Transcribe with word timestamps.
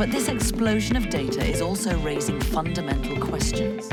But 0.00 0.12
this 0.12 0.30
explosion 0.30 0.96
of 0.96 1.10
data 1.10 1.44
is 1.44 1.60
also 1.60 1.90
raising 1.98 2.40
fundamental 2.40 3.18
questions. 3.18 3.86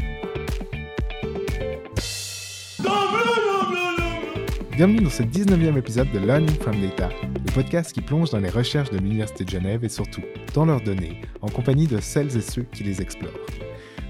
Bienvenue 4.71 5.01
dans 5.01 5.09
ce 5.09 5.23
19e 5.23 5.77
épisode 5.77 6.09
de 6.13 6.19
Learning 6.19 6.55
from 6.61 6.79
Data, 6.79 7.09
le 7.45 7.51
podcast 7.51 7.91
qui 7.91 7.99
plonge 7.99 8.29
dans 8.29 8.39
les 8.39 8.49
recherches 8.49 8.89
de 8.89 8.99
l'Université 8.99 9.43
de 9.43 9.49
Genève 9.49 9.83
et 9.83 9.89
surtout 9.89 10.21
dans 10.53 10.63
leurs 10.63 10.79
données, 10.79 11.19
en 11.41 11.49
compagnie 11.49 11.87
de 11.87 11.99
celles 11.99 12.37
et 12.37 12.41
ceux 12.41 12.63
qui 12.71 12.85
les 12.85 13.01
explorent. 13.01 13.33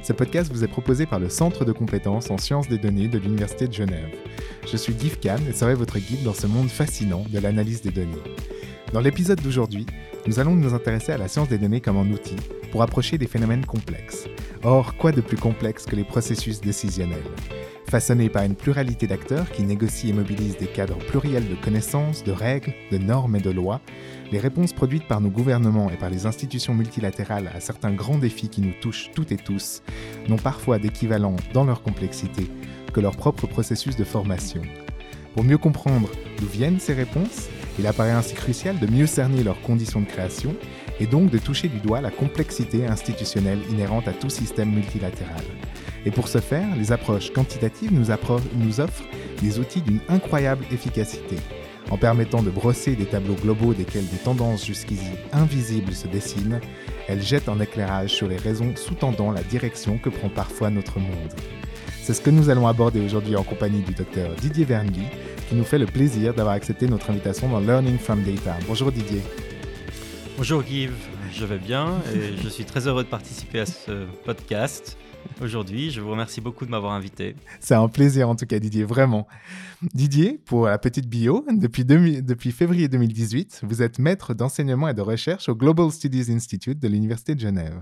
Ce 0.04 0.13
podcast 0.13 0.54
vous 0.54 0.63
est 0.63 0.68
proposé 0.68 1.07
par 1.07 1.18
le 1.18 1.29
Centre 1.29 1.66
de 1.66 1.71
compétences 1.71 2.29
en 2.29 2.38
sciences 2.38 2.70
des 2.70 2.77
données 2.77 3.07
de 3.07 3.18
l'Université 3.18 3.68
de 3.68 3.73
Genève. 3.73 4.16
Je 4.71 4.77
suis 4.77 4.93
Guy 4.93 5.09
Kahn 5.20 5.41
et 5.49 5.54
serai 5.54 5.73
votre 5.73 5.98
guide 5.98 6.21
dans 6.21 6.35
ce 6.35 6.45
monde 6.45 6.70
fascinant 6.70 7.26
de 7.27 7.40
l'analyse 7.40 7.82
des 7.82 7.90
données. 7.90 8.21
Dans 8.94 9.02
l'épisode 9.02 9.41
d'aujourd'hui, 9.41 9.86
nous 10.27 10.40
allons 10.40 10.55
nous 10.55 10.73
intéresser 10.73 11.12
à 11.12 11.18
la 11.18 11.27
science 11.27 11.50
des 11.50 11.58
données 11.58 11.82
comme 11.82 11.98
un 11.98 12.09
outil 12.09 12.38
pour 12.72 12.82
approcher 12.82 13.18
des 13.18 13.27
phénomènes 13.27 13.66
complexes. 13.66 14.27
Or, 14.63 14.96
quoi 14.96 15.12
de 15.12 15.20
plus 15.20 15.38
complexe 15.38 15.85
que 15.85 15.96
les 15.96 16.05
processus 16.05 16.62
décisionnels? 16.62 17.24
Façonnés 17.90 18.29
par 18.29 18.44
une 18.44 18.55
pluralité 18.55 19.05
d'acteurs 19.05 19.49
qui 19.52 19.63
négocient 19.63 20.10
et 20.10 20.13
mobilisent 20.13 20.57
des 20.57 20.68
cadres 20.68 20.98
pluriels 20.98 21.48
de 21.48 21.55
connaissances, 21.55 22.24
de 22.24 22.32
règles, 22.32 22.74
de 22.91 22.98
normes 22.98 23.35
et 23.35 23.41
de 23.41 23.49
lois, 23.49 23.82
les 24.32 24.40
réponses 24.40 24.74
produites 24.74 25.07
par 25.07 25.20
nos 25.22 25.29
gouvernements 25.29 25.90
et 25.90 25.98
par 25.98 26.10
les 26.10 26.26
institutions 26.26 26.74
multilatérales 26.74 27.51
à 27.54 27.60
certains 27.60 27.94
grands 27.94 28.18
défis 28.18 28.49
qui 28.49 28.62
nous 28.62 28.74
touchent 28.82 29.12
toutes 29.13 29.32
et 29.34 29.38
tous 29.38 29.84
n'ont 30.29 30.38
parfois 30.38 30.79
d'équivalent 30.79 31.35
dans 31.54 31.66
leur 31.66 31.82
complexité 31.82 32.49
que 32.94 33.01
leur 33.01 33.18
propre 33.18 33.48
processus 33.48 33.98
de 33.98 34.04
formation. 34.05 34.62
Pour 35.34 35.44
mieux 35.44 35.57
comprendre 35.57 36.10
d'où 36.40 36.48
viennent 36.48 36.79
ces 36.79 36.94
réponses, 36.94 37.48
il 37.79 37.87
apparaît 37.87 38.11
ainsi 38.11 38.33
crucial 38.33 38.79
de 38.79 38.87
mieux 38.87 39.07
cerner 39.07 39.43
leurs 39.43 39.61
conditions 39.61 40.01
de 40.01 40.05
création 40.05 40.55
et 40.99 41.05
donc 41.05 41.29
de 41.29 41.37
toucher 41.37 41.67
du 41.67 41.79
doigt 41.79 42.01
la 42.01 42.11
complexité 42.11 42.87
institutionnelle 42.87 43.59
inhérente 43.70 44.07
à 44.07 44.13
tout 44.13 44.29
système 44.29 44.71
multilatéral. 44.71 45.43
Et 46.05 46.11
pour 46.11 46.27
ce 46.27 46.39
faire, 46.39 46.75
les 46.77 46.91
approches 46.91 47.31
quantitatives 47.31 47.93
nous, 47.93 48.11
offrent 48.11 49.03
des 49.41 49.59
outils 49.59 49.81
d'une 49.81 49.99
incroyable 50.09 50.65
efficacité. 50.71 51.35
En 51.89 51.98
permettant 51.98 52.43
de 52.43 52.49
brosser 52.49 52.95
des 52.95 53.05
tableaux 53.05 53.35
globaux 53.35 53.73
desquels 53.73 54.07
des 54.07 54.17
tendances 54.17 54.65
jusqu'ici 54.65 55.11
invisibles 55.31 55.93
se 55.93 56.07
dessinent, 56.07 56.59
elles 57.07 57.21
jettent 57.21 57.49
un 57.49 57.59
éclairage 57.59 58.09
sur 58.09 58.27
les 58.27 58.37
raisons 58.37 58.73
sous-tendant 58.75 59.31
la 59.31 59.43
direction 59.43 59.98
que 59.98 60.09
prend 60.09 60.29
parfois 60.29 60.70
notre 60.70 60.99
monde. 60.99 61.33
C'est 62.08 62.13
ce 62.13 62.22
que 62.22 62.30
nous 62.30 62.50
allons 62.50 62.68
aborder 62.68 63.02
aujourd'hui 63.02 63.36
en 63.36 63.44
compagnie 63.44 63.82
du 63.82 63.94
docteur 63.94 64.34
Didier 64.36 64.63
Vernely, 64.63 65.03
qui 65.50 65.56
nous 65.56 65.66
fait 65.66 65.78
le 65.78 65.86
plaisir 65.88 66.34
d'avoir 66.34 66.56
accepté 66.56 66.88
notre 66.88 67.09
invitation 67.09 67.50
dans 67.50 67.59
Learning 67.59 67.97
from 67.97 68.24
Data. 68.24 68.56
Bonjour 68.66 68.94
Didier. 68.94 69.22
Bonjour 70.38 70.63
Guy, 70.63 70.88
je 71.34 71.44
vais 71.44 71.58
bien 71.58 71.96
et 72.16 72.38
je 72.41 72.47
suis 72.47 72.63
très 72.63 72.88
heureux 72.88 73.03
de 73.03 73.09
participer 73.09 73.59
à 73.59 73.66
ce 73.66 74.06
podcast 74.24 74.97
aujourd'hui. 75.41 75.91
Je 75.91 76.00
vous 76.00 76.09
remercie 76.12 76.40
beaucoup 76.40 76.66
de 76.66 76.72
m'avoir 76.72 76.94
invité. 76.94 77.35
C'est 77.59 77.75
un 77.75 77.90
plaisir 77.90 78.30
en 78.30 78.38
tout 78.38 78.46
cas 78.46 78.58
Didier, 78.59 78.85
vraiment. 78.85 79.28
Didier, 79.94 80.40
pour 80.46 80.67
la 80.67 80.78
petite 80.78 81.09
bio, 81.09 81.46
depuis, 81.51 81.84
demi- 81.84 82.22
depuis 82.22 82.53
février 82.53 82.88
2018, 82.88 83.63
vous 83.63 83.81
êtes 83.81 84.00
maître 84.00 84.34
d'enseignement 84.34 84.88
et 84.88 84.94
de 84.94 85.01
recherche 85.01 85.50
au 85.50 85.56
Global 85.56 85.91
Studies 85.91 86.31
Institute 86.31 86.79
de 86.79 86.88
l'Université 86.88 87.35
de 87.35 87.41
Genève. 87.41 87.81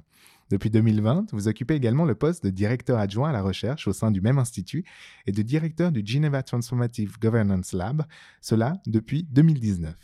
Depuis 0.51 0.69
2020, 0.69 1.31
vous 1.31 1.47
occupez 1.47 1.73
également 1.73 2.05
le 2.05 2.13
poste 2.13 2.43
de 2.43 2.51
directeur 2.51 2.99
adjoint 2.99 3.29
à 3.29 3.33
la 3.33 3.41
recherche 3.41 3.87
au 3.87 3.93
sein 3.93 4.11
du 4.11 4.21
même 4.21 4.37
institut 4.37 4.85
et 5.25 5.31
de 5.31 5.41
directeur 5.41 5.91
du 5.91 6.03
Geneva 6.05 6.43
Transformative 6.43 7.17
Governance 7.19 7.73
Lab, 7.73 8.03
cela 8.41 8.73
depuis 8.85 9.23
2019. 9.23 9.95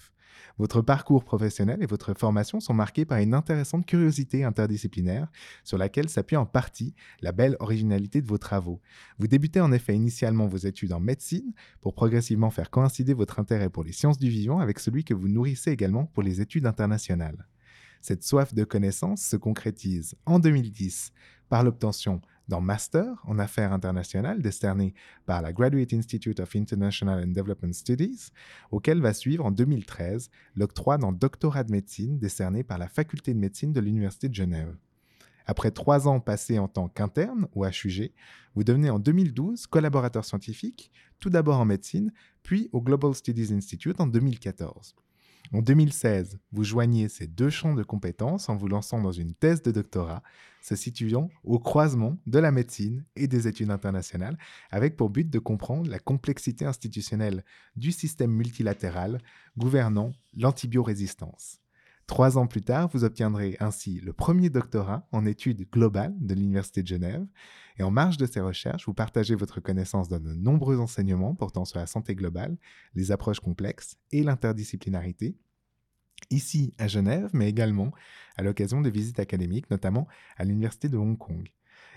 Votre 0.57 0.81
parcours 0.81 1.23
professionnel 1.23 1.83
et 1.83 1.85
votre 1.85 2.15
formation 2.15 2.59
sont 2.59 2.73
marqués 2.73 3.05
par 3.05 3.19
une 3.19 3.35
intéressante 3.35 3.85
curiosité 3.85 4.43
interdisciplinaire 4.43 5.27
sur 5.63 5.77
laquelle 5.77 6.09
s'appuie 6.09 6.37
en 6.37 6.47
partie 6.47 6.95
la 7.21 7.31
belle 7.31 7.55
originalité 7.59 8.19
de 8.19 8.27
vos 8.27 8.39
travaux. 8.39 8.81
Vous 9.19 9.27
débutez 9.27 9.61
en 9.61 9.71
effet 9.71 9.95
initialement 9.95 10.47
vos 10.47 10.57
études 10.57 10.93
en 10.93 10.99
médecine 10.99 11.53
pour 11.81 11.93
progressivement 11.93 12.49
faire 12.49 12.71
coïncider 12.71 13.13
votre 13.13 13.39
intérêt 13.39 13.69
pour 13.69 13.83
les 13.83 13.91
sciences 13.91 14.17
du 14.17 14.29
vivant 14.29 14.59
avec 14.59 14.79
celui 14.79 15.03
que 15.03 15.13
vous 15.13 15.29
nourrissez 15.29 15.69
également 15.69 16.05
pour 16.07 16.23
les 16.23 16.41
études 16.41 16.65
internationales. 16.65 17.47
Cette 18.01 18.23
soif 18.23 18.55
de 18.55 18.63
connaissance 18.63 19.21
se 19.21 19.35
concrétise 19.35 20.15
en 20.25 20.39
2010 20.39 21.13
par 21.49 21.63
l'obtention 21.63 22.19
d'un 22.47 22.59
master 22.59 23.21
en 23.25 23.37
affaires 23.37 23.73
internationales 23.73 24.41
décerné 24.41 24.95
par 25.27 25.43
la 25.43 25.53
Graduate 25.53 25.93
Institute 25.93 26.39
of 26.39 26.55
International 26.55 27.23
and 27.23 27.31
Development 27.31 27.73
Studies, 27.73 28.31
auquel 28.71 29.01
va 29.01 29.13
suivre 29.13 29.45
en 29.45 29.51
2013 29.51 30.31
l'octroi 30.55 30.97
d'un 30.97 31.11
doctorat 31.11 31.63
de 31.63 31.71
médecine 31.71 32.17
décerné 32.17 32.63
par 32.63 32.79
la 32.79 32.87
Faculté 32.87 33.35
de 33.35 33.39
médecine 33.39 33.71
de 33.71 33.79
l'Université 33.79 34.29
de 34.29 34.35
Genève. 34.35 34.75
Après 35.45 35.71
trois 35.71 36.07
ans 36.07 36.19
passés 36.19 36.57
en 36.57 36.67
tant 36.67 36.87
qu'interne 36.87 37.47
ou 37.53 37.65
HUG, 37.65 38.11
vous 38.55 38.63
devenez 38.63 38.89
en 38.89 38.99
2012 38.99 39.67
collaborateur 39.67 40.25
scientifique, 40.25 40.91
tout 41.19 41.29
d'abord 41.29 41.59
en 41.59 41.65
médecine, 41.65 42.11
puis 42.41 42.69
au 42.71 42.81
Global 42.81 43.13
Studies 43.13 43.53
Institute 43.53 43.99
en 43.99 44.07
2014. 44.07 44.95
En 45.53 45.61
2016, 45.61 46.39
vous 46.53 46.63
joignez 46.63 47.09
ces 47.09 47.27
deux 47.27 47.49
champs 47.49 47.73
de 47.73 47.83
compétences 47.83 48.47
en 48.47 48.55
vous 48.55 48.69
lançant 48.69 49.01
dans 49.01 49.11
une 49.11 49.33
thèse 49.33 49.61
de 49.61 49.71
doctorat 49.71 50.23
se 50.61 50.75
situant 50.75 51.29
au 51.43 51.59
croisement 51.59 52.17
de 52.25 52.39
la 52.39 52.51
médecine 52.51 53.03
et 53.17 53.27
des 53.27 53.47
études 53.47 53.71
internationales, 53.71 54.37
avec 54.69 54.95
pour 54.95 55.09
but 55.09 55.29
de 55.29 55.39
comprendre 55.39 55.89
la 55.89 55.99
complexité 55.99 56.65
institutionnelle 56.65 57.43
du 57.75 57.91
système 57.91 58.31
multilatéral 58.31 59.19
gouvernant 59.57 60.11
l'antibiorésistance. 60.37 61.60
Trois 62.11 62.37
ans 62.37 62.45
plus 62.45 62.61
tard, 62.61 62.89
vous 62.89 63.05
obtiendrez 63.05 63.55
ainsi 63.61 64.01
le 64.01 64.11
premier 64.11 64.49
doctorat 64.49 65.07
en 65.13 65.25
études 65.25 65.65
globales 65.71 66.13
de 66.19 66.33
l'Université 66.33 66.83
de 66.83 66.87
Genève. 66.87 67.25
Et 67.77 67.83
en 67.83 67.89
marge 67.89 68.17
de 68.17 68.25
ces 68.25 68.41
recherches, 68.41 68.85
vous 68.85 68.93
partagez 68.93 69.33
votre 69.33 69.61
connaissance 69.61 70.09
dans 70.09 70.19
de 70.19 70.33
nombreux 70.33 70.77
enseignements 70.77 71.35
portant 71.35 71.63
sur 71.63 71.79
la 71.79 71.87
santé 71.87 72.13
globale, 72.13 72.57
les 72.95 73.13
approches 73.13 73.39
complexes 73.39 73.95
et 74.11 74.23
l'interdisciplinarité, 74.23 75.37
ici 76.29 76.73
à 76.79 76.89
Genève, 76.89 77.29
mais 77.31 77.47
également 77.47 77.93
à 78.35 78.43
l'occasion 78.43 78.81
de 78.81 78.89
visites 78.89 79.21
académiques, 79.21 79.71
notamment 79.71 80.05
à 80.35 80.43
l'Université 80.43 80.89
de 80.89 80.97
Hong 80.97 81.17
Kong. 81.17 81.47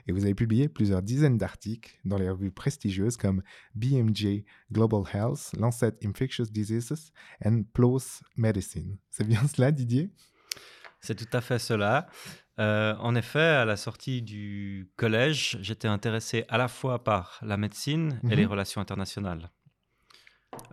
Et 0.06 0.12
vous 0.12 0.24
avez 0.24 0.34
publié 0.34 0.68
plusieurs 0.68 1.02
dizaines 1.02 1.38
d'articles 1.38 1.98
dans 2.04 2.18
les 2.18 2.28
revues 2.28 2.50
prestigieuses 2.50 3.16
comme 3.16 3.42
BMJ 3.74 4.44
Global 4.72 5.02
Health, 5.12 5.52
Lancet 5.58 5.94
Infectious 6.04 6.46
Diseases 6.46 7.12
and 7.44 7.62
PLOS 7.72 8.20
Medicine. 8.36 8.98
C'est 9.10 9.26
bien 9.26 9.46
cela, 9.46 9.72
Didier? 9.72 10.10
C'est 11.00 11.14
tout 11.14 11.36
à 11.36 11.40
fait 11.40 11.58
cela. 11.58 12.06
Euh, 12.58 12.94
en 12.98 13.14
effet, 13.14 13.40
à 13.40 13.64
la 13.64 13.76
sortie 13.76 14.22
du 14.22 14.90
collège, 14.96 15.58
j'étais 15.60 15.88
intéressé 15.88 16.44
à 16.48 16.56
la 16.58 16.68
fois 16.68 17.02
par 17.02 17.38
la 17.42 17.56
médecine 17.56 18.20
et 18.24 18.26
Mhm. 18.28 18.32
les 18.34 18.46
relations 18.46 18.80
internationales. 18.80 19.50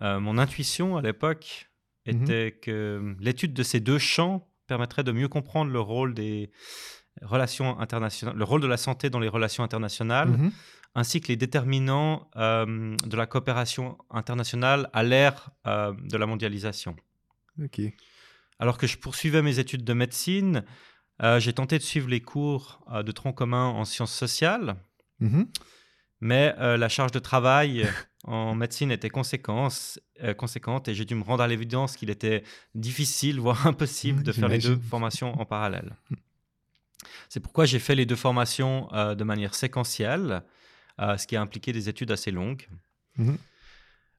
Euh, 0.00 0.20
mon 0.20 0.38
intuition 0.38 0.96
à 0.96 1.02
l'époque 1.02 1.70
Mhm. 2.06 2.22
était 2.22 2.52
que 2.60 3.16
l'étude 3.20 3.52
de 3.54 3.62
ces 3.62 3.80
deux 3.80 3.98
champs 3.98 4.48
permettrait 4.66 5.04
de 5.04 5.12
mieux 5.12 5.28
comprendre 5.28 5.70
le 5.72 5.80
rôle 5.80 6.14
des 6.14 6.50
relations 7.20 7.78
internationales, 7.78 8.36
le 8.36 8.44
rôle 8.44 8.60
de 8.62 8.66
la 8.66 8.76
santé 8.76 9.10
dans 9.10 9.20
les 9.20 9.28
relations 9.28 9.62
internationales, 9.64 10.30
Mhm. 10.30 10.50
ainsi 10.94 11.20
que 11.20 11.28
les 11.28 11.36
déterminants 11.36 12.28
euh, 12.36 12.96
de 13.04 13.16
la 13.16 13.26
coopération 13.26 13.98
internationale 14.10 14.88
à 14.92 15.02
l'ère 15.02 15.50
euh, 15.66 15.92
de 16.04 16.16
la 16.16 16.26
mondialisation. 16.26 16.96
Ok. 17.62 17.80
Alors 18.58 18.78
que 18.78 18.86
je 18.86 18.96
poursuivais 18.98 19.42
mes 19.42 19.58
études 19.58 19.84
de 19.84 19.92
médecine, 19.92 20.64
euh, 21.22 21.38
j'ai 21.40 21.52
tenté 21.52 21.78
de 21.78 21.82
suivre 21.82 22.08
les 22.08 22.20
cours 22.20 22.80
de 23.04 23.12
tronc 23.12 23.32
commun 23.34 23.66
en 23.66 23.84
sciences 23.84 24.14
sociales, 24.14 24.76
Mhm. 25.20 25.46
mais 26.20 26.54
la 26.58 26.88
charge 26.88 27.12
de 27.12 27.18
travail 27.18 27.82
en 28.24 28.54
médecine 28.54 28.90
était 28.90 29.10
conséquence, 29.10 30.00
conséquente 30.38 30.88
et 30.88 30.94
j'ai 30.94 31.04
dû 31.04 31.14
me 31.14 31.22
rendre 31.24 31.42
à 31.42 31.48
l'évidence 31.48 31.96
qu'il 31.96 32.10
était 32.10 32.42
difficile, 32.74 33.38
voire 33.40 33.66
impossible, 33.66 34.22
de 34.22 34.32
faire 34.32 34.48
les 34.48 34.58
deux 34.58 34.78
formations 34.78 35.38
en 35.40 35.44
parallèle. 35.44 35.96
C'est 37.28 37.40
pourquoi 37.40 37.64
j'ai 37.64 37.78
fait 37.78 37.94
les 37.94 38.06
deux 38.06 38.16
formations 38.16 38.88
euh, 38.92 39.14
de 39.14 39.24
manière 39.24 39.54
séquentielle, 39.54 40.42
euh, 41.00 41.16
ce 41.16 41.26
qui 41.26 41.36
a 41.36 41.40
impliqué 41.40 41.72
des 41.72 41.88
études 41.88 42.10
assez 42.10 42.30
longues. 42.30 42.68
Mhm. 43.16 43.36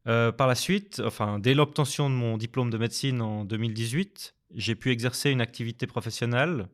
Euh, 0.07 0.31
par 0.31 0.47
la 0.47 0.55
suite, 0.55 1.01
enfin, 1.05 1.39
dès 1.39 1.53
l'obtention 1.53 2.09
de 2.09 2.15
mon 2.15 2.37
diplôme 2.37 2.69
de 2.69 2.77
médecine 2.77 3.21
en 3.21 3.45
2018, 3.45 4.35
j'ai 4.55 4.75
pu 4.75 4.91
exercer 4.91 5.29
une 5.31 5.41
activité 5.41 5.87
professionnelle 5.87 6.67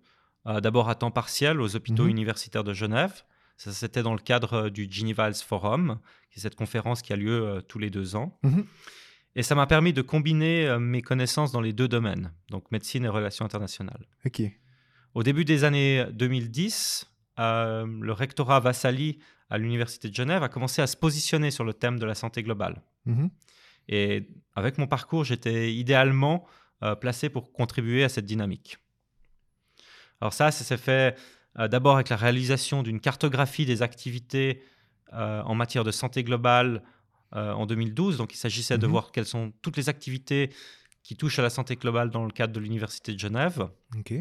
d'abord 0.45 0.89
à 0.89 0.95
temps 0.95 1.11
partiel 1.11 1.61
aux 1.61 1.75
hôpitaux 1.75 2.06
Mhm. 2.06 2.09
universitaires 2.09 2.63
de 2.63 2.73
Genève. 2.73 3.23
Ça, 3.57 3.71
c'était 3.71 4.01
dans 4.01 4.13
le 4.13 4.19
cadre 4.19 4.69
du 4.69 4.88
Geneva 4.89 5.27
Health 5.27 5.41
Forum, 5.41 6.00
qui 6.31 6.39
est 6.39 6.41
cette 6.41 6.56
conférence 6.56 7.01
qui 7.03 7.13
a 7.13 7.17
lieu 7.17 7.61
tous 7.67 7.77
les 7.77 7.89
deux 7.91 8.15
ans. 8.15 8.39
Mhm. 8.44 8.65
Et 9.35 9.44
ça 9.44 9.53
m'a 9.53 9.67
permis 9.67 9.94
de 9.94 10.01
combiner 10.01 10.77
mes 10.79 11.01
connaissances 11.03 11.51
dans 11.51 11.61
les 11.61 11.71
deux 11.73 11.88
domaines, 11.88 12.33
donc 12.50 12.71
médecine 12.71 13.06
et 13.06 13.09
relations 13.09 13.45
internationales. 13.45 14.07
Ok. 14.25 14.41
Au 15.13 15.23
début 15.23 15.45
des 15.45 15.63
années 15.63 16.06
2010, 16.13 17.09
euh, 17.39 17.85
le 18.01 18.13
rectorat 18.13 18.59
Vassali 18.59 19.19
à 19.50 19.57
l'Université 19.57 20.09
de 20.09 20.15
Genève 20.15 20.44
a 20.44 20.50
commencé 20.50 20.81
à 20.81 20.88
se 20.88 20.95
positionner 20.95 21.51
sur 21.51 21.63
le 21.63 21.73
thème 21.73 21.97
de 22.00 22.06
la 22.06 22.15
santé 22.15 22.44
globale. 22.44 22.81
Mhm. 23.06 23.29
Et 23.88 24.27
avec 24.56 24.77
mon 24.77 24.85
parcours, 24.88 25.23
j'étais 25.23 25.73
idéalement 25.73 26.45
euh, 26.83 26.95
placé 26.95 27.29
pour 27.29 27.51
contribuer 27.51 28.03
à 28.03 28.09
cette 28.09 28.25
dynamique. 28.25 28.77
Alors 30.21 30.33
ça, 30.33 30.51
ça 30.51 30.63
s'est 30.63 30.77
fait 30.77 31.17
euh, 31.57 31.67
d'abord 31.67 31.95
avec 31.95 32.09
la 32.09 32.15
réalisation 32.15 32.83
d'une 32.83 33.00
cartographie 33.00 33.65
des 33.65 33.81
activités 33.81 34.61
en 35.11 35.56
matière 35.56 35.83
de 35.83 35.89
santé 35.89 36.23
globale 36.23 36.83
en 37.31 37.65
2012. 37.65 38.17
Donc 38.17 38.31
il 38.35 38.38
s'agissait 38.38 38.77
de 38.77 38.85
Mhm. 38.85 38.91
voir 38.91 39.11
quelles 39.11 39.25
sont 39.25 39.51
toutes 39.63 39.75
les 39.75 39.89
activités 39.89 40.51
qui 41.01 41.15
touchent 41.15 41.39
à 41.39 41.41
la 41.41 41.50
santé 41.50 41.77
globale 41.77 42.11
dans 42.11 42.25
le 42.25 42.31
cadre 42.31 42.53
de 42.53 42.59
l'Université 42.59 43.13
de 43.13 43.17
Genève. 43.17 43.67
Ok. 43.97 44.13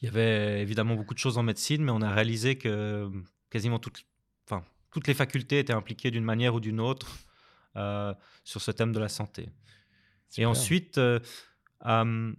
Il 0.00 0.06
y 0.06 0.08
avait 0.08 0.60
évidemment 0.62 0.94
beaucoup 0.94 1.14
de 1.14 1.18
choses 1.18 1.38
en 1.38 1.42
médecine, 1.42 1.82
mais 1.84 1.90
on 1.90 2.02
a 2.02 2.12
réalisé 2.12 2.56
que 2.56 3.10
quasiment 3.50 3.78
toutes, 3.78 4.04
enfin, 4.48 4.64
toutes 4.90 5.08
les 5.08 5.14
facultés 5.14 5.58
étaient 5.58 5.72
impliquées 5.72 6.10
d'une 6.10 6.24
manière 6.24 6.54
ou 6.54 6.60
d'une 6.60 6.80
autre 6.80 7.18
euh, 7.76 8.14
sur 8.44 8.60
ce 8.60 8.70
thème 8.70 8.92
de 8.92 9.00
la 9.00 9.08
santé. 9.08 9.48
Et 10.36 10.46
ensuite, 10.46 10.98
euh, 10.98 11.18
euh, 11.86 12.32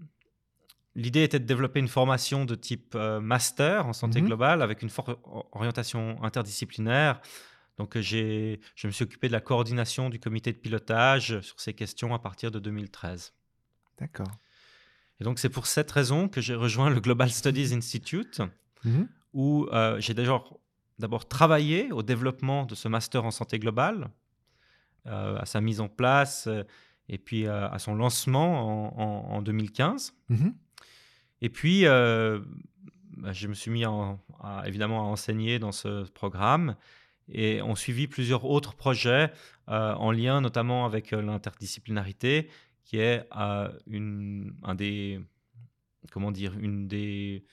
l'idée 0.96 1.24
était 1.24 1.40
de 1.40 1.46
développer 1.46 1.80
une 1.80 1.88
formation 1.88 2.46
de 2.46 2.56
type 2.56 2.94
euh, 2.96 3.20
master 3.20 3.88
en 3.88 3.94
santé 3.94 4.22
Mhm. 4.22 4.28
globale 4.28 4.62
avec 4.62 4.82
une 4.82 4.90
forte 4.90 5.10
orientation 5.52 6.22
interdisciplinaire. 6.24 7.20
Donc, 7.78 7.96
euh, 7.98 8.02
j'ai, 8.02 8.60
je 8.76 8.88
me 8.88 8.92
suis 8.92 9.04
occupé 9.04 9.28
de 9.28 9.34
la 9.34 9.42
coordination 9.42 10.10
du 10.10 10.20
comité 10.20 10.52
de 10.54 10.58
pilotage 10.58 11.40
sur 11.42 11.60
ces 11.60 11.74
questions 11.74 12.14
à 12.14 12.20
partir 12.20 12.52
de 12.52 12.60
2013. 12.60 13.34
D'accord. 13.98 14.32
Et 15.20 15.24
donc, 15.24 15.40
c'est 15.40 15.50
pour 15.50 15.68
cette 15.68 15.92
raison 15.92 16.28
que 16.30 16.42
j'ai 16.42 16.56
rejoint 16.56 16.90
le 16.90 17.00
Global 17.00 17.30
Studies 17.30 17.74
Institute, 17.74 18.42
Mhm. 18.86 19.08
où 19.34 19.68
euh, 19.74 20.00
j'ai 20.00 20.14
d'abord 20.14 21.28
travaillé 21.28 21.92
au 21.92 22.02
développement 22.04 22.66
de 22.66 22.76
ce 22.76 22.88
master 22.88 23.26
en 23.26 23.32
santé 23.32 23.60
globale, 23.60 24.10
euh, 25.08 25.38
à 25.38 25.46
sa 25.46 25.60
mise 25.62 25.82
en 25.82 25.88
place 25.90 26.48
euh, 26.48 26.64
et 27.10 27.18
puis 27.18 27.48
à 27.48 27.78
son 27.80 27.96
lancement 27.96 28.94
en, 28.96 29.02
en- 29.02 29.36
en 29.38 29.42
2015. 29.42 30.14
Mhm. 30.30 30.54
Et 31.42 31.50
puis, 31.50 31.84
bah, 31.86 33.34
je 33.34 33.48
me 33.48 33.54
suis 33.56 33.72
mis 33.72 33.86
en- 33.86 34.20
à- 34.42 34.64
évidemment 34.68 35.00
à 35.02 35.04
enseigner 35.06 35.58
dans 35.60 35.72
ce 35.72 36.04
programme 36.12 36.76
et 37.28 37.62
on 37.64 37.76
suivi 37.76 38.08
plusieurs 38.08 38.46
autres 38.46 38.76
projets 38.76 39.32
en 39.68 40.12
lien 40.12 40.40
notamment 40.42 40.86
avec 40.86 41.12
l'interdisciplinarité, 41.12 42.50
qui 42.90 42.98
est 42.98 43.24
euh, 43.38 43.70
une, 43.86 44.56
un 44.64 44.74
des, 44.74 45.20
comment 46.12 46.32
dire, 46.32 46.58
une 46.58 46.88
des 46.88 47.46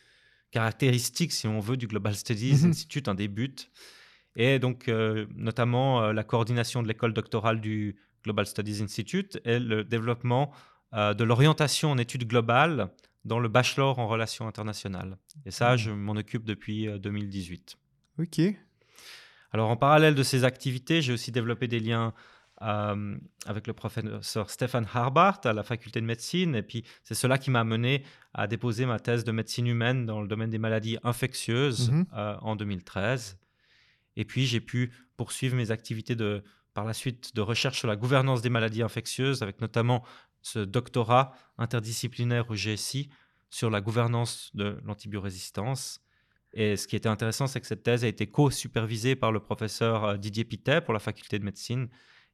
caractéristiques, 0.51 1.33
si 1.33 1.47
on 1.47 1.61
veut, 1.61 1.77
du 1.77 1.87
Global 1.87 2.15
Studies 2.15 2.55
Mhm. 2.63 2.71
Institute, 2.71 3.07
un 3.09 3.15
des 3.15 3.29
buts. 3.29 3.55
Et 4.35 4.59
donc, 4.59 4.89
euh, 4.89 5.27
notamment 5.35 6.03
euh, 6.03 6.13
la 6.15 6.25
coordination 6.25 6.83
de 6.83 6.89
l'école 6.89 7.13
doctorale 7.13 7.61
du 7.61 7.97
Global 8.25 8.47
Studies 8.47 8.83
Institute 8.83 9.39
et 9.45 9.59
le 9.59 9.85
développement 9.85 10.53
euh, 10.95 11.13
de 11.13 11.23
l'orientation 11.25 11.91
en 11.91 11.99
études 11.99 12.27
globales 12.27 12.89
dans 13.27 13.39
le 13.39 13.49
bachelor 13.51 13.99
en 13.99 14.09
relations 14.09 14.49
internationales. 14.49 15.19
Et 15.45 15.51
ça, 15.51 15.73
Mhm. 15.73 15.77
je 15.79 15.91
m'en 15.91 16.13
occupe 16.13 16.45
depuis 16.45 16.89
euh, 16.89 16.97
2018. 16.99 17.77
Ok. 18.19 18.41
Alors, 19.53 19.69
en 19.69 19.77
parallèle 19.77 20.15
de 20.15 20.23
ces 20.23 20.45
activités, 20.45 21.03
j'ai 21.03 21.13
aussi 21.13 21.31
développé 21.31 21.69
des 21.69 21.81
liens 21.81 22.15
euh, 22.63 23.17
avec 23.45 23.67
le 23.67 23.73
professeur 23.73 24.51
Stéphane 24.51 24.87
Harbart 24.93 25.41
à 25.45 25.53
la 25.53 25.63
faculté 25.63 26.01
de 26.01 26.07
médecine. 26.07 26.55
Et 26.55 26.63
puis, 26.63 26.85
c'est 27.05 27.15
cela 27.15 27.39
qui 27.39 27.51
m'a 27.51 27.61
amené 27.61 28.03
à 28.35 28.47
déposer 28.47 28.87
ma 28.87 28.99
thèse 28.99 29.25
de 29.25 29.33
médecine 29.33 29.67
humaine 29.67 30.07
dans 30.07 30.21
le 30.23 30.29
domaine 30.29 30.51
des 30.51 30.59
maladies 30.59 30.99
infectieuses 31.05 31.91
Mhm. 31.91 32.07
euh, 32.15 32.37
en 32.41 32.57
2013. 32.57 33.39
Et 34.17 34.25
puis, 34.25 34.47
j'ai 34.47 34.61
pu 34.61 34.93
poursuivre 35.17 35.55
mes 35.57 35.71
activités 35.71 36.17
de, 36.17 36.43
par 36.73 36.85
la 36.85 36.95
suite 36.95 37.35
de 37.35 37.41
recherche 37.43 37.79
sur 37.79 37.89
la 37.89 37.97
gouvernance 37.97 38.41
des 38.43 38.51
maladies 38.51 38.83
infectieuses, 38.83 39.43
avec 39.43 39.61
notamment 39.61 40.05
ce 40.43 40.61
doctorat 40.61 41.33
interdisciplinaire 41.59 42.51
au 42.51 42.55
GSI 42.55 43.09
sur 43.51 43.69
la 43.71 43.81
gouvernance 43.81 44.51
de 44.55 44.79
l'antibiorésistance. 44.85 46.01
Et 46.53 46.77
ce 46.77 46.87
qui 46.89 46.97
était 46.97 47.09
intéressant, 47.09 47.47
c'est 47.47 47.61
que 47.61 47.67
cette 47.67 47.83
thèse 47.83 48.05
a 48.05 48.09
été 48.09 48.27
co-supervisée 48.29 49.15
par 49.17 49.31
le 49.33 49.41
professeur 49.41 50.05
euh, 50.05 50.17
Didier 50.17 50.45
Pitet 50.45 50.81
pour 50.81 50.95
la 50.95 51.01
faculté 51.01 51.39
de 51.39 51.45
médecine 51.45 51.89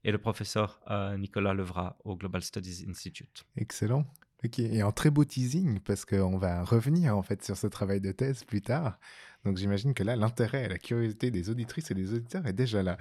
et 0.05 0.13
le 0.13 0.19
professeur 0.19 0.81
euh, 0.91 1.17
Nicolas 1.17 1.55
Levrat 1.55 1.97
au 2.05 2.17
Global 2.17 2.43
Studies 2.43 2.85
Institute. 2.89 3.45
Excellent. 3.57 4.05
Ok, 4.45 4.59
et 4.59 4.81
un 4.81 4.91
très 4.91 5.11
beau 5.11 5.25
teasing 5.25 5.79
parce 5.79 6.05
qu'on 6.05 6.37
va 6.37 6.65
revenir 6.65 7.17
en 7.17 7.23
fait 7.23 7.45
sur 7.45 7.57
ce 7.57 7.69
travail 7.69 8.01
de 8.01 8.11
thèse 8.11 8.43
plus 8.43 8.61
tard. 8.61 8.99
Donc 9.45 9.57
j'imagine 9.57 9.95
que 9.95 10.03
là, 10.03 10.17
l'intérêt 10.17 10.65
et 10.65 10.69
la 10.69 10.79
curiosité 10.79 11.31
des 11.31 11.49
auditrices 11.49 11.91
et 11.93 11.95
des 11.95 12.13
auditeurs 12.13 12.47
est 12.47 12.53
déjà 12.53 12.83
là. 12.83 12.97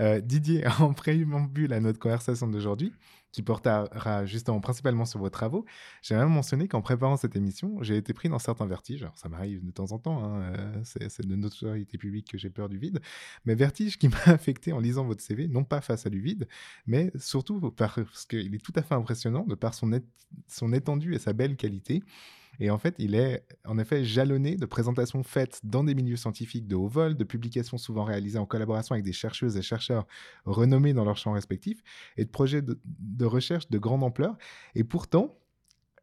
Euh, 0.00 0.20
Didier, 0.20 0.64
en 0.80 0.92
préambule 0.92 1.72
à 1.72 1.80
notre 1.80 2.00
conversation 2.00 2.48
d'aujourd'hui, 2.48 2.92
qui 3.32 3.42
portera 3.42 4.26
justement 4.26 4.60
principalement 4.60 5.04
sur 5.04 5.18
vos 5.18 5.30
travaux, 5.30 5.64
j'ai 6.02 6.14
même 6.14 6.28
mentionné 6.28 6.68
qu'en 6.68 6.82
préparant 6.82 7.16
cette 7.16 7.34
émission, 7.34 7.82
j'ai 7.82 7.96
été 7.96 8.12
pris 8.12 8.28
dans 8.28 8.38
certains 8.38 8.66
vertiges. 8.66 9.02
Alors 9.02 9.16
ça 9.16 9.28
m'arrive 9.28 9.64
de 9.64 9.70
temps 9.70 9.92
en 9.92 9.98
temps, 9.98 10.22
hein, 10.22 10.42
euh, 10.42 10.80
c'est 10.84 11.26
de 11.26 11.34
notoriété 11.34 11.98
publique 11.98 12.30
que 12.30 12.38
j'ai 12.38 12.50
peur 12.50 12.68
du 12.68 12.78
vide, 12.78 13.00
mais 13.44 13.54
vertige 13.54 13.98
qui 13.98 14.08
m'a 14.08 14.22
affecté 14.26 14.72
en 14.72 14.78
lisant 14.78 15.04
votre 15.04 15.22
CV, 15.22 15.48
non 15.48 15.64
pas 15.64 15.80
face 15.80 16.06
à 16.06 16.10
du 16.10 16.20
vide, 16.20 16.46
mais 16.86 17.10
surtout 17.18 17.70
parce 17.72 18.26
qu'il 18.26 18.54
est 18.54 18.64
tout 18.64 18.72
à 18.76 18.82
fait 18.82 18.94
impressionnant 18.94 19.44
de 19.44 19.54
par 19.54 19.74
son, 19.74 19.90
son 20.46 20.72
étendue 20.72 21.14
et 21.14 21.18
sa 21.18 21.32
belle 21.32 21.56
qualité. 21.56 22.02
Et 22.60 22.70
en 22.70 22.78
fait, 22.78 22.94
il 22.98 23.14
est 23.14 23.44
en 23.64 23.78
effet 23.78 24.04
jalonné 24.04 24.56
de 24.56 24.66
présentations 24.66 25.22
faites 25.22 25.60
dans 25.64 25.84
des 25.84 25.94
milieux 25.94 26.16
scientifiques 26.16 26.66
de 26.66 26.76
haut 26.76 26.88
vol, 26.88 27.16
de 27.16 27.24
publications 27.24 27.78
souvent 27.78 28.04
réalisées 28.04 28.38
en 28.38 28.46
collaboration 28.46 28.94
avec 28.94 29.04
des 29.04 29.12
chercheuses 29.12 29.56
et 29.56 29.62
chercheurs 29.62 30.06
renommés 30.44 30.92
dans 30.92 31.04
leurs 31.04 31.16
champs 31.16 31.32
respectifs, 31.32 31.82
et 32.16 32.24
de 32.24 32.30
projets 32.30 32.62
de, 32.62 33.24
recherche 33.24 33.68
de 33.68 33.78
grande 33.78 34.02
ampleur. 34.02 34.36
Et 34.74 34.84
pourtant, 34.84 35.38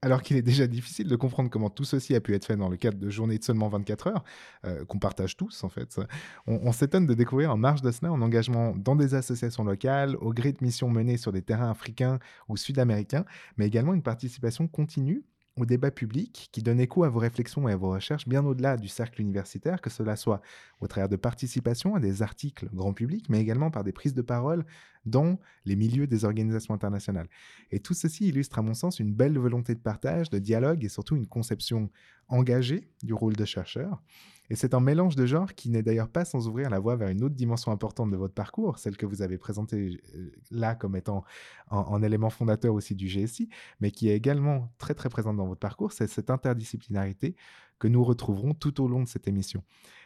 alors 0.02 0.22
qu'il 0.22 0.38
est 0.38 0.42
déjà 0.42 0.66
difficile 0.66 1.08
de 1.08 1.16
comprendre 1.18 1.50
comment 1.50 1.70
tout 1.70 1.84
ceci 1.84 2.16
a 2.16 2.22
pu 2.22 2.34
être 2.34 2.46
fait 2.46 2.56
dans 2.56 2.70
le 2.70 2.78
cadre 2.78 2.98
de 2.98 3.10
journées 3.10 3.38
de 3.38 3.44
seulement 3.44 3.68
24 3.68 4.08
heures, 4.08 4.24
euh, 4.66 4.86
qu'on 4.86 4.98
partage 4.98 5.36
tous 5.36 5.64
en 5.66 5.70
fait, 5.70 6.00
on, 6.48 6.56
on 6.64 6.72
s'étonne 6.72 7.06
de 7.06 7.14
découvrir 7.14 7.52
en 7.52 7.58
marge 7.58 7.82
de 7.82 7.92
cela 7.92 8.10
un 8.10 8.22
engagement 8.22 8.74
dans 8.78 8.96
des 8.96 9.14
associations 9.14 9.66
locales, 9.66 10.16
au 10.22 10.34
gré 10.34 10.54
de 10.54 10.60
missions 10.62 10.90
menées 10.90 11.18
sur 11.18 11.34
des 11.34 11.42
terrains 11.42 11.70
africains 11.70 12.20
ou 12.48 12.56
sud-américains, 12.56 13.26
mais 13.58 13.68
également 13.68 13.94
une 13.94 14.04
participation 14.04 14.68
continue 14.70 15.26
au 15.60 15.66
débat 15.66 15.92
public 15.92 16.50
qui 16.52 16.62
donne 16.62 16.80
écho 16.80 17.04
à 17.04 17.10
vos 17.10 17.20
réflexions 17.20 17.68
et 17.68 17.74
à 17.74 17.76
vos 17.76 17.92
recherches 17.92 18.28
bien 18.28 18.46
au-delà 18.46 18.78
du 18.78 18.88
cercle 18.88 19.22
universitaire, 19.22 19.82
que 19.82 19.90
cela 19.90 20.16
soit 20.16 20.42
au 20.80 20.88
travers 20.88 21.10
de 21.10 21.16
participation 21.16 21.96
à 21.96 22.00
des 22.00 22.22
articles 22.22 22.70
grand 22.74 22.94
public, 22.94 23.26
mais 23.30 23.40
également 23.40 23.72
par 23.72 23.84
des 23.84 23.92
prises 23.92 24.14
de 24.14 24.22
parole 24.22 24.66
dans 25.06 25.40
les 25.66 25.76
milieux 25.76 26.08
des 26.08 26.26
organisations 26.26 26.74
internationales. 26.74 27.30
Et 27.72 27.80
tout 27.80 27.94
ceci 27.94 28.28
illustre 28.28 28.60
à 28.60 28.62
mon 28.62 28.74
sens 28.74 29.00
une 29.00 29.14
belle 29.14 29.38
volonté 29.38 29.76
de 29.76 29.80
partage, 29.80 30.30
de 30.30 30.40
dialogue 30.40 30.84
et 30.84 30.90
surtout 30.90 31.16
une 31.16 31.28
conception 31.28 31.90
engagée 32.28 32.90
du 33.04 33.14
rôle 33.14 33.36
de 33.36 33.46
chercheur. 33.46 34.02
Et 34.50 34.56
c'est 34.56 34.74
un 34.74 34.80
mélange 34.80 35.16
de 35.16 35.26
genres 35.26 35.54
qui 35.54 35.70
n'est 35.70 35.84
d'ailleurs 35.84 36.10
pas 36.10 36.26
sans 36.26 36.48
ouvrir 36.48 36.70
la 36.70 36.80
voie 36.80 36.96
vers 36.96 37.10
une 37.10 37.24
autre 37.24 37.36
dimension 37.36 37.72
importante 37.72 38.10
de 38.12 38.18
votre 38.18 38.34
parcours, 38.34 38.80
celle 38.80 38.98
que 38.98 39.06
vous 39.06 39.22
avez 39.22 39.38
présentée 39.38 40.02
euh, 40.16 40.32
là 40.52 40.76
comme 40.76 40.96
étant 40.96 41.24
un, 41.72 42.02
élément 42.02 42.30
fondateur 42.30 42.74
aussi 42.74 42.96
du 42.96 43.08
GSI, 43.08 43.50
mais 43.80 43.92
qui 43.92 44.10
est 44.10 44.16
également 44.16 44.72
très 44.78 44.96
très 44.96 45.10
présente 45.10 45.38
dans 45.38 45.46
votre 45.46 45.60
parcours, 45.60 45.92
c'est 45.92 46.08
cette 46.08 46.30
interdisciplinarité 46.30 47.36
que 47.80 47.88
nous 47.88 48.04
retrouverons 48.04 48.54
tout 48.54 48.82
au 48.82 48.88
long 48.88 49.04
de 49.04 49.08
cette 49.08 49.28
émission. 49.28 49.64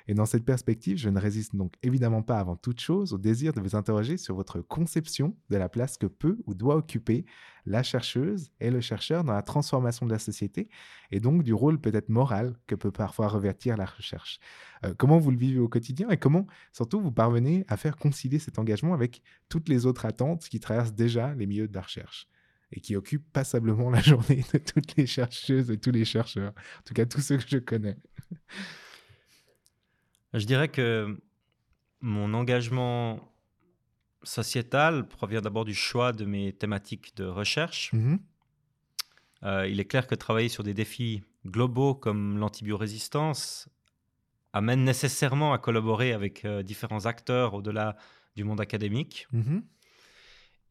Et 0.07 0.13
dans 0.13 0.25
cette 0.25 0.43
perspective, 0.43 0.97
je 0.97 1.09
ne 1.09 1.19
résiste 1.19 1.55
donc 1.55 1.73
évidemment 1.81 2.21
pas 2.21 2.39
avant 2.39 2.55
toute 2.55 2.79
chose 2.79 3.13
au 3.13 3.17
désir 3.17 3.53
de 3.53 3.61
vous 3.61 3.75
interroger 3.75 4.17
sur 4.17 4.35
votre 4.35 4.59
conception 4.59 5.35
de 5.49 5.57
la 5.57 5.69
place 5.69 5.97
que 5.97 6.07
peut 6.07 6.39
ou 6.45 6.53
doit 6.53 6.75
occuper 6.75 7.25
la 7.65 7.83
chercheuse 7.83 8.51
et 8.59 8.69
le 8.69 8.81
chercheur 8.81 9.23
dans 9.23 9.31
la 9.33 9.41
transformation 9.41 10.05
de 10.05 10.11
la 10.11 10.19
société, 10.19 10.67
et 11.11 11.21
donc 11.21 11.43
du 11.43 11.53
rôle 11.53 11.79
peut-être 11.79 12.09
moral 12.09 12.57
que 12.67 12.75
peut 12.75 12.91
parfois 12.91 13.29
revêtir 13.29 13.77
la 13.77 13.85
recherche. 13.85 14.39
Euh, 14.85 14.93
comment 14.97 15.19
vous 15.19 15.31
le 15.31 15.37
vivez 15.37 15.59
au 15.59 15.69
quotidien 15.69 16.09
et 16.09 16.17
comment 16.17 16.45
surtout 16.73 16.99
vous 16.99 17.11
parvenez 17.11 17.63
à 17.69 17.77
faire 17.77 17.95
concilier 17.95 18.39
cet 18.39 18.59
engagement 18.59 18.93
avec 18.93 19.21
toutes 19.47 19.69
les 19.69 19.85
autres 19.85 20.05
attentes 20.05 20.43
qui 20.49 20.59
traversent 20.59 20.93
déjà 20.93 21.33
les 21.35 21.47
milieux 21.47 21.69
de 21.69 21.73
la 21.73 21.81
recherche? 21.81 22.27
Et 22.73 22.79
qui 22.79 22.95
occupent 22.95 23.31
passablement 23.31 23.89
la 23.89 24.01
journée 24.11 24.43
de 24.53 24.57
toutes 24.57 24.95
les 24.95 25.05
chercheuses 25.05 25.71
et 25.71 25.79
tous 25.79 25.91
les 25.91 26.05
chercheurs, 26.05 26.51
en 26.51 26.81
tout 26.83 26.93
cas 26.93 27.05
tous 27.05 27.21
ceux 27.21 27.37
que 27.37 27.47
je 27.47 27.59
connais. 27.59 27.97
Je 30.33 30.45
dirais 30.45 30.67
que 30.67 31.15
mon 32.01 32.33
engagement 32.33 33.31
sociétal 34.23 35.07
provient 35.07 35.41
d'abord 35.41 35.65
du 35.65 35.75
choix 35.75 36.11
de 36.11 36.25
mes 36.25 36.51
thématiques 36.53 37.15
de 37.15 37.25
recherche. 37.25 37.93
Mhm. 37.93 38.19
Euh, 39.43 39.67
il 39.67 39.79
est 39.79 39.85
clair 39.85 40.07
que 40.07 40.15
travailler 40.15 40.49
sur 40.49 40.63
des 40.63 40.73
défis 40.73 41.23
globaux 41.45 41.93
comme 41.93 42.37
l'antibiorésistance 42.37 43.69
amènent 44.53 44.85
nécessairement 44.85 45.53
à 45.53 45.57
collaborer 45.57 46.13
avec 46.13 46.45
euh, 46.45 46.63
différents 46.63 47.05
acteurs 47.05 47.53
au-delà 47.53 47.97
du 48.35 48.43
monde 48.43 48.61
académique. 48.61 49.27
Mhm. 49.31 49.63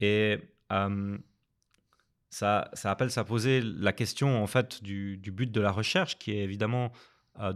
Et 0.00 0.38
euh, 0.72 1.18
ça, 2.32 2.70
ça 2.72 2.90
appelle 2.90 3.10
à 3.14 3.24
poser 3.24 3.60
la 3.60 3.92
question 3.92 4.42
en 4.42 4.46
fait 4.46 4.82
du, 4.82 5.18
du 5.18 5.30
but 5.30 5.52
de 5.52 5.60
la 5.60 5.70
recherche, 5.70 6.18
qui 6.18 6.30
est 6.32 6.42
évidemment, 6.42 6.90
euh, 7.40 7.52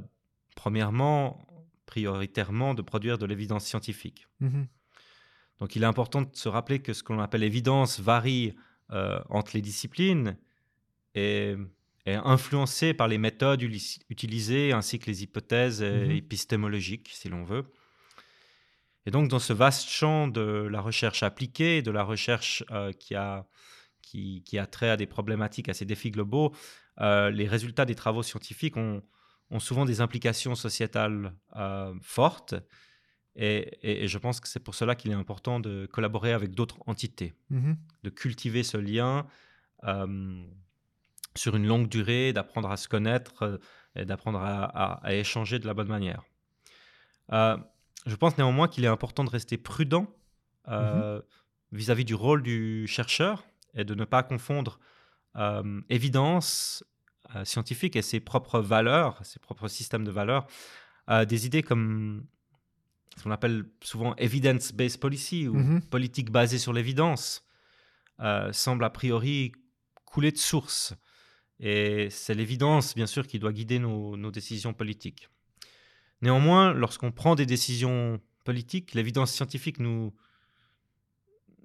premièrement, 0.55 1.47
prioritairement, 1.87 2.75
de 2.75 2.83
produire 2.83 3.17
de 3.17 3.25
l'évidence 3.25 3.65
scientifique. 3.65 4.27
Mhm. 4.41 4.67
Donc 5.61 5.77
il 5.77 5.83
est 5.83 5.87
important 5.87 6.21
de 6.21 6.29
se 6.35 6.51
rappeler 6.51 6.81
que 6.81 6.93
ce 6.93 7.03
qu'on 7.03 7.19
appelle 7.21 7.41
l'évidence 7.41 8.01
varie 8.01 8.55
euh, 8.91 9.19
entre 9.31 9.53
les 9.55 9.63
disciplines 9.63 10.37
et 11.15 11.55
est 12.05 12.15
influencé 12.15 12.93
par 12.93 13.09
les 13.09 13.17
méthodes 13.17 13.63
utilisées 14.11 14.73
ainsi 14.75 14.99
que 14.99 15.07
les 15.07 15.23
hypothèses 15.23 15.83
Mhm. 15.83 16.11
épistémologiques, 16.11 17.09
si 17.15 17.31
l'on 17.31 17.45
veut. 17.45 17.65
Et 19.07 19.11
donc 19.11 19.29
dans 19.29 19.39
ce 19.39 19.55
vaste 19.55 19.89
champ 19.89 20.29
de 20.29 20.69
la 20.71 20.83
recherche 20.83 21.23
appliquée, 21.23 21.81
de 21.81 21.91
la 21.91 22.03
recherche 22.03 22.63
euh, 22.73 22.93
qui, 22.93 23.15
a, 23.15 23.47
qui, 24.07 24.43
qui 24.47 24.57
a 24.59 24.67
trait 24.67 24.91
à 24.91 24.97
des 24.97 25.07
problématiques, 25.17 25.69
à 25.69 25.75
ces 25.75 25.85
défis 25.85 26.11
globaux, 26.13 26.49
euh, 27.01 27.31
les 27.31 27.47
résultats 27.49 27.85
des 27.85 27.95
travaux 27.97 28.23
scientifiques 28.23 28.77
ont, 28.77 29.03
ont 29.51 29.59
souvent 29.61 29.85
des 29.85 30.01
implications 30.01 30.55
sociétales 30.55 31.35
euh, 31.57 31.93
fortes. 32.03 32.55
Et, 33.35 33.57
et- 33.89 34.05
et 34.05 34.09
je 34.09 34.19
pense 34.19 34.41
que 34.41 34.49
c'est 34.49 34.61
pour 34.67 34.75
cela 34.75 34.95
qu'il 34.95 35.11
est 35.11 35.21
important 35.25 35.61
de 35.61 35.87
collaborer 35.87 36.33
avec 36.33 36.51
d'autres 36.59 36.79
entités 36.87 37.35
Mhm. 37.51 37.77
de 38.05 38.11
cultiver 38.11 38.63
ce 38.63 38.79
lien 38.79 39.27
euh, 39.85 40.43
sur 41.35 41.55
une 41.57 41.67
longue 41.67 41.89
durée, 41.89 42.33
d'apprendre 42.33 42.71
à 42.71 42.77
se 42.79 42.89
connaître 42.89 43.61
et 43.95 44.05
d'apprendre 44.07 44.39
à, 44.41 44.65
à- 44.65 45.05
à 45.07 45.13
échanger 45.15 45.59
de 45.59 45.67
la 45.67 45.75
bonne 45.75 45.89
manière. 45.89 46.23
Je 47.31 48.15
pense 48.15 48.39
néanmoins 48.39 48.69
qu'il 48.69 48.85
est 48.85 48.89
important 48.99 49.25
de 49.25 49.31
rester 49.31 49.59
prudent 49.59 50.07
euh, 50.69 51.21
vis-à-vis 51.73 52.05
du 52.05 52.15
rôle 52.15 52.43
du 52.43 52.87
chercheur 52.87 53.45
et 53.77 53.85
de 53.85 53.95
ne 53.95 54.05
pas 54.05 54.23
confondre 54.23 54.81
euh, 55.37 55.81
évidence 55.89 56.85
euh, 57.35 57.45
scientifique 57.45 57.95
et 57.97 58.03
ses 58.03 58.21
propres 58.21 58.61
valeurs, 58.61 59.25
ses 59.25 59.39
propres 59.39 59.69
systèmes 59.69 60.05
de 60.05 60.11
valeurs, 60.11 60.47
à 61.07 61.25
des 61.25 61.47
idées 61.47 61.63
comme 61.63 62.27
ce 63.17 63.23
qu'on 63.23 63.31
appelle 63.31 63.65
souvent 63.83 64.15
evidence-based 64.17 64.99
policy 65.01 65.49
ou 65.49 65.55
Mhm. 65.57 65.83
politique 65.83 66.31
basée 66.31 66.59
sur 66.59 66.73
l'évidence 66.73 67.45
euh, 68.21 68.53
semble 68.53 68.85
a 68.85 68.91
priori 68.91 69.53
couler 70.05 70.33
de 70.33 70.39
source. 70.39 70.95
Et 71.59 72.09
c'est 72.11 72.35
l'évidence, 72.35 72.95
bien 72.95 73.07
sûr, 73.07 73.27
qui 73.27 73.39
doit 73.39 73.53
guider 73.53 73.79
nos, 73.79 74.17
nos 74.17 74.31
décisions 74.31 74.75
politiques. 74.75 75.29
Néanmoins, 76.23 76.73
lorsqu'on 76.73 77.13
prend 77.13 77.35
des 77.35 77.47
décisions 77.47 78.21
politiques, 78.45 78.95
l'évidence 78.95 79.33
scientifique 79.33 79.79
nous, 79.79 80.15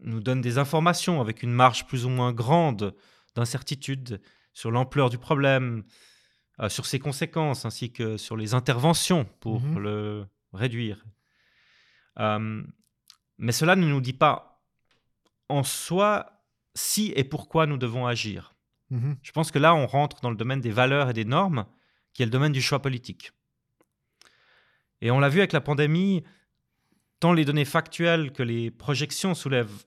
nous 0.02 0.20
donne 0.20 0.42
des 0.42 0.58
informations 0.58 1.22
avec 1.22 1.44
une 1.44 1.52
marge 1.54 1.86
plus 1.86 2.06
ou 2.06 2.10
moins 2.10 2.34
grande 2.34 2.96
d'incertitude 3.36 4.22
sur 4.54 4.72
l'ampleur 4.72 5.10
du 5.10 5.18
problème, 5.18 5.84
euh, 6.60 6.70
sur 6.70 6.86
ses 6.86 7.00
conséquences, 7.00 7.66
ainsi 7.66 7.92
que 7.92 8.18
sur 8.18 8.36
les 8.36 8.54
interventions 8.54 9.26
pour 9.40 9.62
Mhm. 9.62 9.80
le 9.80 10.26
réduire. 10.54 11.06
Euh, 12.20 12.62
mais 13.38 13.52
cela 13.52 13.76
ne 13.76 13.88
nous 13.88 14.02
dit 14.02 14.14
pas 14.14 14.62
en 15.50 15.64
soi 15.64 16.44
si 16.76 17.14
et 17.16 17.24
pourquoi 17.24 17.66
nous 17.68 17.78
devons 17.78 18.06
agir. 18.06 18.54
Mhm. 18.90 19.18
Je 19.22 19.32
pense 19.32 19.52
que 19.52 19.60
là, 19.60 19.74
on 19.74 19.88
rentre 19.88 20.20
dans 20.22 20.30
le 20.30 20.36
domaine 20.36 20.62
des 20.62 20.72
valeurs 20.72 21.10
et 21.10 21.14
des 21.14 21.26
normes, 21.26 21.66
qui 22.14 22.22
est 22.24 22.26
le 22.26 22.32
domaine 22.32 22.52
du 22.52 22.62
choix 22.62 22.82
politique. 22.82 23.32
Et 25.02 25.12
on 25.12 25.20
l'a 25.20 25.30
vu 25.30 25.40
avec 25.40 25.54
la 25.54 25.62
pandémie, 25.62 26.24
tant 27.20 27.34
les 27.34 27.46
données 27.46 27.66
factuelles 27.66 28.32
que 28.34 28.44
les 28.44 28.70
projections 28.72 29.34
soulèvent 29.34 29.86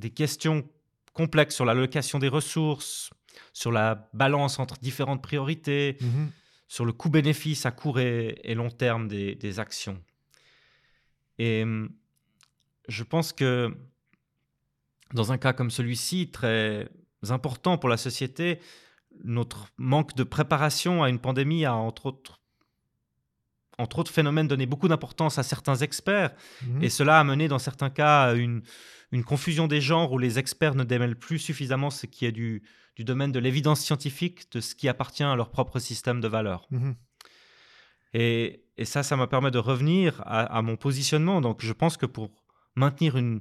des 0.00 0.10
questions 0.10 0.68
complexes 1.12 1.54
sur 1.54 1.64
l'allocation 1.64 2.18
des 2.18 2.28
ressources, 2.28 3.10
sur 3.52 3.70
la 3.72 4.08
balance 4.12 4.58
entre 4.58 4.78
différentes 4.78 5.22
priorités, 5.22 5.96
Mhm. 6.00 6.30
sur 6.68 6.84
le 6.84 6.92
coût-bénéfice 6.92 7.66
à 7.66 7.70
court 7.70 7.98
et, 8.00 8.40
et 8.44 8.54
long 8.54 8.70
terme 8.70 9.06
des, 9.08 9.34
des 9.34 9.58
actions. 9.60 10.02
Et 11.38 11.62
hum, 11.62 11.90
je 12.88 13.02
pense 13.04 13.32
que 13.32 13.74
dans 15.12 15.32
un 15.32 15.38
cas 15.38 15.52
comme 15.52 15.70
celui-ci, 15.70 16.30
très 16.30 16.88
important 17.28 17.76
pour 17.78 17.88
la 17.88 17.96
société, 17.96 18.60
notre 19.24 19.66
manque 19.76 20.14
de 20.14 20.22
préparation 20.22 21.02
à 21.02 21.08
une 21.10 21.18
pandémie 21.18 21.64
a 21.64 21.74
entre 21.74 22.06
autres, 22.06 22.39
entre 23.80 23.98
autres 23.98 24.12
phénomènes 24.12 24.46
donné 24.48 24.66
beaucoup 24.66 24.88
d'importance 24.88 25.38
à 25.38 25.42
certains 25.42 25.76
experts 25.76 26.32
Mhm. 26.66 26.82
et 26.84 26.90
cela 26.90 27.18
a 27.20 27.24
mené 27.24 27.48
dans 27.48 27.58
certains 27.58 27.90
cas 27.90 28.24
à 28.30 28.32
une, 28.34 28.62
une 29.12 29.24
confusion 29.24 29.66
des 29.66 29.80
genres 29.80 30.12
où 30.12 30.18
les 30.18 30.38
experts 30.38 30.74
ne 30.74 30.84
démêlent 30.84 31.18
plus 31.18 31.38
suffisamment 31.38 31.90
ce 31.90 32.06
qui 32.06 32.26
est 32.26 32.32
du, 32.32 32.62
du 32.96 33.04
domaine 33.04 33.32
de 33.32 33.38
l'évidence 33.38 33.80
scientifique 33.80 34.50
de 34.52 34.60
ce 34.60 34.74
qui 34.74 34.88
appartient 34.88 35.22
à 35.24 35.34
leur 35.36 35.50
propre 35.50 35.78
système 35.78 36.20
de 36.20 36.28
valeurs. 36.28 36.66
Mhm. 36.70 36.94
Et, 38.14 38.64
et 38.76 38.84
ça, 38.84 39.02
ça 39.02 39.16
me 39.16 39.26
permet 39.26 39.50
de 39.50 39.58
revenir 39.58 40.20
à, 40.24 40.42
à 40.56 40.62
mon 40.62 40.76
positionnement. 40.76 41.40
Donc, 41.40 41.64
je 41.64 41.72
pense 41.72 41.96
que 41.96 42.06
pour 42.06 42.30
maintenir 42.74 43.16
une, 43.16 43.40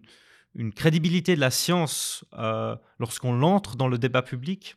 une 0.56 0.74
crédibilité 0.74 1.36
de 1.36 1.40
la 1.40 1.52
science 1.52 2.24
euh, 2.38 2.76
lorsqu'on 3.00 3.34
l'entre 3.34 3.76
dans 3.76 3.88
le 3.88 3.98
débat 3.98 4.22
public, 4.22 4.76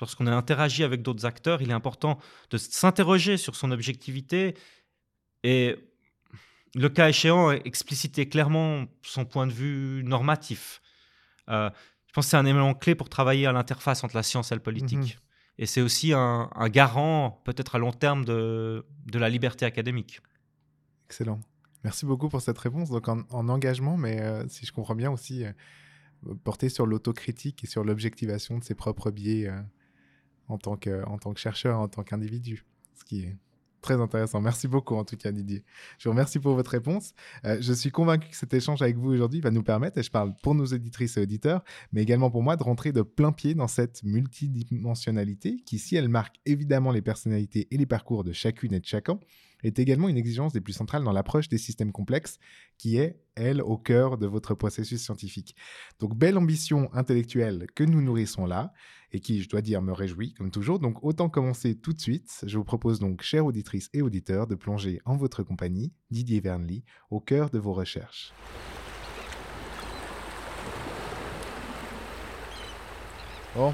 lorsqu'on 0.00 0.26
a 0.26 0.32
interagi 0.32 0.84
avec 0.84 1.02
d'autres 1.02 1.26
acteurs, 1.26 1.62
il 1.62 1.70
est 1.70 1.74
important 1.74 2.18
de 2.50 2.58
s'interroger 2.58 3.36
sur 3.36 3.56
son 3.56 3.70
objectivité 3.70 4.54
et, 5.44 5.76
le 6.74 6.88
cas 6.88 7.08
échéant, 7.08 7.50
expliciter 7.50 8.28
clairement 8.28 8.86
son 9.02 9.24
point 9.24 9.46
de 9.46 9.52
vue 9.52 10.02
normatif. 10.04 10.80
Euh, 11.48 11.70
je 12.06 12.12
pense 12.12 12.26
que 12.26 12.30
c'est 12.30 12.36
un 12.36 12.44
élément 12.44 12.74
clé 12.74 12.94
pour 12.94 13.08
travailler 13.08 13.46
à 13.46 13.52
l'interface 13.52 14.04
entre 14.04 14.16
la 14.16 14.22
science 14.22 14.52
et 14.52 14.54
le 14.54 14.60
politique. 14.60 14.98
Mhm. 14.98 15.20
Et 15.58 15.66
c'est 15.66 15.80
aussi 15.80 16.12
un, 16.12 16.48
un 16.54 16.68
garant, 16.68 17.42
peut-être 17.44 17.74
à 17.74 17.78
long 17.78 17.92
terme, 17.92 18.24
de, 18.24 18.86
de 19.06 19.18
la 19.18 19.28
liberté 19.28 19.64
académique. 19.64 20.20
Excellent. 21.06 21.40
Merci 21.84 22.06
beaucoup 22.06 22.28
pour 22.28 22.40
cette 22.40 22.58
réponse. 22.58 22.90
Donc 22.90 23.08
en, 23.08 23.22
en 23.30 23.48
engagement, 23.48 23.96
mais 23.96 24.20
euh, 24.20 24.46
si 24.48 24.66
je 24.66 24.72
comprends 24.72 24.94
bien 24.94 25.10
aussi, 25.10 25.44
euh, 25.44 25.52
porté 26.44 26.68
sur 26.68 26.86
l'autocritique 26.86 27.64
et 27.64 27.66
sur 27.66 27.82
l'objectivation 27.82 28.58
de 28.58 28.64
ses 28.64 28.74
propres 28.74 29.10
biais 29.10 29.48
euh, 29.48 29.60
en, 30.48 30.58
tant 30.58 30.76
que, 30.76 31.02
chercheur, 31.36 31.78
en 31.78 31.88
tant 31.88 32.02
qu'individu. 32.02 32.64
Ce 32.94 33.04
qui 33.04 33.20
est 33.22 33.36
très 33.80 34.00
intéressant. 34.00 34.40
Merci 34.40 34.66
beaucoup 34.68 34.96
en 34.96 35.04
tout 35.04 35.16
cas 35.16 35.30
Didier. 35.30 35.62
Je 35.98 36.08
vous 36.08 36.12
remercie 36.12 36.38
pour 36.38 36.54
votre 36.54 36.70
réponse. 36.70 37.14
Euh, 37.44 37.58
je 37.60 37.72
suis 37.72 37.90
convaincu 37.90 38.28
que 38.28 38.36
cet 38.36 38.52
échange 38.52 38.82
avec 38.82 38.96
vous 38.96 39.10
aujourd'hui 39.10 39.40
va 39.40 39.50
nous 39.50 39.62
permettre, 39.62 39.98
et 39.98 40.02
je 40.02 40.10
parle 40.10 40.34
pour 40.42 40.54
nos 40.54 40.66
auditrices 40.66 41.16
et 41.16 41.22
auditeurs, 41.22 41.62
mais 41.92 42.02
également 42.02 42.30
pour 42.30 42.42
moi, 42.42 42.56
de 42.56 42.62
rentrer 42.62 42.92
de 42.92 43.02
plein 43.02 43.32
pied 43.32 43.54
dans 43.54 43.68
cette 43.68 44.02
multidimensionnalité 44.02 45.56
qui, 45.64 45.78
si 45.78 45.96
elle 45.96 46.08
marque 46.08 46.36
évidemment 46.44 46.90
les 46.90 47.02
personnalités 47.02 47.68
et 47.70 47.76
les 47.76 47.86
parcours 47.86 48.24
de 48.24 48.32
chacune 48.32 48.74
et 48.74 48.80
de 48.80 48.86
chacun, 48.86 49.20
est 49.62 49.78
également 49.78 50.08
une 50.08 50.16
exigence 50.16 50.52
des 50.52 50.60
plus 50.60 50.72
centrales 50.72 51.04
dans 51.04 51.12
l'approche 51.12 51.48
des 51.48 51.58
systèmes 51.58 51.92
complexes, 51.92 52.38
qui 52.76 52.96
est, 52.96 53.20
elle, 53.34 53.62
au 53.62 53.76
cœur 53.76 54.18
de 54.18 54.26
votre 54.26 54.54
processus 54.54 55.02
scientifique. 55.02 55.56
Donc, 56.00 56.16
belle 56.16 56.38
ambition 56.38 56.92
intellectuelle 56.94 57.66
que 57.74 57.84
nous 57.84 58.00
nourrissons 58.00 58.46
là, 58.46 58.72
et 59.12 59.20
qui, 59.20 59.42
je 59.42 59.48
dois 59.48 59.62
dire, 59.62 59.80
me 59.80 59.92
réjouit, 59.92 60.34
comme 60.34 60.50
toujours. 60.50 60.78
Donc, 60.78 61.02
autant 61.02 61.28
commencer 61.28 61.74
tout 61.74 61.92
de 61.92 62.00
suite. 62.00 62.44
Je 62.46 62.58
vous 62.58 62.64
propose 62.64 62.98
donc, 62.98 63.22
chères 63.22 63.46
auditrices 63.46 63.88
et 63.94 64.02
auditeurs, 64.02 64.46
de 64.46 64.54
plonger 64.54 65.00
en 65.04 65.16
votre 65.16 65.42
compagnie, 65.42 65.92
Didier 66.10 66.40
Vernely, 66.40 66.84
au 67.10 67.20
cœur 67.20 67.50
de 67.50 67.58
vos 67.58 67.72
recherches. 67.72 68.32
Bon, 73.56 73.72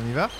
on 0.00 0.08
y 0.08 0.12
va? 0.12 0.30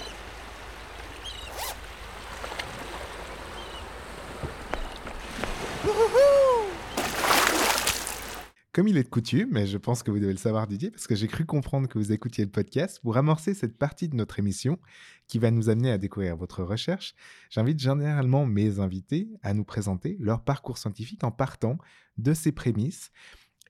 Comme 8.75 8.89
il 8.89 8.97
est 8.97 9.05
de 9.05 9.09
coutume, 9.09 9.51
mais 9.53 9.69
je 9.69 9.79
pense 9.79 10.03
que 10.03 10.11
vous 10.11 10.19
devez 10.19 10.33
le 10.33 10.37
savoir 10.37 10.67
Didier, 10.67 10.91
parce 10.91 11.07
que 11.07 11.15
j'ai 11.15 11.29
cru 11.29 11.47
comprendre 11.47 11.87
que 11.87 11.97
vous 11.97 12.11
écoutiez 12.11 12.45
le 12.45 12.51
podcast, 12.51 12.99
pour 13.01 13.17
amorcer 13.17 13.55
cette 13.55 13.79
partie 13.79 14.09
de 14.09 14.17
notre 14.17 14.41
émission 14.41 14.81
qui 15.29 15.39
va 15.39 15.53
nous 15.53 15.69
amener 15.69 15.93
à 15.93 15.97
découvrir 15.97 16.35
votre 16.35 16.65
recherche, 16.65 17.15
j'invite 17.51 17.79
généralement 17.79 18.47
mes 18.47 18.81
invités 18.81 19.29
à 19.45 19.55
nous 19.55 19.63
présenter 19.63 20.17
leur 20.19 20.43
parcours 20.43 20.77
scientifique 20.77 21.23
en 21.23 21.31
partant 21.31 21.79
de 22.19 22.35
ces 22.35 22.51
prémices. 22.51 23.13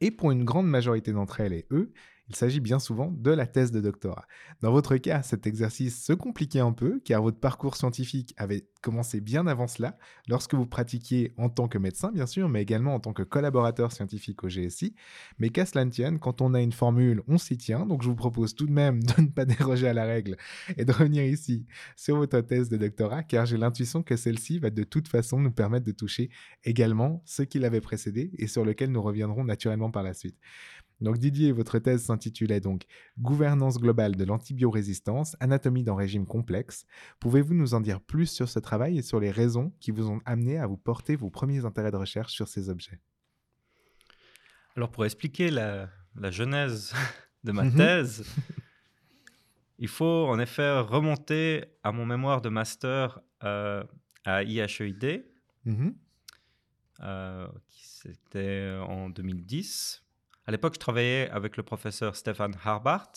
Et 0.01 0.11
pour 0.11 0.31
une 0.31 0.43
grande 0.43 0.69
majorité 0.69 1.13
d'entre 1.13 1.41
elles 1.41 1.53
et 1.53 1.67
eux, 1.71 1.93
Il 2.29 2.37
s'agit 2.37 2.61
bien 2.61 2.79
souvent 2.79 3.11
de 3.11 3.31
la 3.31 3.47
thèse 3.47 3.71
de 3.71 3.81
doctorat. 3.81 4.27
Dans 4.63 4.73
votre 4.73 4.97
cas, 4.97 5.23
cet 5.23 5.47
exercice 5.47 6.03
se 6.03 6.15
compliquait 6.15 6.61
un 6.61 6.73
peu 6.73 7.01
car 7.05 7.23
votre 7.23 7.39
parcours 7.39 7.77
scientifique 7.77 8.35
avait 8.39 8.67
commencé 8.85 9.21
bien 9.21 9.47
avant 9.47 9.67
cela, 9.67 9.97
lorsque 10.29 10.55
vous 10.55 10.67
pratiquiez 10.67 11.33
en 11.39 11.49
tant 11.49 11.69
que 11.69 11.79
médecin 11.79 12.13
bien 12.13 12.27
sûr, 12.27 12.49
mais 12.49 12.63
également 12.63 12.95
en 12.95 13.01
tant 13.01 13.13
que 13.13 13.23
collaborateur 13.23 13.93
scientifique 13.93 14.45
au 14.45 14.49
GSI. 14.49 14.95
Mais 15.39 15.49
qu'à 15.49 15.67
cela 15.67 15.85
ne 15.85 15.91
tienne, 15.91 16.19
quand 16.19 16.41
on 16.41 16.55
a 16.55 16.61
une 16.61 16.73
formule, 16.73 17.23
on 17.27 17.39
s'y 17.39 17.57
tient, 17.57 17.87
donc 17.87 18.03
je 18.03 18.09
vous 18.09 18.15
propose 18.15 18.55
tout 18.55 18.67
de 18.67 18.73
même 18.73 19.03
de 19.17 19.23
ne 19.23 19.29
pas 19.29 19.45
déroger 19.45 19.89
à 19.89 19.95
la 19.95 20.05
règle 20.05 20.37
et 20.77 20.85
de 20.85 20.93
revenir 20.93 21.25
ici 21.25 21.67
sur 21.97 22.17
votre 22.17 22.41
thèse 22.41 22.69
de 22.69 22.77
doctorat 22.77 23.23
car 23.23 23.47
j'ai 23.47 23.57
l'intuition 23.57 24.03
que 24.03 24.17
celle-ci 24.17 24.59
va 24.59 24.71
de 24.71 24.85
toute 24.85 25.09
façon 25.09 25.41
nous 25.41 25.51
permettre 25.51 25.87
de 25.87 25.93
toucher 25.93 26.31
également 26.65 27.23
ce 27.25 27.43
qui 27.43 27.59
l'avait 27.59 27.81
précédé 27.81 28.31
et 28.39 28.47
sur 28.47 28.65
lequel 28.65 28.91
nous 28.93 29.03
reviendrons 29.03 29.45
naturellement 29.45 29.91
par 29.91 30.03
la 30.03 30.15
suite. 30.15 30.37
Donc 31.01 31.19
Didier, 31.19 31.53
votre 31.53 31.79
thèse 31.79 32.05
s'intitulait 32.05 32.61
donc 32.61 32.85
Gouvernance 33.19 33.79
globale 33.79 34.17
de 34.17 34.25
l'antibiorésistance, 34.25 35.37
anatomie 35.41 35.83
d'un 35.83 35.97
régime 35.97 36.27
complexe. 36.27 36.87
Pouvez-vous 37.21 37.55
nous 37.55 37.75
en 37.75 37.81
dire 37.81 38.01
plus 38.01 38.27
sur 38.27 38.49
ce 38.49 38.59
travail 38.59 38.99
et 38.99 39.03
sur 39.03 39.21
les 39.21 39.31
raisons 39.31 39.73
qui 39.81 39.91
vous 39.91 40.09
ont 40.11 40.21
amené 40.25 40.59
à 40.59 40.67
vous 40.67 40.77
porter 40.77 41.17
vos 41.17 41.31
premiers 41.31 41.65
intérêts 41.65 41.91
de 41.91 41.97
recherche 41.97 42.33
sur 42.33 42.49
ces 42.49 42.69
objets? 42.71 43.01
Alors 44.77 44.91
pour 44.91 45.05
expliquer 45.05 45.51
la, 45.51 45.89
genèse 46.31 46.95
de 47.45 47.53
ma 47.53 47.65
Mhm. 47.65 47.77
thèse, 47.77 48.25
il 49.79 49.89
faut 49.89 50.27
en 50.29 50.39
effet 50.39 50.79
remonter 50.81 51.65
à 51.83 51.93
mon 51.93 52.07
mémoire 52.07 52.41
de 52.41 52.49
master 52.49 53.21
euh, 53.43 53.85
à 54.25 54.43
IHEID, 54.43 55.27
Mhm. 55.65 55.95
euh, 57.01 57.49
qui 57.69 57.85
c'était 57.87 58.79
en 58.87 59.11
2010. 59.11 60.04
À 60.47 60.51
l'époque, 60.53 60.75
je 60.75 60.79
travaillais 60.81 61.29
avec 61.31 61.57
le 61.57 61.63
professeur 61.63 62.17
Stéphane 62.17 62.55
Harbart, 62.65 63.13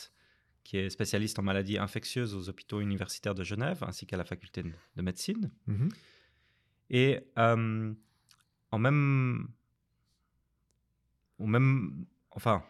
qui 0.63 0.77
est 0.77 0.89
spécialiste 0.89 1.39
en 1.39 1.43
maladies 1.43 1.77
infectieuses 1.77 2.33
aux 2.35 2.49
hôpitaux 2.49 2.81
universitaires 2.81 3.35
de 3.35 3.43
Genève, 3.43 3.83
ainsi 3.85 4.05
qu'à 4.05 4.17
la 4.17 4.25
faculté 4.25 4.63
de- 4.63 4.71
de 4.95 5.01
médecine. 5.01 5.51
Mhm. 5.67 5.89
Et 6.89 7.19
euh, 7.37 7.93
en 8.71 8.79
même, 8.79 9.49
au 11.39 11.45
même, 11.47 12.05
enfin, 12.31 12.63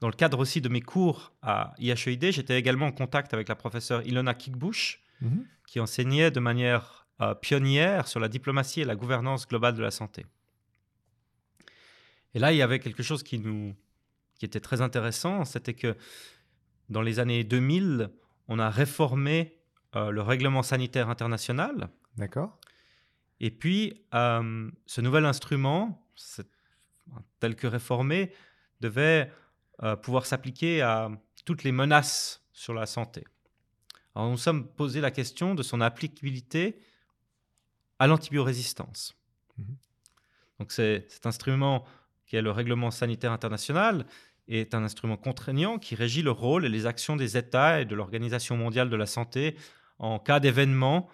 dans 0.00 0.08
le 0.08 0.14
cadre 0.14 0.38
aussi 0.38 0.60
de 0.60 0.68
mes 0.68 0.80
cours 0.82 1.32
à 1.42 1.74
IHEID, 1.78 2.32
j'étais 2.32 2.58
également 2.58 2.86
en 2.86 2.92
contact 2.92 3.34
avec 3.34 3.48
la 3.48 3.54
professeure 3.56 4.02
Ilona 4.06 4.34
Kickbush, 4.34 5.02
Mhm. 5.20 5.46
qui 5.66 5.80
enseignait 5.80 6.30
de 6.30 6.40
manière 6.40 7.06
euh, 7.20 7.32
pionnière 7.32 8.08
sur 8.08 8.18
la 8.18 8.28
diplomatie 8.28 8.80
et 8.80 8.84
la 8.84 8.96
gouvernance 8.96 9.46
globale 9.46 9.74
de 9.76 9.82
la 9.82 9.92
santé. 9.92 10.26
Et 12.34 12.38
là, 12.38 12.52
il 12.52 12.56
y 12.56 12.62
avait 12.62 12.80
quelque 12.80 13.02
chose 13.02 13.22
qui 13.22 13.38
nous, 13.38 13.74
qui 14.38 14.44
était 14.44 14.60
très 14.60 14.80
intéressant, 14.80 15.44
c'était 15.44 15.74
que 15.74 15.96
dans 16.90 17.02
les 17.02 17.18
années 17.18 17.44
2000, 17.44 18.10
on 18.48 18.58
a 18.58 18.70
réformé 18.70 19.56
euh, 19.96 20.10
le 20.10 20.22
règlement 20.22 20.62
sanitaire 20.62 21.08
international. 21.08 21.88
D'accord 22.16 22.58
Et 23.40 23.50
puis, 23.50 24.04
euh, 24.14 24.70
ce 24.86 25.00
nouvel 25.00 25.24
instrument, 25.24 26.06
tel 27.40 27.56
que 27.56 27.66
réformé, 27.66 28.32
devait 28.80 29.30
euh, 29.82 29.96
pouvoir 29.96 30.26
s'appliquer 30.26 30.82
à 30.82 31.10
toutes 31.44 31.62
les 31.62 31.72
menaces 31.72 32.44
sur 32.52 32.74
la 32.74 32.86
santé. 32.86 33.24
Alors, 34.14 34.26
nous 34.26 34.32
nous 34.32 34.38
sommes 34.38 34.66
posé 34.66 35.00
la 35.00 35.10
question 35.10 35.54
de 35.54 35.62
son 35.62 35.80
applicabilité 35.80 36.80
à 37.98 38.06
l'antibiorésistance. 38.06 39.16
Mhm. 39.58 39.76
Donc, 40.58 40.72
cet 40.72 41.26
instrument 41.26 41.84
qui 42.26 42.36
est 42.36 42.42
le 42.42 42.50
règlement 42.50 42.90
sanitaire 42.90 43.32
international 43.32 44.06
est 44.48 44.74
un 44.74 44.84
instrument 44.84 45.16
contraignant 45.16 45.78
qui 45.78 45.94
régit 45.94 46.22
le 46.22 46.30
rôle 46.30 46.66
et 46.66 46.68
les 46.68 46.86
actions 46.86 47.16
des 47.16 47.36
États 47.36 47.80
et 47.80 47.84
de 47.84 47.94
l'Organisation 47.94 48.56
mondiale 48.56 48.90
de 48.90 48.96
la 48.96 49.06
santé 49.06 49.56
en 49.98 50.18
cas 50.18 50.40
d'événement 50.40 51.08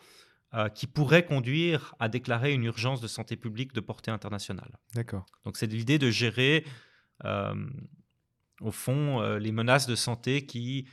euh, 0.54 0.68
qui 0.68 0.88
pourrait 0.88 1.24
conduire 1.24 1.94
à 2.00 2.08
déclarer 2.08 2.52
une 2.52 2.64
urgence 2.64 3.00
de 3.00 3.06
santé 3.06 3.36
publique 3.36 3.72
de 3.72 3.80
portée 3.80 4.10
internationale. 4.10 4.78
D'accord. 4.94 5.24
Donc 5.44 5.56
c'est 5.56 5.66
l'idée 5.66 5.98
de 5.98 6.10
gérer, 6.10 6.64
euh, 7.24 7.54
au 8.60 8.72
fond, 8.72 9.20
euh, 9.20 9.38
les 9.38 9.52
menaces 9.52 9.86
de 9.86 9.94
santé 9.94 10.46
qui, 10.46 10.88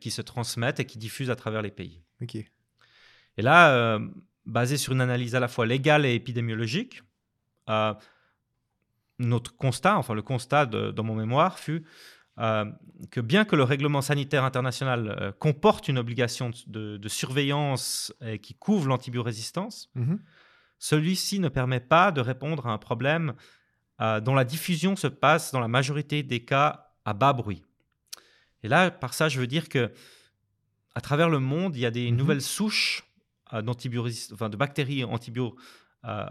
qui 0.00 0.10
se 0.10 0.22
transmettent 0.22 0.80
et 0.80 0.86
qui 0.86 0.96
diffusent 0.96 1.28
à 1.28 1.36
travers 1.36 1.60
les 1.60 1.70
pays. 1.70 2.02
Ok. 2.22 2.36
Et 2.36 3.42
là, 3.42 4.00
basé 4.46 4.78
sur 4.78 4.94
une 4.94 5.02
analyse 5.02 5.34
à 5.34 5.40
la 5.40 5.48
fois 5.48 5.66
légale 5.66 6.06
et 6.06 6.14
épidémiologique, 6.14 7.02
notre 9.18 9.56
constat, 9.56 9.96
enfin 9.98 10.14
le 10.14 10.22
constat 10.22 10.66
de- 10.66 10.90
dans 10.90 11.02
mon 11.04 11.14
mémoire 11.14 11.58
fut 11.58 11.84
euh, 12.38 12.66
que 13.10 13.20
bien 13.22 13.46
que 13.46 13.56
le 13.56 13.62
règlement 13.62 14.02
sanitaire 14.02 14.44
international 14.44 15.08
euh, 15.18 15.32
comporte 15.32 15.88
une 15.88 15.96
obligation 15.96 16.50
de, 16.66 16.98
de 16.98 17.08
surveillance 17.08 18.12
et 18.20 18.38
qui 18.40 18.54
couvre 18.54 18.88
l'antibiorésistance, 18.88 19.90
Mhm. 19.94 20.20
celui-ci 20.78 21.38
ne 21.40 21.48
permet 21.48 21.80
pas 21.80 22.12
de 22.12 22.20
répondre 22.20 22.66
à 22.66 22.72
un 22.72 22.78
problème 22.78 23.34
euh, 24.02 24.20
dont 24.20 24.34
la 24.34 24.44
diffusion 24.44 24.96
se 24.96 25.06
passe 25.06 25.50
dans 25.52 25.60
la 25.60 25.68
majorité 25.68 26.22
des 26.22 26.44
cas 26.44 26.90
à 27.06 27.14
bas 27.14 27.32
bruit. 27.32 27.62
Et 28.62 28.68
là, 28.68 28.90
par 28.90 29.14
ça, 29.14 29.30
je 29.30 29.40
veux 29.40 29.46
dire 29.46 29.70
que 29.70 29.90
à 30.94 31.00
travers 31.00 31.30
le 31.30 31.38
monde, 31.38 31.74
il 31.76 31.80
y 31.80 31.86
a 31.86 31.90
des 31.90 32.10
Mhm. 32.10 32.16
nouvelles 32.18 32.42
souches 32.42 33.04
enfin, 33.50 34.48
de 34.50 34.56
bactéries 34.58 35.04
antibio, 35.04 35.56
euh, 36.04 36.26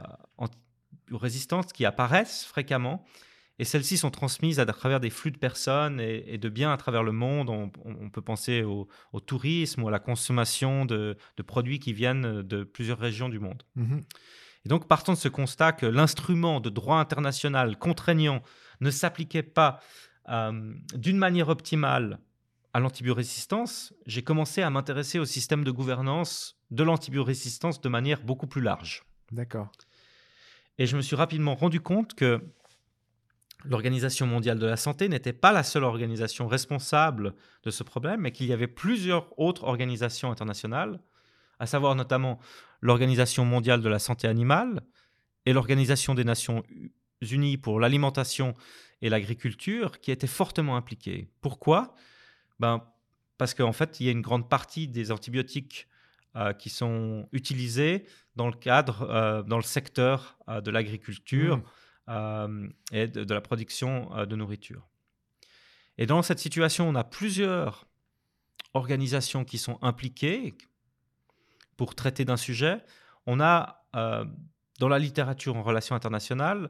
qui 1.73 1.86
apparaissent 1.86 2.43
fréquemment. 2.43 3.05
Et 3.58 3.63
celles-ci 3.63 3.97
sont 3.97 4.12
transmises 4.12 4.60
à 4.60 4.65
travers 4.65 4.99
des 4.99 5.10
flux 5.10 5.31
de 5.31 5.38
personnes 5.38 6.01
et, 6.01 6.25
et 6.27 6.38
de 6.38 6.49
biens 6.49 6.73
à 6.73 6.77
travers 6.77 7.03
le 7.03 7.13
monde. 7.13 7.49
On, 7.49 8.10
peut 8.10 8.21
penser 8.21 8.63
au, 8.63 8.89
au 9.13 9.19
tourisme 9.21 9.84
ou 9.84 9.88
à 9.88 9.91
la 9.91 9.99
consommation 9.99 10.86
de, 10.86 11.17
de 11.38 11.43
produits 11.43 11.79
qui 11.79 11.93
viennent 11.93 12.41
de 12.41 12.63
plusieurs 12.63 12.99
régions 12.99 13.29
du 13.29 13.39
monde. 13.39 13.63
Mhm. 13.75 14.03
Et 14.65 14.69
donc, 14.69 14.88
partant 14.88 15.13
de 15.13 15.17
ce 15.17 15.29
constat 15.29 15.71
que 15.71 15.86
l'instrument 15.86 16.60
de 16.60 16.69
droit 16.69 16.97
international 16.97 17.77
contraignant 17.77 18.41
ne 18.81 18.89
s'appliquait 18.89 19.43
pas 19.43 19.79
euh, 20.27 20.73
d'une 20.95 21.17
manière 21.17 21.49
optimale 21.49 22.19
à 22.73 22.79
l'antibiorésistance, 22.79 23.93
j'ai 24.05 24.23
commencé 24.23 24.62
à 24.62 24.69
m'intéresser 24.69 25.19
au 25.19 25.25
système 25.25 25.63
de 25.63 25.71
gouvernance 25.71 26.58
de 26.71 26.84
l'antibiorésistance 26.84 27.79
de 27.79 27.88
manière 27.89 28.21
beaucoup 28.21 28.47
plus 28.47 28.62
large. 28.62 29.03
D'accord. 29.31 29.71
Et 30.77 30.85
je 30.85 30.95
me 30.97 31.01
suis 31.01 31.15
rapidement 31.15 31.55
rendu 31.55 31.79
compte 31.79 32.13
que 32.13 32.41
l'Organisation 33.63 34.27
mondiale 34.27 34.59
de 34.59 34.65
la 34.65 34.77
santé 34.77 35.09
n'était 35.09 35.33
pas 35.33 35.51
la 35.51 35.63
seule 35.63 35.83
organisation 35.83 36.47
responsable 36.47 37.33
de 37.63 37.71
ce 37.71 37.83
problème, 37.83 38.21
mais 38.21 38.31
qu'il 38.31 38.47
y 38.47 38.53
avait 38.53 38.67
plusieurs 38.67 39.38
autres 39.39 39.63
organisations 39.63 40.31
internationales, 40.31 40.99
à 41.59 41.65
savoir 41.65 41.95
notamment 41.95 42.39
l'Organisation 42.81 43.45
mondiale 43.45 43.81
de 43.81 43.89
la 43.89 43.99
santé 43.99 44.27
animale 44.27 44.81
et 45.45 45.53
l'Organisation 45.53 46.13
des 46.13 46.23
Nations 46.23 46.63
Unies 47.21 47.57
pour 47.57 47.79
l'alimentation 47.79 48.53
et 49.01 49.09
l'agriculture, 49.09 49.99
qui 49.99 50.11
étaient 50.11 50.27
fortement 50.27 50.75
impliquées. 50.75 51.29
Pourquoi? 51.41 51.95
Ben, 52.59 52.83
Parce 53.38 53.53
qu'en 53.53 53.73
fait, 53.73 53.99
il 53.99 54.05
y 54.05 54.09
a 54.09 54.11
une 54.11 54.21
grande 54.21 54.49
partie 54.49 54.88
des 54.88 55.11
antibiotiques 55.11 55.88
euh, 56.35 56.53
qui 56.53 56.69
sont 56.69 57.27
utilisés 57.31 58.05
dans 58.36 58.48
le 58.48 58.54
cadre, 58.54 59.04
euh, 59.10 59.43
dans 59.43 59.58
le 59.58 59.63
secteur 59.63 60.38
euh, 60.50 60.62
de 60.62 60.71
l'agriculture 60.71 61.58
Mhm. 61.58 61.63
euh, 62.10 62.67
et 62.91 63.08
de, 63.08 63.24
de 63.24 63.34
la 63.34 63.41
production 63.41 64.26
de 64.26 64.36
nourriture. 64.36 64.88
Et 65.98 66.06
dans 66.06 66.21
cette 66.21 66.39
situation, 66.39 66.88
on 66.88 66.95
a 66.95 67.04
plusieurs 67.04 67.88
organisations 68.74 69.45
qui 69.45 69.58
sont 69.58 69.80
impliquées 69.82 70.56
pour 71.78 71.95
traiter 71.95 72.26
d'un 72.26 72.38
sujet. 72.38 72.84
On 73.26 73.39
a 73.39 73.88
euh, 73.95 74.26
dans 74.80 74.89
la 74.89 75.00
littérature 75.00 75.56
en 75.56 75.63
relations 75.63 75.95
internationales 75.95 76.69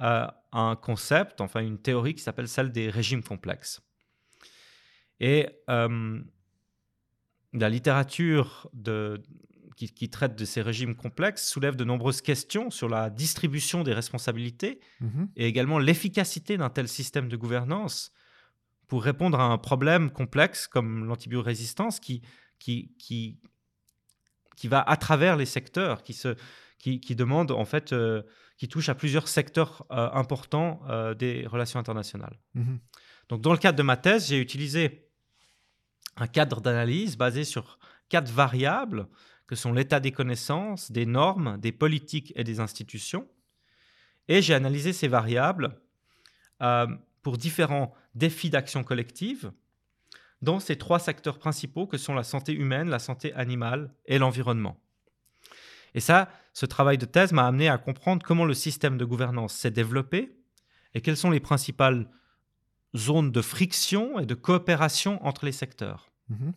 euh, 0.00 0.26
un 0.52 0.76
concept, 0.76 1.40
enfin 1.40 1.60
une 1.60 1.78
théorie 1.78 2.14
qui 2.14 2.22
s'appelle 2.22 2.48
celle 2.48 2.72
des 2.72 2.88
régimes 2.88 3.22
complexes. 3.22 3.82
Et 5.18 5.48
euh, 5.68 6.22
la 7.52 7.68
littérature 7.68 8.70
de, 8.72 9.22
qui, 9.76 9.88
qui 9.92 10.08
traite 10.10 10.36
de 10.36 10.44
ces 10.44 10.62
régimes 10.62 10.94
complexes 10.94 11.48
soulève 11.48 11.76
de 11.76 11.84
nombreuses 11.84 12.20
questions 12.20 12.70
sur 12.70 12.88
la 12.88 13.10
distribution 13.10 13.82
des 13.82 13.92
responsabilités 13.92 14.80
Mhm. 15.00 15.28
et 15.36 15.46
également 15.46 15.78
l'efficacité 15.78 16.56
d'un 16.56 16.70
tel 16.70 16.88
système 16.88 17.28
de 17.28 17.36
gouvernance 17.36 18.12
pour 18.88 19.04
répondre 19.04 19.38
à 19.38 19.44
un 19.44 19.58
problème 19.58 20.10
complexe 20.10 20.66
comme 20.66 21.04
l'antibiorésistance 21.04 22.00
qui, 22.00 22.22
qui, 22.58 22.92
qui, 22.98 23.38
qui 24.56 24.68
va 24.68 24.80
à 24.82 24.96
travers 24.96 25.36
les 25.36 25.46
secteurs, 25.46 26.02
qui, 26.02 26.12
se, 26.12 26.34
qui, 26.78 27.00
qui 27.00 27.14
demande 27.14 27.52
en 27.52 27.64
fait, 27.64 27.92
euh, 27.92 28.22
qui 28.58 28.68
touche 28.68 28.88
à 28.88 28.94
plusieurs 28.94 29.28
secteurs 29.28 29.86
euh, 29.90 30.10
importants 30.12 30.80
euh, 30.88 31.14
des 31.14 31.46
relations 31.46 31.78
internationales. 31.78 32.38
Mhm. 32.54 32.80
Donc, 33.28 33.40
dans 33.42 33.52
le 33.52 33.58
cadre 33.58 33.78
de 33.78 33.82
ma 33.84 33.96
thèse, 33.96 34.28
j'ai 34.28 34.38
utilisé 34.38 35.08
un 36.16 36.26
cadre 36.26 36.60
d'analyse 36.60 37.16
basé 37.16 37.44
sur 37.44 37.78
quatre 38.08 38.30
variables 38.30 39.06
que 39.50 39.56
sont 39.56 39.72
l'état 39.72 39.98
des 39.98 40.12
connaissances, 40.12 40.92
des 40.92 41.06
normes, 41.06 41.58
des 41.58 41.72
politiques 41.72 42.32
et 42.36 42.44
des 42.44 42.60
institutions. 42.60 43.26
Et 44.28 44.42
j'ai 44.42 44.54
analysé 44.54 44.92
ces 44.92 45.08
variables 45.08 45.76
euh, 46.62 46.86
pour 47.22 47.36
différents 47.36 47.92
défis 48.14 48.48
d'action 48.48 48.84
collective 48.84 49.50
dans 50.40 50.60
ces 50.60 50.78
trois 50.78 51.00
secteurs 51.00 51.40
principaux 51.40 51.88
que 51.88 51.98
sont 51.98 52.14
la 52.14 52.22
santé 52.22 52.52
humaine, 52.52 52.88
la 52.88 53.00
santé 53.00 53.34
animale 53.34 53.92
et 54.06 54.18
l'environnement. 54.18 54.80
Et 55.94 56.00
ça, 56.00 56.28
ce 56.52 56.64
travail 56.64 56.96
de 56.96 57.04
thèse 57.04 57.32
m'a 57.32 57.48
amené 57.48 57.68
à 57.68 57.76
comprendre 57.76 58.24
comment 58.24 58.44
le 58.44 58.54
système 58.54 58.98
de 58.98 59.04
gouvernance 59.04 59.52
s'est 59.52 59.72
développé 59.72 60.38
et 60.94 61.00
quelles 61.00 61.16
sont 61.16 61.30
les 61.30 61.40
principales 61.40 62.08
zones 62.96 63.32
de 63.32 63.42
friction 63.42 64.20
et 64.20 64.26
de 64.26 64.34
coopération 64.36 65.18
entre 65.26 65.44
les 65.44 65.50
secteurs. 65.50 66.12
Mhm. 66.28 66.52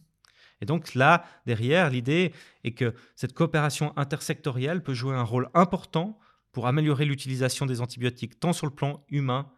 Et 0.63 0.65
donc 0.65 0.95
là, 0.95 1.25
derrière, 1.45 1.89
l'idée 1.89 2.31
est 2.63 2.71
que 2.71 2.93
cette 3.17 3.33
coopération 3.33 3.91
intersectorielle 3.97 4.81
peut 4.81 4.93
jouer 4.93 5.13
un 5.13 5.23
rôle 5.23 5.49
important 5.53 6.17
pour 6.53 6.67
améliorer 6.67 7.03
l'utilisation 7.03 7.65
des 7.65 7.81
antibiotiques, 7.81 8.39
tant 8.39 8.53
sur 8.53 8.65
le 8.65 8.71
plan 8.71 9.03
humain 9.09 9.51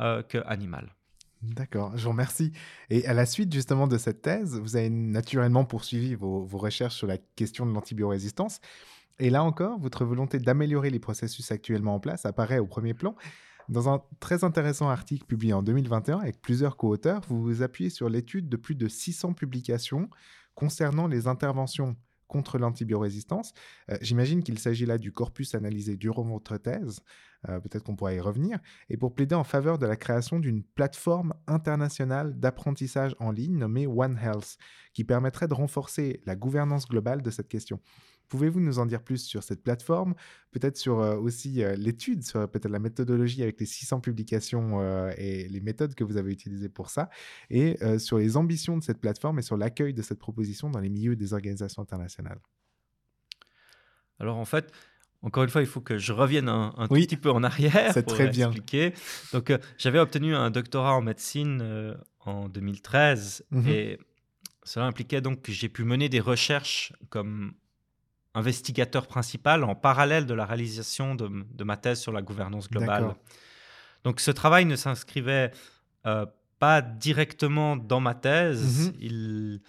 euh, 0.00 0.22
que 0.22 0.36
animal. 0.44 0.94
D'accord, 1.40 1.96
je 1.96 2.04
vous 2.04 2.10
remercie. 2.10 2.52
Et 2.90 3.06
à 3.06 3.14
la 3.14 3.24
suite 3.24 3.50
justement 3.54 3.86
de 3.86 3.96
cette 3.96 4.20
thèse, 4.20 4.60
vous 4.60 4.76
avez 4.76 4.90
naturellement 4.90 5.64
poursuivi 5.64 6.14
vos, 6.14 6.44
vos 6.44 6.58
recherches 6.58 6.96
sur 6.96 7.06
la 7.06 7.16
question 7.16 7.64
de 7.64 7.72
l'antibiorésistance. 7.72 8.60
Et 9.18 9.30
là 9.30 9.42
encore, 9.42 9.78
votre 9.78 10.04
volonté 10.04 10.38
d'améliorer 10.38 10.90
les 10.90 10.98
processus 10.98 11.50
actuellement 11.52 11.94
en 11.94 12.00
place 12.00 12.26
apparaît 12.26 12.58
au 12.58 12.66
premier 12.66 12.92
plan. 12.92 13.14
Dans 13.70 13.88
un 13.88 14.02
très 14.18 14.42
intéressant 14.42 14.88
article 14.88 15.26
publié 15.26 15.52
en 15.52 15.62
2021 15.62 16.18
avec 16.18 16.42
plusieurs 16.42 16.76
co-auteurs, 16.76 17.20
vous 17.28 17.40
vous 17.40 17.62
appuyez 17.62 17.88
sur 17.88 18.08
l'étude 18.08 18.48
de 18.48 18.56
plus 18.56 18.74
de 18.74 18.88
600 18.88 19.32
publications 19.34 20.10
concernant 20.56 21.06
les 21.06 21.28
interventions 21.28 21.96
contre 22.26 22.58
l'antibiorésistance. 22.58 23.52
Euh, 23.88 23.96
J'imagine 24.00 24.42
qu'il 24.42 24.58
s'agit 24.58 24.86
là 24.86 24.98
du 24.98 25.12
corpus 25.12 25.54
analysé 25.54 25.96
durant 25.96 26.24
votre 26.24 26.56
thèse, 26.56 26.98
euh, 27.48 27.60
peut-être 27.60 27.84
qu'on 27.84 27.94
pourra 27.94 28.12
y 28.12 28.18
revenir, 28.18 28.58
et 28.88 28.96
pour 28.96 29.14
plaider 29.14 29.36
en 29.36 29.44
faveur 29.44 29.78
de 29.78 29.86
la 29.86 29.94
création 29.94 30.40
d'une 30.40 30.64
plateforme 30.64 31.32
internationale 31.46 32.38
d'apprentissage 32.40 33.14
en 33.20 33.30
ligne 33.30 33.56
nommée 33.56 33.86
One 33.86 34.18
Health, 34.20 34.56
qui 34.94 35.04
permettrait 35.04 35.46
de 35.46 35.54
renforcer 35.54 36.20
la 36.26 36.34
gouvernance 36.34 36.88
globale 36.88 37.22
de 37.22 37.30
cette 37.30 37.48
question. 37.48 37.80
Pouvez-vous 38.30 38.60
nous 38.60 38.78
en 38.78 38.86
dire 38.86 39.02
plus 39.02 39.18
sur 39.22 39.42
cette 39.42 39.62
plateforme 39.62 40.14
Peut-être 40.52 40.78
sur 40.78 41.00
euh, 41.00 41.16
aussi 41.16 41.62
euh, 41.62 41.76
l'étude, 41.76 42.22
sur 42.24 42.48
peut-être 42.50 42.70
la 42.70 42.78
méthodologie 42.78 43.42
avec 43.42 43.60
les 43.60 43.66
600 43.66 44.00
publications 44.00 44.80
euh, 44.80 45.12
et 45.18 45.46
les 45.48 45.60
méthodes 45.60 45.94
que 45.94 46.02
vous 46.04 46.16
avez 46.16 46.32
utilisées 46.32 46.68
pour 46.70 46.88
ça, 46.90 47.10
et 47.50 47.76
sur 47.98 48.16
les 48.18 48.36
ambitions 48.38 48.78
de 48.78 48.82
cette 48.82 48.98
plateforme 49.00 49.38
et 49.38 49.42
sur 49.42 49.56
l'accueil 49.58 49.92
de 49.92 50.00
cette 50.02 50.18
proposition 50.18 50.70
dans 50.70 50.80
les 50.80 50.88
milieux 50.88 51.16
des 51.16 51.34
organisations 51.34 51.82
internationales? 51.82 52.40
Alors 54.18 54.36
en 54.38 54.44
fait, 54.44 54.72
encore 55.22 55.42
une 55.44 55.50
fois, 55.50 55.60
il 55.60 55.66
faut 55.66 55.80
que 55.80 55.98
je 55.98 56.12
revienne 56.12 56.48
un, 56.48 56.72
un 56.76 56.86
Oui. 56.90 57.02
tout 57.02 57.06
petit 57.08 57.16
peu 57.20 57.30
en 57.30 57.42
arrière 57.42 57.92
pour 57.92 58.04
très 58.14 58.28
bien. 58.28 58.46
expliquer. 58.48 58.94
Donc, 59.32 59.50
euh, 59.50 59.58
j'avais 59.78 59.98
obtenu 59.98 60.34
un 60.34 60.50
doctorat 60.50 60.94
en 60.94 61.02
médecine 61.02 61.60
euh, 61.62 61.94
en 62.20 62.48
2013 62.48 63.44
Mhm. 63.50 63.68
et 63.68 63.98
cela 64.62 64.86
impliquait 64.86 65.20
donc 65.20 65.42
que 65.42 65.52
j'ai 65.52 65.68
pu 65.68 65.84
mener 65.84 66.08
des 66.08 66.20
recherches 66.20 66.92
comme 67.08 67.52
investigateur 68.34 69.06
principal 69.06 69.64
en 69.64 69.74
parallèle 69.74 70.26
de 70.26 70.34
la 70.34 70.44
réalisation 70.44 71.14
de, 71.14 71.28
de 71.52 71.64
ma 71.64 71.76
thèse 71.76 72.00
sur 72.00 72.12
la 72.12 72.22
gouvernance 72.22 72.70
globale. 72.70 73.14
Donc, 74.04 74.20
ce 74.20 74.30
travail 74.30 74.64
ne 74.64 74.76
s'inscrivait 74.76 75.50
euh, 76.06 76.26
pas 76.58 76.80
directement 76.80 77.76
dans 77.76 78.00
ma 78.00 78.14
thèse. 78.14 78.88
Mhm. 78.88 78.94
Il 79.00 79.60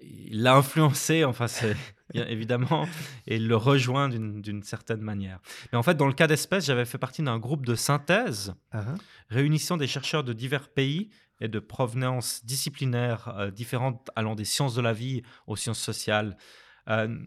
il 0.00 0.42
l'a 0.42 0.56
influencé, 0.56 1.24
enfin, 1.24 1.48
c'est 1.48 1.76
évidemment, 2.14 2.86
et 3.26 3.36
il 3.36 3.48
le 3.48 3.56
rejoint 3.56 4.08
d'une 4.08 4.62
certaine 4.62 5.00
manière. 5.00 5.40
Mais 5.72 5.78
en 5.78 5.82
fait, 5.82 5.94
dans 5.96 6.06
le 6.06 6.12
cas 6.12 6.26
d'espèce, 6.26 6.66
j'avais 6.66 6.84
fait 6.84 6.98
partie 6.98 7.22
d'un 7.22 7.38
groupe 7.38 7.66
de 7.66 7.74
synthèse 7.74 8.54
ah. 8.72 8.84
réunissant 9.28 9.76
des 9.76 9.86
chercheurs 9.86 10.24
de 10.24 10.32
divers 10.32 10.68
pays 10.68 11.10
et 11.40 11.48
de 11.48 11.58
provenances 11.58 12.44
disciplinaires 12.44 13.34
euh, 13.36 13.50
différentes, 13.50 14.10
allant 14.16 14.34
des 14.34 14.44
sciences 14.44 14.74
de 14.74 14.80
la 14.80 14.92
vie 14.92 15.22
aux 15.46 15.56
sciences 15.56 15.80
sociales. 15.80 16.36
Euh, 16.88 17.18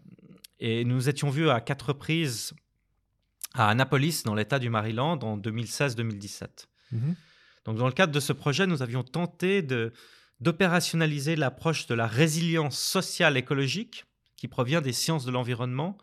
et 0.58 0.84
nous 0.84 1.08
étions 1.08 1.30
vus 1.30 1.50
à 1.50 1.60
quatre 1.60 1.88
reprises 1.88 2.54
à 3.54 3.68
Annapolis, 3.68 4.22
dans 4.24 4.34
l'État 4.34 4.58
du 4.58 4.70
Maryland, 4.70 5.18
en 5.22 5.36
2016-2017. 5.36 6.68
Mhm. 6.92 7.14
Donc, 7.64 7.76
dans 7.76 7.86
le 7.86 7.92
cadre 7.92 8.12
de 8.12 8.20
ce 8.20 8.32
projet, 8.32 8.66
nous 8.66 8.82
avions 8.82 9.02
tenté 9.02 9.62
d'opérationnaliser 10.40 11.36
l'approche 11.36 11.86
de 11.86 11.94
la 11.94 12.06
résilience 12.06 12.78
sociale 12.78 13.36
écologique 13.36 14.04
qui 14.36 14.48
provient 14.48 14.80
des 14.80 14.92
sciences 14.92 15.24
de 15.24 15.30
l'environnement, 15.30 15.98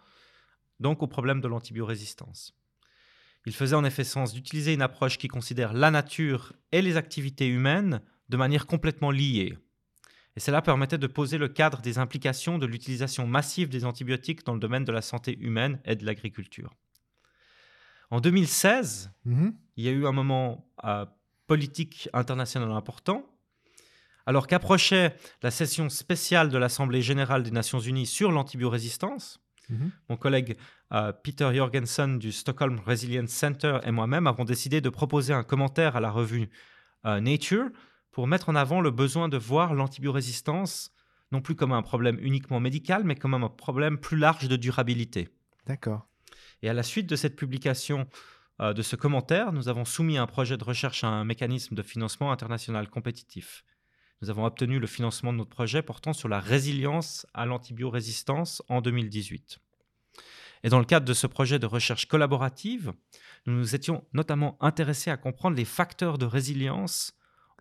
donc 0.79 1.03
au 1.03 1.07
problème 1.07 1.41
de 1.41 1.47
l'antibiorésistance. 1.47 2.53
Il 3.45 3.53
faisait 3.53 3.75
en 3.75 3.83
effet 3.83 4.03
sens 4.03 4.33
d'utiliser 4.33 4.73
une 4.73 4.81
approche 4.81 5.17
qui 5.17 5.27
considère 5.27 5.73
la 5.73 5.91
nature 5.91 6.53
et 6.71 6.81
les 6.81 6.97
activités 6.97 7.47
humaines 7.47 8.01
de 8.29 8.37
manière 8.37 8.67
complètement 8.67 9.11
liées. 9.11 9.57
Et 10.39 10.41
cela 10.41 10.61
permettait 10.61 10.97
de 10.97 11.05
poser 11.05 11.37
le 11.37 11.49
cadre 11.49 11.81
des 11.81 11.97
implications 11.97 12.57
de 12.57 12.65
l'utilisation 12.65 13.27
massive 13.27 13.67
des 13.67 13.83
antibiotiques 13.83 14.45
dans 14.45 14.53
le 14.53 14.59
domaine 14.61 14.85
de 14.85 14.91
la 14.93 15.01
santé 15.01 15.37
humaine 15.37 15.81
et 15.83 15.97
de 15.97 16.05
l'agriculture. 16.05 16.73
En 18.09 18.21
2016, 18.21 19.11
Mhm. 19.25 19.53
il 19.75 19.83
y 19.83 19.89
a 19.89 19.91
eu 19.91 20.07
un 20.07 20.13
moment 20.13 20.65
euh, 20.85 21.05
politique 21.45 22.07
international 22.13 22.71
important. 22.71 23.25
Alors 24.25 24.47
qu'approchait 24.47 25.13
la 25.43 25.51
session 25.51 25.89
spéciale 25.89 26.47
de 26.47 26.57
l'Assemblée 26.57 27.01
générale 27.01 27.43
des 27.43 27.51
Nations 27.51 27.81
unies 27.81 28.05
sur 28.05 28.31
l'antibiorésistance, 28.31 29.41
Mhm. 29.69 29.91
mon 30.07 30.15
collègue 30.15 30.55
euh, 30.93 31.11
Peter 31.11 31.53
Jorgensen 31.53 32.17
du 32.17 32.31
Stockholm 32.31 32.79
Resilience 32.79 33.31
Center 33.31 33.79
et 33.83 33.91
moi-même 33.91 34.25
avons 34.25 34.45
décidé 34.45 34.79
de 34.79 34.87
proposer 34.89 35.33
un 35.33 35.43
commentaire 35.43 35.97
à 35.97 35.99
la 35.99 36.11
revue 36.11 36.49
euh, 37.05 37.19
Nature 37.19 37.67
pour 38.19 38.27
mettre 38.27 38.49
en 38.49 38.55
avant 38.55 38.81
le 38.81 38.91
besoin 38.91 39.29
de 39.29 39.37
voir 39.37 39.73
l'antibiorésistance 39.73 40.91
non 41.31 41.39
plus 41.39 41.55
comme 41.55 41.71
un 41.71 41.81
problème 41.81 42.17
uniquement 42.19 42.59
médical, 42.59 43.05
mais 43.05 43.15
comme 43.15 43.33
un 43.33 43.47
problème 43.47 43.97
plus 43.97 44.17
large 44.17 44.49
de 44.49 44.57
durabilité. 44.57 45.29
D'accord. 45.67 46.05
Et 46.61 46.67
à 46.67 46.73
la 46.73 46.83
suite 46.83 47.07
de 47.07 47.15
cette 47.15 47.37
publication 47.37 48.09
euh, 48.59 48.73
de 48.73 48.81
ce 48.81 48.97
commentaire, 48.97 49.53
nous 49.53 49.69
avons 49.69 49.85
soumis 49.85 50.17
un 50.17 50.27
projet 50.27 50.57
de 50.57 50.63
recherche 50.65 51.05
à 51.05 51.07
un 51.07 51.23
mécanisme 51.23 51.75
de 51.75 51.81
financement 51.81 52.33
international 52.33 52.89
compétitif. 52.89 53.63
Nous 54.21 54.29
avons 54.29 54.43
obtenu 54.43 54.79
le 54.79 54.87
financement 54.87 55.31
de 55.31 55.37
notre 55.37 55.51
projet 55.51 55.81
portant 55.81 56.11
sur 56.11 56.27
la 56.27 56.41
résilience 56.41 57.25
à 57.33 57.45
l'antibiorésistance 57.45 58.61
en 58.67 58.81
2018. 58.81 59.59
Et 60.63 60.67
dans 60.67 60.79
le 60.79 60.83
cadre 60.83 61.05
de 61.05 61.13
ce 61.13 61.25
projet 61.25 61.57
de 61.57 61.67
recherche 61.67 62.05
collaborative, 62.05 62.91
nous 63.45 63.53
nous 63.53 63.75
étions 63.75 64.03
notamment 64.11 64.57
intéressés 64.59 65.09
à 65.09 65.15
comprendre 65.15 65.55
les 65.55 65.63
facteurs 65.63 66.17
de 66.17 66.25
résilience 66.25 67.13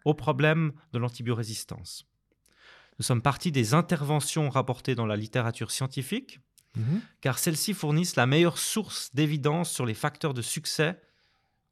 au 0.05 0.15
problème 0.15 0.73
de 0.93 0.99
l'antibiorésistance. 0.99 2.07
Nous 2.99 3.05
sommes 3.05 3.23
partis 3.23 3.53
des 3.53 3.75
interventions 3.75 4.49
rapportées 4.51 4.95
dans 4.95 5.07
la 5.07 5.17
littérature 5.17 5.71
scientifique, 5.71 6.41
Mhm. 6.77 7.01
car 7.21 7.39
celles-ci 7.39 7.75
fournissent 7.75 8.17
la 8.17 8.27
meilleure 8.27 8.59
source 8.59 9.11
d'évidence 9.15 9.71
sur 9.73 9.87
les 9.87 9.95
facteurs 9.95 10.35
de 10.35 10.43
succès 10.43 11.01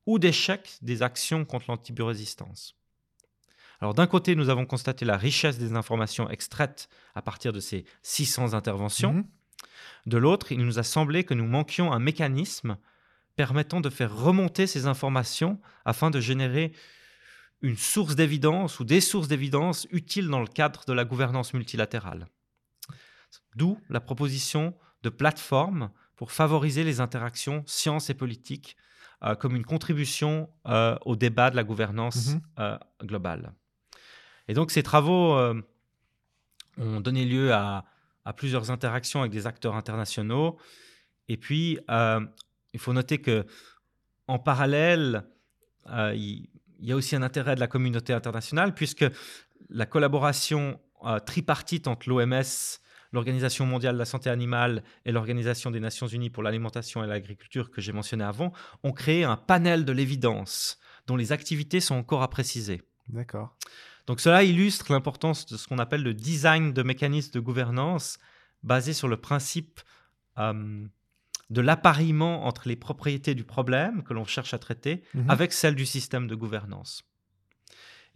ou 0.07 0.19
d'échec 0.19 0.79
des 0.83 1.03
actions 1.03 1.45
contre 1.45 1.67
l'antibiorésistance. 1.69 2.75
Alors 3.81 3.93
d'un 3.93 4.07
côté, 4.07 4.35
nous 4.35 4.49
avons 4.49 4.65
constaté 4.65 5.05
la 5.05 5.17
richesse 5.19 5.59
des 5.59 5.75
informations 5.75 6.31
extraites 6.31 6.89
à 7.15 7.23
partir 7.23 7.53
de 7.53 7.61
ces 7.61 7.85
600 8.03 8.55
interventions. 8.55 9.13
Mhm. 9.15 9.27
De 10.07 10.17
l'autre, 10.17 10.51
il 10.53 10.65
nous 10.65 10.79
a 10.79 10.83
semblé 10.83 11.25
que 11.25 11.35
nous 11.35 11.47
manquions 11.47 11.93
un 11.93 11.99
mécanisme 11.99 12.79
permettant 13.37 13.81
de 13.83 13.91
faire 13.91 14.17
remonter 14.17 14.67
ces 14.67 14.87
informations 14.87 15.61
afin 15.85 16.11
de 16.11 16.21
générer 16.21 16.73
une 17.63 17.77
source 17.77 18.15
d'évidence 18.17 18.81
ou 18.81 18.85
des 18.85 19.01
sources 19.01 19.29
d'évidence 19.29 19.87
utiles 19.91 20.29
dans 20.29 20.41
le 20.41 20.47
cadre 20.47 20.85
de 20.87 20.93
la 20.93 21.05
gouvernance 21.05 21.55
multilatérale. 21.55 22.27
D'où 23.57 23.79
la 23.89 24.01
proposition 24.01 24.75
de 25.03 25.09
plateforme 25.09 25.91
pour 26.17 26.33
favoriser 26.33 26.85
les 26.85 27.01
interactions 27.01 27.63
sciences 27.67 28.11
et 28.11 28.15
politiques 28.15 28.77
euh, 29.23 29.35
comme 29.35 29.57
une 29.57 29.65
contribution 29.65 30.51
euh, 30.67 30.97
au 31.07 31.17
débat 31.17 31.51
de 31.51 31.57
la 31.57 31.65
gouvernance 31.65 32.35
Mhm. 32.35 32.41
euh, 32.59 32.79
globale. 33.03 33.53
Et 34.49 34.55
donc 34.55 34.71
ces 34.71 34.83
travaux 34.83 35.35
euh, 35.35 35.61
ont 36.79 37.01
donné 37.01 37.25
lieu 37.25 37.53
à, 37.53 37.85
à 38.25 38.33
plusieurs 38.33 38.71
interactions 38.71 39.21
avec 39.21 39.33
des 39.33 39.47
acteurs 39.47 39.75
internationaux. 39.75 40.59
Et 41.29 41.37
puis, 41.39 41.79
il 41.89 42.79
faut 42.79 42.93
noter 42.93 43.19
que 43.21 43.47
en 44.29 44.39
parallèle, 44.39 45.25
il, 45.89 46.49
il 46.81 46.89
y 46.89 46.93
a 46.93 46.97
aussi 46.97 47.17
un 47.17 47.23
intérêt 47.23 47.55
de 47.55 47.61
la 47.61 47.67
communauté 47.67 48.13
internationale, 48.13 48.75
puisque 48.75 49.05
la 49.69 49.87
collaboration 49.87 50.81
euh, 51.05 51.19
tripartite 51.19 51.89
entre 51.89 52.09
l'OMS, 52.09 52.43
l'Organisation 53.13 53.67
mondiale 53.67 53.95
de 53.95 53.99
la 53.99 54.05
santé 54.05 54.31
animale 54.31 54.83
et 55.05 55.13
l'Organisation 55.13 55.71
des 55.71 55.81
Nations 55.81 56.07
unies 56.07 56.31
pour 56.31 56.43
l'alimentation 56.43 57.03
et 57.03 57.07
l'agriculture 57.07 57.71
que 57.71 57.81
j'ai 57.81 57.93
mentionné 57.93 58.25
avant, 58.25 58.53
ont 58.83 58.93
créé 58.93 59.25
un 59.25 59.37
panel 59.37 59.85
de 59.85 59.93
l'évidence 59.93 60.79
dont 61.07 61.17
les 61.17 61.33
activités 61.33 61.81
sont 61.81 61.95
encore 61.95 62.23
à 62.23 62.29
préciser. 62.29 62.83
D'accord. 63.09 63.57
Donc 64.07 64.21
cela 64.21 64.43
illustre 64.43 64.93
l'importance 64.93 65.47
de 65.47 65.57
ce 65.57 65.67
qu'on 65.67 65.79
appelle 65.79 66.03
le 66.03 66.15
design 66.15 66.73
de 66.73 66.83
mécanismes 66.83 67.33
de 67.33 67.41
gouvernance 67.41 68.19
basé 68.63 68.93
sur 68.93 69.09
le 69.09 69.17
principe 69.17 69.81
euh, 70.39 70.87
de 71.51 71.61
l'appariement 71.61 72.47
entre 72.47 72.69
les 72.69 72.77
propriétés 72.77 73.35
du 73.35 73.45
problème 73.45 74.03
que 74.03 74.15
l'on 74.15 74.25
cherche 74.25 74.53
à 74.55 74.59
traiter 74.59 75.03
Mhm. 75.15 75.31
avec 75.31 75.53
celles 75.53 75.75
du 75.77 75.87
système 75.87 76.27
de 76.27 76.35
gouvernance. 76.35 77.03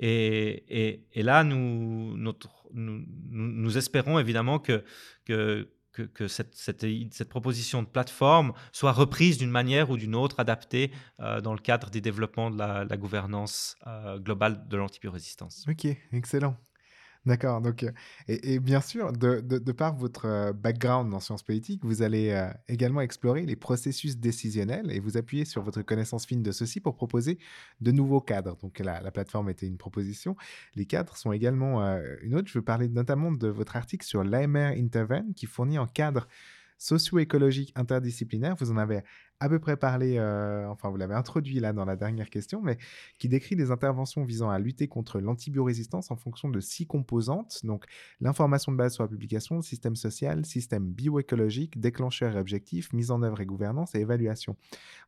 Et, 0.03 1.05
et, 1.12 1.23
là, 1.23 1.45
nous, 1.45 2.16
notre, 2.16 2.49
nous, 2.73 3.05
nous, 3.29 3.77
espérons 3.77 4.19
évidemment 4.19 4.59
que, 4.59 4.83
que, 5.27 5.69
que, 5.93 6.27
cette, 6.27 6.55
cette, 6.55 6.87
cette, 7.12 7.29
proposition 7.29 7.83
de 7.83 7.87
plateforme 7.88 8.55
soit 8.73 8.93
reprise 8.93 9.37
d'une 9.37 9.51
manière 9.51 9.90
ou 9.90 9.99
d'une 9.99 10.14
autre, 10.14 10.40
adaptée 10.40 10.90
euh, 11.21 11.43
dans 11.43 11.53
le 11.53 11.59
cadre 11.59 11.90
des 11.90 12.01
développements 12.01 12.51
de 12.51 12.57
la, 12.59 12.85
la 12.85 12.97
gouvernance 12.97 13.77
euh, 13.87 14.19
globale 14.19 14.66
de 14.69 14.77
l'antibiorésistance. 14.79 15.66
Ok, 15.69 15.87
excellent. 16.12 16.57
D'accord. 17.26 17.61
Donc, 17.61 17.83
euh, 17.83 17.90
et, 18.28 18.59
bien 18.61 18.80
sûr, 18.80 19.12
de, 19.12 19.40
de, 19.40 19.72
par 19.72 19.94
votre 19.94 20.24
euh, 20.24 20.52
background 20.54 21.12
en 21.12 21.20
sciences 21.20 21.42
politiques, 21.42 21.85
vous 21.85 22.00
allez 22.00 22.30
euh, 22.30 22.48
également 22.66 23.02
explorer 23.02 23.44
les 23.44 23.56
processus 23.56 24.16
décisionnels 24.16 24.90
et 24.90 25.00
vous 25.00 25.18
appuyer 25.18 25.44
sur 25.44 25.62
votre 25.62 25.83
connaissance 25.83 26.24
fine 26.24 26.42
de 26.42 26.50
ceci 26.50 26.80
pour 26.80 26.96
proposer 26.96 27.38
de 27.83 27.90
nouveaux 27.92 28.22
cadres. 28.22 28.56
Donc, 28.56 28.78
la, 28.78 29.02
la 29.02 29.11
plateforme 29.11 29.50
était 29.50 29.66
une 29.66 29.76
proposition. 29.76 30.35
Les 30.74 30.87
cadres 30.87 31.14
sont 31.14 31.33
également 31.33 31.83
une 32.22 32.35
autre. 32.35 32.48
Je 32.48 32.59
veux 32.59 32.64
parler 32.64 32.88
notamment 32.88 33.30
de 33.33 33.48
votre 33.48 33.76
article 33.76 34.06
sur 34.06 34.24
l'AMR 34.24 34.72
Interven 34.78 35.35
qui 35.35 35.44
fournit 35.44 35.76
un 35.76 35.87
cadre 35.87 36.26
socio-écologique 36.78 37.72
interdisciplinaire. 37.76 38.56
Vous 38.56 38.70
en 38.70 38.78
avez 38.78 39.02
à 39.40 39.48
peu 39.48 39.59
près 39.59 39.76
parlé, 39.76 40.16
euh, 40.18 40.68
enfin 40.68 40.90
vous 40.90 40.96
l'avez 40.96 41.14
introduit 41.14 41.61
là 41.61 41.72
dans 41.72 41.87
la 41.87 41.96
dernière 41.96 42.29
question, 42.29 42.61
mais 42.61 42.76
qui 43.18 43.29
décrit 43.29 43.57
des 43.57 43.70
interventions 43.70 44.22
visant 44.22 44.50
à 44.50 44.59
lutter 44.59 44.87
contre 44.87 45.18
l'antibiorésistance 45.18 46.11
en 46.11 46.16
fonction 46.16 46.50
de 46.50 46.61
six 46.61 46.87
composantes, 46.87 47.64
donc 47.64 47.87
l'information 48.20 48.70
de 48.70 48.76
base 48.76 48.94
sur 48.94 49.03
la 49.03 49.09
publication, 49.09 49.62
système 49.62 49.96
social, 49.96 50.44
système 50.44 50.87
bioécologique, 50.87 51.81
déclencheur 51.81 52.37
et 52.37 52.38
objectif, 52.38 52.92
mise 52.92 53.11
en 53.11 53.22
œuvre 53.22 53.40
et 53.40 53.46
gouvernance 53.46 53.94
et 53.94 54.00
évaluation. 54.00 54.57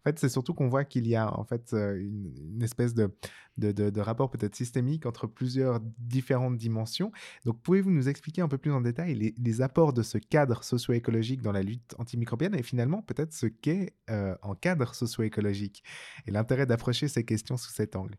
En 0.00 0.02
fait, 0.04 0.18
c'est 0.18 0.30
surtout 0.30 0.54
qu'on 0.54 0.68
voit 0.68 0.84
qu'il 0.84 1.06
y 1.06 1.14
a 1.14 1.30
en 1.38 1.44
fait 1.44 1.74
euh, 1.74 1.96
une, 2.00 2.62
espèce 2.62 2.94
de, 2.94 3.10
de, 3.58 3.72
de, 3.72 4.00
rapport 4.00 4.30
peut-être 4.30 4.56
systémique 4.56 5.04
entre 5.04 5.26
plusieurs 5.26 5.78
différentes 5.98 6.56
dimensions. 6.56 7.12
Donc 7.44 7.60
pouvez-vous 7.60 7.90
nous 7.90 8.08
expliquer 8.08 8.40
un 8.40 8.48
peu 8.48 8.58
plus 8.58 8.72
en 8.72 8.80
détail 8.80 9.14
les, 9.14 9.34
les 9.36 9.60
apports 9.60 9.92
de 9.92 10.02
ce 10.02 10.16
cadre 10.16 10.64
socio-écologique 10.64 11.42
dans 11.42 11.52
la 11.52 11.62
lutte 11.62 11.94
antimicrobienne 11.98 12.54
et 12.54 12.62
finalement 12.62 13.02
peut-être 13.02 13.34
ce 13.34 13.46
qu'est... 13.46 13.94
Euh, 14.10 14.21
euh, 14.22 14.34
en 14.42 14.54
cadre 14.54 14.94
socio-écologique 14.94 15.82
et 16.26 16.30
l'intérêt 16.30 16.66
d'approcher 16.66 17.08
ces 17.08 17.24
questions 17.24 17.56
sous 17.56 17.70
cet 17.70 17.96
angle. 17.96 18.16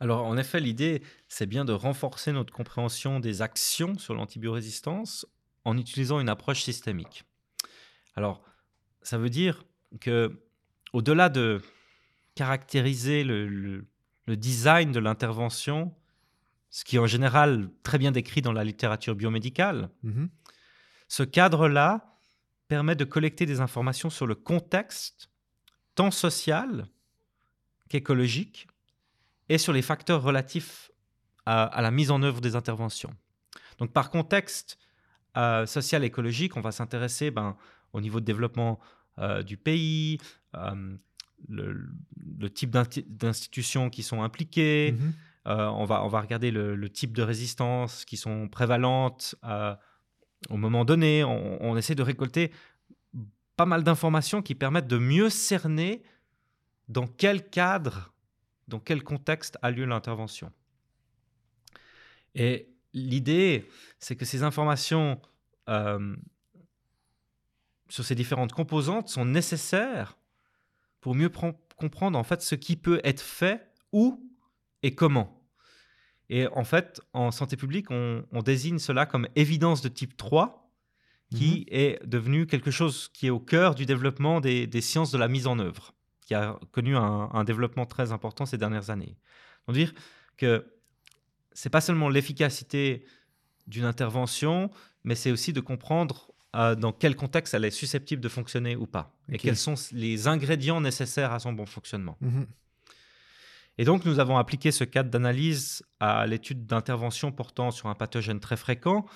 Alors, 0.00 0.24
en 0.24 0.36
effet, 0.36 0.58
l'idée, 0.58 1.02
c'est 1.28 1.46
bien 1.46 1.64
de 1.64 1.72
renforcer 1.72 2.32
notre 2.32 2.52
compréhension 2.52 3.20
des 3.20 3.40
actions 3.40 3.96
sur 3.98 4.14
l'antibiorésistance 4.14 5.26
en 5.64 5.78
utilisant 5.78 6.18
une 6.18 6.28
approche 6.28 6.62
systémique. 6.62 7.24
Alors, 8.16 8.42
ça 9.02 9.16
veut 9.16 9.30
dire 9.30 9.64
que, 10.00 10.42
au-delà 10.92 11.28
de 11.28 11.62
caractériser 12.34 13.22
le, 13.22 13.86
design 14.26 14.90
de 14.90 14.98
l'intervention, 14.98 15.94
ce 16.70 16.84
qui 16.84 16.96
est 16.96 16.98
en 16.98 17.06
général 17.06 17.70
très 17.82 17.98
bien 17.98 18.10
décrit 18.10 18.42
dans 18.42 18.52
la 18.52 18.64
littérature 18.64 19.14
biomédicale, 19.14 19.90
mm-hmm. 20.04 20.28
ce 21.06 21.22
cadre-là 21.22 22.11
permet 22.72 22.96
de 22.96 23.04
collecter 23.04 23.44
des 23.44 23.60
informations 23.60 24.08
sur 24.08 24.26
le 24.26 24.34
contexte, 24.34 25.28
tant 25.94 26.10
social 26.10 26.86
qu'écologique, 27.90 28.66
et 29.50 29.58
sur 29.58 29.74
les 29.74 29.82
facteurs 29.82 30.22
relatifs 30.22 30.90
à, 31.44 31.82
la 31.82 31.90
mise 31.90 32.10
en 32.10 32.22
œuvre 32.22 32.40
des 32.40 32.56
interventions. 32.56 33.14
Donc 33.76 33.92
par 33.92 34.08
contexte 34.08 34.78
euh, 35.36 35.66
social 35.66 36.02
écologique, 36.02 36.56
on 36.56 36.62
va 36.62 36.72
s'intéresser 36.72 37.30
ben, 37.30 37.58
au 37.92 38.00
niveau 38.00 38.20
de 38.20 38.24
développement 38.24 38.80
euh, 39.18 39.42
du 39.42 39.58
pays, 39.58 40.16
euh, 40.54 40.96
le, 41.50 42.48
type 42.48 42.70
d'institutions 42.70 43.90
qui 43.90 44.02
sont 44.02 44.22
impliquées, 44.22 44.92
mm-hmm. 44.92 45.68
on, 45.74 45.84
va, 45.84 46.02
on 46.06 46.08
va 46.08 46.22
regarder 46.22 46.50
le, 46.50 46.88
type 46.88 47.12
de 47.12 47.22
résistance 47.22 48.06
qui 48.06 48.16
sont 48.16 48.48
prévalentes 48.48 49.34
au 50.50 50.56
moment 50.56 50.84
donné, 50.84 51.24
on, 51.24 51.76
essaie 51.76 51.94
de 51.94 52.02
récolter 52.02 52.52
pas 53.56 53.66
mal 53.66 53.84
d'informations 53.84 54.42
qui 54.42 54.54
permettent 54.54 54.88
de 54.88 54.98
mieux 54.98 55.30
cerner 55.30 56.02
dans 56.88 57.06
quel 57.06 57.48
cadre, 57.48 58.12
dans 58.68 58.80
quel 58.80 59.02
contexte 59.02 59.58
a 59.62 59.70
lieu 59.70 59.84
l'intervention. 59.84 60.52
Et 62.34 62.68
l'idée, 62.92 63.68
c'est 63.98 64.16
que 64.16 64.24
ces 64.24 64.42
informations 64.42 65.20
euh, 65.68 66.16
sur 67.88 68.04
ces 68.04 68.14
différentes 68.14 68.52
composantes 68.52 69.08
sont 69.08 69.24
nécessaires 69.24 70.16
pour 71.00 71.14
mieux 71.14 71.30
comprendre 71.76 72.18
en 72.18 72.24
fait 72.24 72.42
ce 72.42 72.54
qui 72.54 72.76
peut 72.76 73.00
être 73.04 73.20
fait, 73.20 73.70
où 73.92 74.32
et 74.82 74.94
comment. 74.94 75.41
Et 76.32 76.48
en 76.48 76.64
fait, 76.64 77.02
en 77.12 77.30
santé 77.30 77.58
publique, 77.58 77.90
on, 77.90 78.24
désigne 78.42 78.78
cela 78.78 79.04
comme 79.04 79.28
évidence 79.36 79.82
de 79.82 79.90
type 79.90 80.16
3, 80.16 80.66
qui 81.30 81.66
mhm. 81.70 81.78
est 81.78 82.06
devenu 82.06 82.46
quelque 82.46 82.70
chose 82.70 83.10
qui 83.12 83.26
est 83.26 83.30
au 83.30 83.38
cœur 83.38 83.74
du 83.74 83.84
développement 83.84 84.40
des, 84.40 84.80
sciences 84.80 85.10
de 85.10 85.18
la 85.18 85.28
mise 85.28 85.46
en 85.46 85.58
œuvre, 85.58 85.92
qui 86.22 86.32
a 86.32 86.58
connu 86.70 86.96
un, 86.96 87.44
développement 87.44 87.84
très 87.84 88.12
important 88.12 88.46
ces 88.46 88.56
dernières 88.56 88.88
années. 88.88 89.14
On 89.68 89.74
dire 89.74 89.92
que 90.38 90.64
c'est 91.52 91.68
pas 91.68 91.82
seulement 91.82 92.08
l'efficacité 92.08 93.04
d'une 93.66 93.84
intervention, 93.84 94.70
mais 95.04 95.14
c'est 95.14 95.32
aussi 95.32 95.52
de 95.52 95.60
comprendre 95.60 96.32
euh, 96.56 96.74
dans 96.74 96.92
quel 96.92 97.14
contexte 97.14 97.52
elle 97.52 97.66
est 97.66 97.70
susceptible 97.70 98.22
de 98.22 98.30
fonctionner 98.30 98.74
ou 98.74 98.86
pas, 98.86 99.14
et 99.30 99.36
quels 99.36 99.58
sont 99.58 99.74
les 99.92 100.28
ingrédients 100.28 100.80
nécessaires 100.80 101.32
à 101.32 101.40
son 101.40 101.52
bon 101.52 101.66
fonctionnement. 101.66 102.16
Mhm. 102.22 102.46
Et 103.78 103.84
donc, 103.84 104.04
nous 104.04 104.18
avons 104.18 104.36
appliqué 104.36 104.70
ce 104.70 104.84
cadre 104.84 105.10
d'analyse 105.10 105.82
à 105.98 106.26
l'étude 106.26 106.66
d'intervention 106.66 107.32
portant 107.32 107.70
sur 107.70 107.88
un 107.88 107.94
pathogène 107.94 108.40
très 108.40 108.56
fréquent 108.56 109.06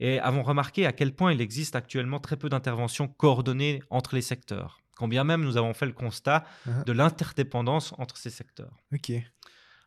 et 0.00 0.18
avons 0.20 0.42
remarqué 0.42 0.86
à 0.86 0.92
quel 0.92 1.14
point 1.14 1.32
il 1.32 1.40
existe 1.40 1.76
actuellement 1.76 2.20
très 2.20 2.36
peu 2.36 2.48
d'interventions 2.48 3.08
coordonnées 3.08 3.82
entre 3.90 4.14
les 4.14 4.22
secteurs, 4.22 4.80
quand 4.96 5.08
bien 5.08 5.24
même 5.24 5.42
nous 5.42 5.56
avons 5.56 5.74
fait 5.74 5.86
le 5.86 5.92
constat 5.92 6.44
uh-huh. 6.66 6.84
de 6.84 6.92
l'interdépendance 6.92 7.94
entre 7.98 8.16
ces 8.16 8.30
secteurs. 8.30 8.76
Ok. 8.92 9.10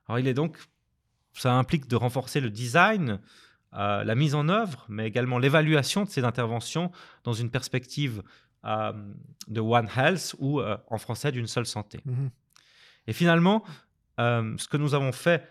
Alors, 0.08 0.20
il 0.20 0.28
est 0.28 0.34
donc, 0.34 0.58
ça 1.34 1.54
implique 1.54 1.88
de 1.88 1.96
renforcer 1.96 2.42
le 2.42 2.50
design, 2.50 3.20
euh, 3.74 4.04
la 4.04 4.16
mise 4.16 4.36
en 4.36 4.50
œuvre, 4.50 4.86
mais 4.90 5.08
également 5.08 5.40
l'évaluation 5.40 6.04
de 6.04 6.10
ces 6.10 6.26
interventions 6.26 6.92
dans 7.24 7.34
une 7.34 7.50
perspective 7.50 8.22
euh, 8.66 8.92
de 9.48 9.62
One 9.62 9.88
Health 9.96 10.36
ou 10.40 10.60
euh, 10.60 10.78
en 10.90 10.98
français 10.98 11.32
d'une 11.32 11.48
seule 11.48 11.66
santé. 11.66 12.00
Mm-hmm. 12.06 12.30
Et 13.08 13.14
finalement, 13.14 13.64
euh, 14.20 14.56
ce 14.58 14.68
que 14.68 14.78
nous 14.78 14.94
avons 14.94 15.12
fait 15.12 15.48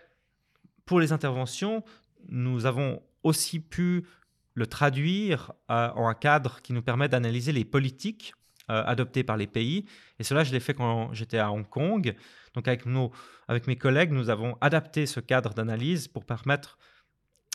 pour 0.85 0.99
les 0.99 1.11
interventions, 1.11 1.83
nous 2.29 2.65
avons 2.65 3.01
aussi 3.23 3.59
pu 3.59 4.05
le 4.53 4.67
traduire 4.67 5.53
euh, 5.69 5.89
en 5.95 6.07
un 6.07 6.13
cadre 6.13 6.61
qui 6.61 6.73
nous 6.73 6.81
permet 6.81 7.07
d'analyser 7.07 7.51
les 7.51 7.65
politiques 7.65 8.33
euh, 8.69 8.83
adoptées 8.85 9.23
par 9.23 9.37
les 9.37 9.47
pays. 9.47 9.85
Et 10.19 10.23
cela, 10.23 10.43
je 10.43 10.51
l'ai 10.51 10.59
fait 10.59 10.73
quand 10.73 11.13
j'étais 11.13 11.37
à 11.37 11.51
Hong 11.51 11.67
Kong. 11.67 12.15
Donc 12.53 12.67
avec, 12.67 12.85
nos, 12.85 13.11
avec 13.47 13.67
mes 13.67 13.75
collègues, 13.75 14.11
nous 14.11 14.29
avons 14.29 14.57
adapté 14.61 15.05
ce 15.05 15.19
cadre 15.19 15.53
d'analyse 15.53 16.07
pour 16.07 16.25
permettre 16.25 16.77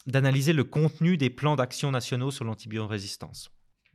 d'analyser 0.06 0.52
le 0.52 0.64
contenu 0.64 1.16
des 1.16 1.30
plans 1.30 1.56
d'action 1.56 1.90
nationaux 1.90 2.30
sur 2.30 2.44
l'antibiorésistance. 2.44 3.50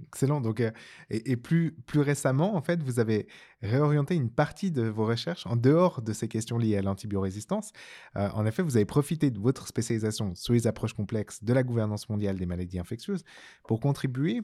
Excellent. 0.07 0.41
Donc, 0.41 0.63
et, 1.09 1.35
plus, 1.37 1.71
plus 1.85 1.99
récemment, 1.99 2.55
en 2.55 2.61
fait, 2.61 2.81
vous 2.83 2.99
avez 2.99 3.27
réorienté 3.61 4.15
une 4.15 4.29
partie 4.29 4.71
de 4.71 4.83
vos 4.83 5.05
recherches 5.05 5.45
en 5.47 5.55
dehors 5.55 6.01
de 6.01 6.13
ces 6.13 6.27
questions 6.27 6.57
liées 6.57 6.77
à 6.77 6.81
l'antibiorésistance. 6.81 7.71
En 8.15 8.45
effet, 8.45 8.63
vous 8.63 8.75
avez 8.75 8.85
profité 8.85 9.31
de 9.31 9.39
votre 9.39 9.67
spécialisation 9.67 10.35
sur 10.35 10.53
les 10.53 10.67
approches 10.67 10.93
complexes 10.93 11.43
de 11.43 11.53
la 11.53 11.63
gouvernance 11.63 12.09
mondiale 12.09 12.37
des 12.37 12.45
maladies 12.45 12.79
infectieuses 12.79 13.23
pour 13.67 13.79
contribuer 13.79 14.41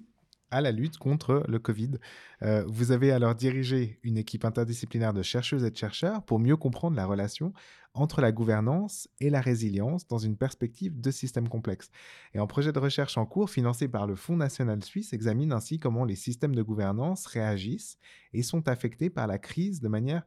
à 0.51 0.61
la 0.61 0.71
lutte 0.71 0.97
contre 0.97 1.43
le 1.47 1.59
Covid. 1.59 1.91
Euh, 2.43 2.63
vous 2.67 2.91
avez 2.91 3.11
alors 3.11 3.35
dirigé 3.35 3.99
une 4.03 4.17
équipe 4.17 4.45
interdisciplinaire 4.45 5.13
de 5.13 5.21
chercheuses 5.21 5.63
et 5.63 5.71
de 5.71 5.77
chercheurs 5.77 6.23
pour 6.23 6.39
mieux 6.39 6.57
comprendre 6.57 6.95
la 6.95 7.05
relation 7.05 7.53
entre 7.93 8.21
la 8.21 8.31
gouvernance 8.31 9.09
et 9.19 9.29
la 9.29 9.41
résilience 9.41 10.07
dans 10.07 10.17
une 10.19 10.37
perspective 10.37 10.99
de 10.99 11.11
système 11.11 11.49
complexe. 11.49 11.89
Et 12.33 12.39
un 12.39 12.45
projet 12.45 12.71
de 12.71 12.79
recherche 12.79 13.17
en 13.17 13.25
cours 13.25 13.49
financé 13.49 13.87
par 13.87 14.05
le 14.05 14.15
Fonds 14.15 14.37
national 14.37 14.83
suisse 14.83 15.13
examine 15.13 15.51
ainsi 15.51 15.79
comment 15.79 16.05
les 16.05 16.15
systèmes 16.15 16.55
de 16.55 16.61
gouvernance 16.61 17.25
réagissent 17.25 17.97
et 18.33 18.43
sont 18.43 18.67
affectés 18.67 19.09
par 19.09 19.27
la 19.27 19.39
crise 19.39 19.81
de 19.81 19.87
manière 19.87 20.23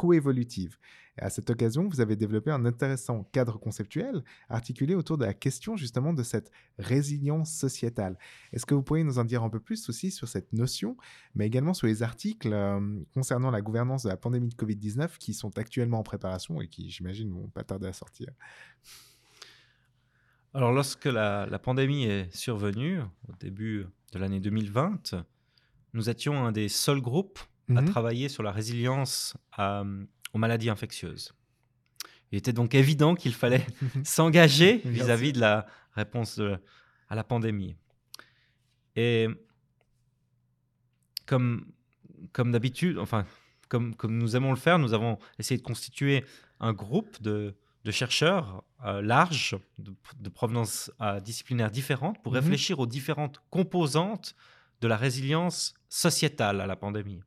coévolutive. 0.00 0.78
Et 1.18 1.20
à 1.20 1.28
cette 1.28 1.50
occasion, 1.50 1.86
vous 1.86 2.00
avez 2.00 2.16
développé 2.16 2.50
un 2.50 2.64
intéressant 2.64 3.22
cadre 3.32 3.58
conceptuel 3.58 4.24
articulé 4.48 4.94
autour 4.94 5.18
de 5.18 5.26
la 5.26 5.34
question 5.34 5.76
justement 5.76 6.14
de 6.14 6.22
cette 6.22 6.50
résilience 6.78 7.52
sociétale. 7.52 8.16
Est-ce 8.54 8.64
que 8.64 8.74
vous 8.74 8.82
pourriez 8.82 9.04
nous 9.04 9.18
en 9.18 9.24
dire 9.24 9.42
un 9.42 9.50
peu 9.50 9.60
plus 9.60 9.90
aussi 9.90 10.10
sur 10.10 10.26
cette 10.26 10.54
notion, 10.54 10.96
mais 11.34 11.46
également 11.46 11.74
sur 11.74 11.86
les 11.86 12.02
articles 12.02 12.50
euh, 12.50 12.80
concernant 13.12 13.50
la 13.50 13.60
gouvernance 13.60 14.04
de 14.04 14.08
la 14.08 14.16
pandémie 14.16 14.48
de 14.48 14.54
Covid-19 14.54 15.18
qui 15.18 15.34
sont 15.34 15.58
actuellement 15.58 15.98
en 15.98 16.02
préparation 16.02 16.62
et 16.62 16.68
qui, 16.68 16.88
j'imagine, 16.88 17.30
vont 17.30 17.48
pas 17.48 17.62
tarder 17.64 17.88
à 17.88 17.92
sortir? 17.92 18.28
Alors, 20.54 20.72
lorsque 20.72 21.04
la, 21.04 21.46
pandémie 21.62 22.04
est 22.04 22.34
survenue, 22.34 23.00
au 23.28 23.36
début 23.38 23.84
de 24.14 24.18
l'année 24.18 24.40
2020, 24.40 25.14
nous 25.92 26.08
étions 26.08 26.42
un 26.42 26.52
des 26.52 26.70
seuls 26.70 27.02
groupes 27.02 27.38
à 27.76 27.80
mhm. 27.82 27.90
travailler 27.90 28.28
sur 28.28 28.42
la 28.42 28.52
résilience 28.52 29.36
aux 29.58 30.38
maladies 30.38 30.70
infectieuses. 30.70 31.32
Il 32.32 32.38
était 32.38 32.52
donc 32.52 32.74
évident 32.74 33.14
qu'il 33.14 33.34
fallait 33.34 33.66
s'engager 34.04 34.78
Bien 34.78 34.90
vis-à-vis 34.92 35.32
de 35.32 35.40
la 35.40 35.66
réponse 35.94 36.38
de- 36.38 36.58
à 37.08 37.14
la 37.16 37.24
pandémie. 37.24 37.74
Et 38.96 39.26
comme, 41.26 41.66
comme 42.32 42.52
d'habitude, 42.52 42.98
enfin, 42.98 43.24
comme, 43.68 43.94
comme 43.94 44.16
nous 44.18 44.36
aimons 44.36 44.50
le 44.50 44.56
faire, 44.56 44.78
nous 44.78 44.92
avons 44.94 45.18
essayé 45.38 45.58
de 45.58 45.62
constituer 45.64 46.24
un 46.60 46.72
groupe 46.72 47.20
de, 47.22 47.54
de 47.84 47.90
chercheurs 47.90 48.62
euh, 48.84 49.00
large, 49.02 49.56
de, 49.78 49.92
de 50.18 50.28
provenance 50.28 50.90
euh, 51.00 51.20
disciplinaire 51.20 51.70
différentes, 51.70 52.22
pour 52.22 52.32
Mhm. 52.32 52.38
réfléchir 52.40 52.78
aux 52.80 52.86
différentes 52.86 53.40
composantes 53.50 54.34
de 54.80 54.88
la 54.88 54.96
résilience 54.96 55.74
sociétale 55.88 56.60
à 56.60 56.66
la 56.66 56.76
pandémie. 56.76 57.20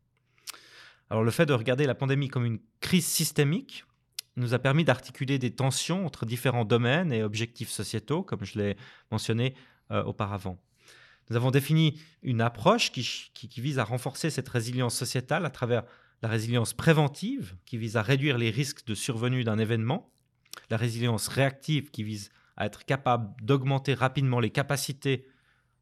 Le 1.13 1.31
fait 1.31 1.45
de 1.45 1.53
regarder 1.53 1.85
la 1.85 1.95
pandémie 1.95 2.27
comme 2.27 2.45
une 2.45 2.59
crise 2.81 3.05
systémique 3.05 3.85
nous 4.35 4.53
a 4.55 4.59
permis 4.59 4.83
d'articuler 4.83 5.37
des 5.37 5.51
tensions 5.51 6.05
entre 6.07 6.25
différents 6.25 6.65
domaines 6.65 7.13
et 7.13 7.21
objectifs 7.23 7.69
sociétaux, 7.69 8.23
comme 8.23 8.43
je 8.43 8.57
l'ai 8.57 8.77
mentionné 9.11 9.53
euh, 9.91 10.03
auparavant. 10.03 10.57
Nous 11.29 11.35
avons 11.35 11.51
défini 11.51 12.01
une 12.23 12.41
approche 12.41 12.91
qui, 12.91 13.03
ch- 13.03 13.31
qui- 13.35 13.47
qui 13.47 13.61
vise 13.61 13.77
à 13.77 13.83
renforcer 13.83 14.29
cette 14.31 14.49
résilience 14.49 14.95
sociétale 14.95 15.45
à 15.45 15.51
travers 15.51 15.83
la 16.23 16.29
résilience 16.29 16.73
préventive, 16.73 17.55
qui 17.65 17.77
vise 17.77 17.95
à 17.95 18.01
réduire 18.01 18.37
les 18.39 18.49
risques 18.49 18.85
de 18.87 18.95
survenue 18.95 19.43
d'un 19.43 19.59
événement, 19.59 20.09
la 20.71 20.77
résilience 20.77 21.27
réactive, 21.27 21.91
qui 21.91 22.03
vise 22.03 22.31
à 22.57 22.65
être 22.65 22.85
capable 22.85 23.29
d'augmenter 23.43 23.93
rapidement 23.93 24.39
les 24.39 24.49
capacités 24.49 25.27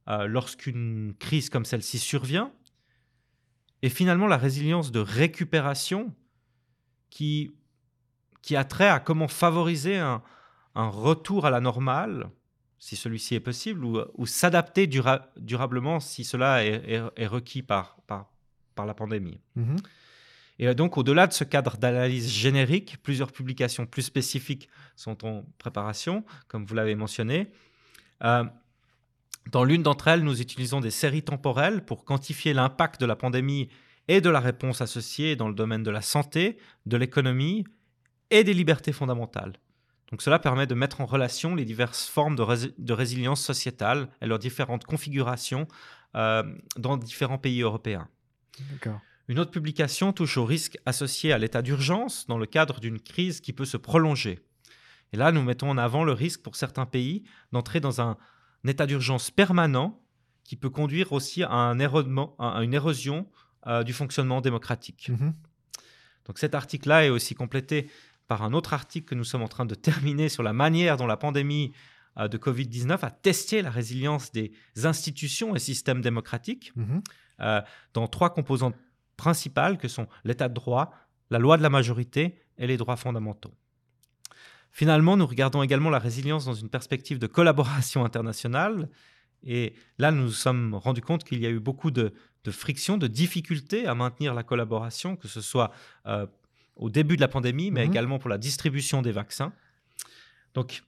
euh, 0.09 0.25
lorsqu'une 0.27 1.13
crise 1.19 1.49
comme 1.49 1.63
celle-ci 1.65 1.99
survient, 1.99 2.51
et 3.81 3.89
finalement 3.89 4.27
la 4.27 4.37
résilience 4.37 4.91
de 4.91 4.99
récupération, 4.99 6.13
qui, 7.09 7.51
qui 8.41 8.55
a 8.55 8.63
trait 8.63 8.87
à 8.89 8.99
comment 8.99 9.27
favoriser 9.27 9.97
un, 9.97 10.21
un 10.75 10.87
retour 10.87 11.45
à 11.45 11.49
la 11.49 11.59
normale, 11.59 12.29
si 12.79 12.95
celui-ci 12.95 13.35
est 13.35 13.39
possible, 13.41 13.83
ou, 13.85 13.99
ou 14.15 14.25
s'adapter 14.25 14.87
dura- 14.87 15.27
durablement 15.37 15.99
si 15.99 16.23
cela 16.23 16.63
est, 16.65 16.81
est- 16.89 17.03
est 17.15 17.27
requis 17.27 17.61
par, 17.63 17.97
par, 18.07 18.31
par 18.75 18.85
la 18.85 18.93
pandémie. 18.93 19.39
Mhm. 19.55 19.75
Et 20.59 20.67
euh, 20.67 20.73
donc, 20.73 20.97
au-delà 20.97 21.27
de 21.27 21.33
ce 21.33 21.43
cadre 21.43 21.77
d'analyse 21.77 22.29
générique, 22.31 22.97
plusieurs 23.03 23.31
publications 23.31 23.85
plus 23.85 24.03
spécifiques 24.03 24.69
sont 24.95 25.25
en 25.25 25.43
préparation, 25.57 26.23
comme 26.47 26.65
vous 26.65 26.75
l'avez 26.75 26.95
mentionné. 26.95 27.51
Euh, 28.23 28.43
dans 29.49 29.63
l'une 29.63 29.83
d'entre 29.83 30.07
elles, 30.07 30.23
nous 30.23 30.41
utilisons 30.41 30.81
des 30.81 30.91
séries 30.91 31.23
temporelles 31.23 31.83
pour 31.83 32.05
quantifier 32.05 32.53
l'impact 32.53 33.01
de 33.01 33.05
la 33.05 33.15
pandémie 33.15 33.69
et 34.07 34.21
de 34.21 34.29
la 34.29 34.39
réponse 34.39 34.81
associée 34.81 35.35
dans 35.35 35.47
le 35.47 35.55
domaine 35.55 35.83
de 35.83 35.91
la 35.91 36.01
santé, 36.01 36.57
de 36.85 36.97
l'économie 36.97 37.65
et 38.29 38.43
des 38.43 38.53
libertés 38.53 38.93
fondamentales. 38.93 39.53
Donc 40.11 40.21
cela 40.21 40.39
permet 40.39 40.67
de 40.67 40.75
mettre 40.75 41.01
en 41.01 41.05
relation 41.05 41.55
les 41.55 41.65
diverses 41.65 42.07
formes 42.07 42.35
de, 42.35 42.43
rési- 42.43 42.73
de 42.77 42.93
résilience 42.93 43.43
sociétale 43.43 44.09
et 44.21 44.25
leurs 44.25 44.39
différentes 44.39 44.85
configurations 44.85 45.67
euh, 46.15 46.43
dans 46.77 46.97
différents 46.97 47.37
pays 47.37 47.61
européens. 47.61 48.09
Une 49.27 49.39
autre 49.39 49.51
publication 49.51 50.11
touche 50.11 50.37
aux 50.37 50.45
risques 50.45 50.77
associés 50.85 51.31
à 51.31 51.37
l'état 51.37 51.61
d'urgence 51.61 52.27
dans 52.27 52.37
le 52.37 52.45
cadre 52.45 52.81
d'une 52.81 52.99
crise 52.99 53.39
qui 53.39 53.53
peut 53.53 53.65
se 53.65 53.77
prolonger. 53.77 54.39
Et 55.13 55.17
là, 55.17 55.31
nous 55.31 55.41
mettons 55.41 55.69
en 55.69 55.77
avant 55.77 56.03
le 56.03 56.11
risque 56.11 56.41
pour 56.41 56.57
certains 56.57 56.85
pays 56.85 57.23
d'entrer 57.53 57.79
dans 57.79 58.01
un, 58.01 58.17
un 58.65 58.69
état 58.69 58.85
d'urgence 58.85 59.31
permanent 59.31 59.99
qui 60.43 60.55
peut 60.55 60.69
conduire 60.69 61.11
aussi 61.13 61.43
à, 61.43 61.51
un 61.51 61.79
érodement- 61.79 62.35
à 62.39 62.63
une 62.63 62.73
érosion 62.73 63.27
euh, 63.67 63.83
du 63.83 63.93
fonctionnement 63.93 64.41
démocratique. 64.41 65.09
Mhm. 65.09 65.33
Donc 66.25 66.39
cet 66.39 66.55
article-là 66.55 67.05
est 67.05 67.09
aussi 67.09 67.35
complété 67.35 67.89
par 68.27 68.43
un 68.43 68.53
autre 68.53 68.73
article 68.73 69.05
que 69.07 69.15
nous 69.15 69.23
sommes 69.23 69.43
en 69.43 69.47
train 69.47 69.65
de 69.65 69.75
terminer 69.75 70.29
sur 70.29 70.43
la 70.43 70.53
manière 70.53 70.97
dont 70.97 71.07
la 71.07 71.17
pandémie 71.17 71.71
euh, 72.17 72.27
de 72.27 72.37
Covid-19 72.37 72.99
a 73.03 73.11
testé 73.11 73.61
la 73.61 73.69
résilience 73.69 74.31
des 74.31 74.51
institutions 74.83 75.55
et 75.55 75.59
systèmes 75.59 76.01
démocratiques 76.01 76.71
Mhm. 76.75 77.01
euh, 77.41 77.61
dans 77.93 78.07
trois 78.07 78.33
composantes 78.33 78.75
principales 79.17 79.77
que 79.77 79.87
sont 79.87 80.07
l'état 80.23 80.49
de 80.49 80.53
droit, 80.53 80.91
la 81.29 81.39
loi 81.39 81.57
de 81.57 81.63
la 81.63 81.69
majorité 81.69 82.35
et 82.57 82.67
les 82.67 82.77
droits 82.77 82.97
fondamentaux. 82.97 83.53
Finalement, 84.71 85.17
nous 85.17 85.27
regardons 85.27 85.61
également 85.63 85.89
la 85.89 85.99
résilience 85.99 86.45
dans 86.45 86.53
une 86.53 86.69
perspective 86.69 87.19
de 87.19 87.27
collaboration 87.27 88.05
internationale. 88.05 88.89
Et 89.43 89.73
là, 89.97 90.11
nous 90.11 90.23
nous 90.23 90.31
sommes 90.31 90.75
rendus 90.75 91.01
compte 91.01 91.23
qu'il 91.23 91.39
y 91.39 91.45
a 91.45 91.49
eu 91.49 91.59
beaucoup 91.59 91.91
de, 91.91 92.13
de 92.43 92.51
frictions, 92.51 92.97
de 92.97 93.07
difficultés 93.07 93.85
à 93.85 93.95
maintenir 93.95 94.33
la 94.33 94.43
collaboration, 94.43 95.15
que 95.15 95.27
ce 95.27 95.41
soit 95.41 95.71
euh, 96.05 96.25
au 96.75 96.89
début 96.89 97.15
de 97.15 97.21
la 97.21 97.27
pandémie, 97.27 97.69
mais 97.71 97.85
Mhm. 97.85 97.91
également 97.91 98.19
pour 98.19 98.29
la 98.29 98.37
distribution 98.37 99.01
des 99.01 99.11
vaccins. 99.11 99.51
Donc, 100.53 100.83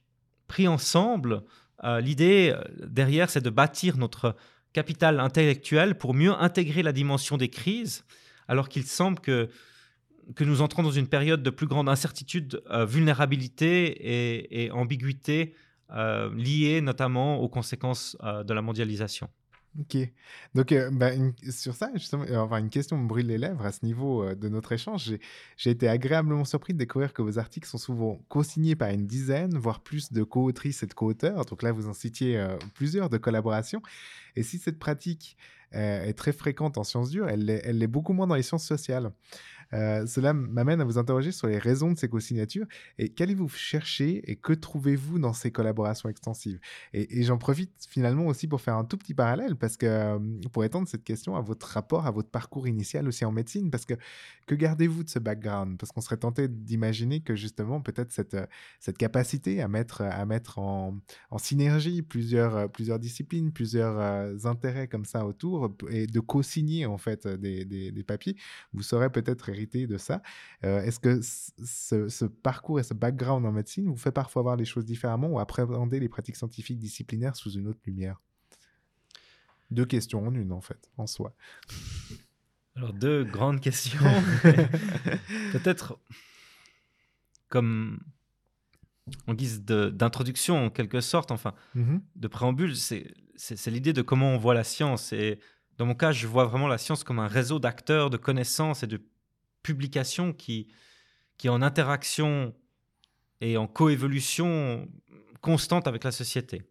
pris 0.46 0.66
ensemble, 0.68 1.42
euh, 1.84 2.00
l'idée 2.00 2.54
euh, 2.56 2.62
derrière, 2.86 3.28
c'est 3.28 3.40
de 3.40 3.50
bâtir 3.50 3.96
notre 3.96 4.34
capital 4.72 5.20
intellectuel 5.20 5.96
pour 5.96 6.14
mieux 6.14 6.32
intégrer 6.32 6.82
la 6.82 6.92
dimension 6.92 7.36
des 7.36 7.48
crises, 7.48 8.04
alors 8.48 8.68
qu'il 8.68 8.84
semble 8.84 9.20
que, 9.20 9.48
que 10.34 10.44
nous 10.44 10.62
entrons 10.62 10.82
dans 10.82 10.90
une 10.90 11.08
période 11.08 11.42
de 11.42 11.50
plus 11.50 11.66
grande 11.66 11.88
incertitude, 11.88 12.62
euh, 12.70 12.84
vulnérabilité 12.84 14.64
et, 14.64 14.70
ambiguïté 14.70 15.54
euh, 15.90 16.34
liées 16.34 16.80
notamment 16.80 17.40
aux 17.40 17.48
conséquences 17.48 18.16
euh, 18.22 18.42
de 18.42 18.54
la 18.54 18.62
mondialisation. 18.62 19.28
Ok. 19.78 19.96
Donc, 20.54 20.70
euh, 20.70 20.88
bah, 20.92 21.10
sur 21.50 21.74
ça, 21.74 21.90
justement, 21.94 22.24
enfin, 22.36 22.58
une 22.58 22.70
question 22.70 22.96
me 22.96 23.08
brûle 23.08 23.26
les 23.26 23.38
lèvres 23.38 23.66
à 23.66 23.72
ce 23.72 23.84
niveau 23.84 24.34
de 24.34 24.48
notre 24.48 24.72
échange. 24.72 25.16
J'ai- 25.56 25.70
été 25.70 25.88
agréablement 25.88 26.44
surpris 26.44 26.72
de 26.72 26.78
découvrir 26.78 27.12
que 27.12 27.22
vos 27.22 27.38
articles 27.38 27.68
sont 27.68 27.78
souvent 27.78 28.20
co-signés 28.28 28.76
par 28.76 28.90
une 28.90 29.06
dizaine, 29.06 29.58
voire 29.58 29.80
plus 29.80 30.12
de 30.12 30.22
co-autrices 30.22 30.84
et 30.84 30.86
de 30.86 30.94
co-auteurs. 30.94 31.44
Donc 31.44 31.62
là, 31.62 31.72
vous 31.72 31.88
en 31.88 31.92
citiez 31.92 32.44
plusieurs 32.74 33.10
de 33.10 33.18
collaborations. 33.18 33.82
Et 34.36 34.44
si 34.44 34.58
cette 34.58 34.78
pratique 34.78 35.36
est 35.72 36.16
très 36.16 36.32
fréquente 36.32 36.78
en 36.78 36.84
sciences 36.84 37.10
dures, 37.10 37.28
elle 37.28 37.44
l'est 37.44 37.86
beaucoup 37.88 38.12
moins 38.12 38.28
dans 38.28 38.36
les 38.36 38.44
sciences 38.44 38.66
sociales. 38.66 39.10
Euh, 39.72 40.06
cela 40.06 40.32
m'amène 40.32 40.80
à 40.80 40.84
vous 40.84 40.98
interroger 40.98 41.32
sur 41.32 41.46
les 41.46 41.58
raisons 41.58 41.92
de 41.92 41.98
ces 41.98 42.08
co-signatures 42.08 42.66
et 42.98 43.08
qu'allez-vous 43.08 43.48
chercher 43.48 44.22
et 44.30 44.36
que 44.36 44.52
trouvez-vous 44.52 45.18
dans 45.18 45.32
ces 45.32 45.50
collaborations 45.50 46.08
extensives? 46.08 46.58
Et, 46.92 47.22
j'en 47.24 47.38
profite 47.38 47.72
finalement 47.88 48.26
aussi 48.26 48.46
pour 48.46 48.60
faire 48.60 48.76
un 48.76 48.84
tout 48.84 48.96
petit 48.96 49.14
parallèle 49.14 49.56
parce 49.56 49.76
que 49.76 49.86
euh, 49.86 50.18
pour 50.52 50.64
étendre 50.64 50.88
cette 50.88 51.04
question 51.04 51.36
à 51.36 51.40
votre 51.40 51.66
rapport, 51.66 52.06
à 52.06 52.10
votre 52.10 52.28
parcours 52.28 52.68
initial 52.68 53.08
aussi 53.08 53.24
en 53.24 53.32
médecine, 53.32 53.70
parce 53.70 53.84
que 53.84 53.94
que 54.46 54.54
gardez-vous 54.54 55.04
de 55.04 55.08
ce 55.08 55.18
background? 55.18 55.78
Parce 55.78 55.90
qu'on 55.90 56.02
serait 56.02 56.18
tenté 56.18 56.48
d'imaginer 56.48 57.20
que 57.20 57.34
justement 57.34 57.80
peut-être 57.80 58.12
cette, 58.12 58.34
euh, 58.34 58.46
cette 58.78 58.98
capacité 58.98 59.62
à 59.62 59.68
mettre, 59.68 60.02
à 60.02 60.24
mettre 60.26 60.58
en, 60.58 60.98
synergie 61.38 62.02
plusieurs, 62.02 62.70
plusieurs 62.70 62.98
disciplines, 62.98 63.52
plusieurs 63.52 64.46
intérêts 64.46 64.88
comme 64.88 65.04
ça 65.04 65.26
autour 65.26 65.74
et 65.90 66.06
de 66.06 66.20
co-signer 66.20 66.86
en 66.86 66.96
fait 66.96 67.26
des, 67.26 67.64
des, 67.64 67.90
des 67.90 68.04
papiers, 68.04 68.36
vous 68.72 68.82
saurez 68.82 69.10
peut-être 69.10 69.50
de 69.54 69.96
ça. 69.98 70.22
Euh, 70.64 70.82
Est-ce 70.82 70.98
que 71.00 71.20
ce, 71.22 72.08
ce 72.08 72.24
parcours 72.24 72.80
et 72.80 72.82
ce 72.82 72.94
background 72.94 73.46
en 73.46 73.52
médecine 73.52 73.86
vous 73.88 73.96
fait 73.96 74.12
parfois 74.12 74.42
voir 74.42 74.56
les 74.56 74.64
choses 74.64 74.84
différemment 74.84 75.28
ou 75.28 75.38
appréhender 75.38 76.00
les 76.00 76.08
pratiques 76.08 76.36
scientifiques 76.36 76.78
disciplinaires 76.78 77.36
sous 77.36 77.50
une 77.52 77.68
autre 77.68 77.80
lumière? 77.86 78.20
Deux 79.70 79.86
questions 79.86 80.26
en 80.26 80.34
une 80.34 80.52
en 80.52 80.60
fait, 80.60 80.90
en 80.98 81.06
soi. 81.06 81.34
Alors, 82.76 82.92
deux 82.92 83.24
grandes 83.24 83.60
questions. 83.60 83.98
Peut-être 85.52 85.98
comme 87.48 88.00
en 89.26 89.34
guise 89.34 89.62
d'introduction, 89.64 90.66
en 90.66 90.70
quelque 90.70 91.00
sorte, 91.00 91.30
enfin, 91.30 91.54
Mhm. 91.74 92.02
de 92.16 92.28
préambule, 92.28 92.74
c'est 92.76 93.14
l'idée 93.66 93.92
de 93.92 94.02
comment 94.02 94.30
on 94.34 94.38
voit 94.38 94.54
la 94.54 94.64
science. 94.64 95.12
Et 95.12 95.38
dans 95.76 95.86
mon 95.86 95.94
cas, 95.94 96.10
je 96.12 96.26
vois 96.26 96.46
vraiment 96.46 96.68
la 96.68 96.78
science 96.78 97.04
comme 97.04 97.18
un 97.18 97.28
réseau 97.28 97.58
d'acteurs, 97.58 98.10
de 98.10 98.16
connaissances 98.16 98.82
et 98.82 98.86
de 98.86 99.00
publications 99.64 100.32
qui, 100.32 100.68
qui 101.36 101.48
est 101.48 101.50
en 101.50 101.62
interaction 101.62 102.54
et 103.40 103.56
en 103.56 103.66
coévolution 103.66 104.88
constante 105.40 105.88
avec 105.88 106.04
la 106.04 106.12
société. 106.12 106.62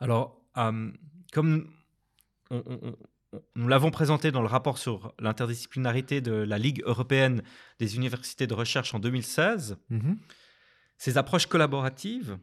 Alors, 0.00 0.40
euh, 0.56 0.90
comme 1.32 1.70
on- 2.50 2.62
on- 2.66 2.80
on- 2.82 2.96
on- 3.32 3.42
nous 3.54 3.68
l'avons 3.68 3.90
présenté 3.90 4.30
dans 4.32 4.42
le 4.42 4.48
rapport 4.48 4.76
sur 4.78 5.14
l'interdisciplinarité 5.18 6.20
de 6.20 6.32
la 6.32 6.58
Ligue 6.58 6.82
européenne 6.84 7.42
des 7.78 7.96
universités 7.96 8.46
de 8.46 8.54
recherche 8.54 8.92
en 8.94 8.98
2016, 8.98 9.76
Mhm. 9.90 10.18
ces 10.98 11.16
approches 11.16 11.46
collaboratives 11.46 12.36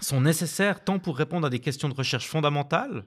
sont 0.00 0.20
nécessaires 0.20 0.82
tant 0.82 0.98
pour 0.98 1.16
répondre 1.16 1.46
à 1.46 1.50
des 1.50 1.60
questions 1.60 1.88
de 1.88 1.94
recherche 1.94 2.26
fondamentales 2.26 3.04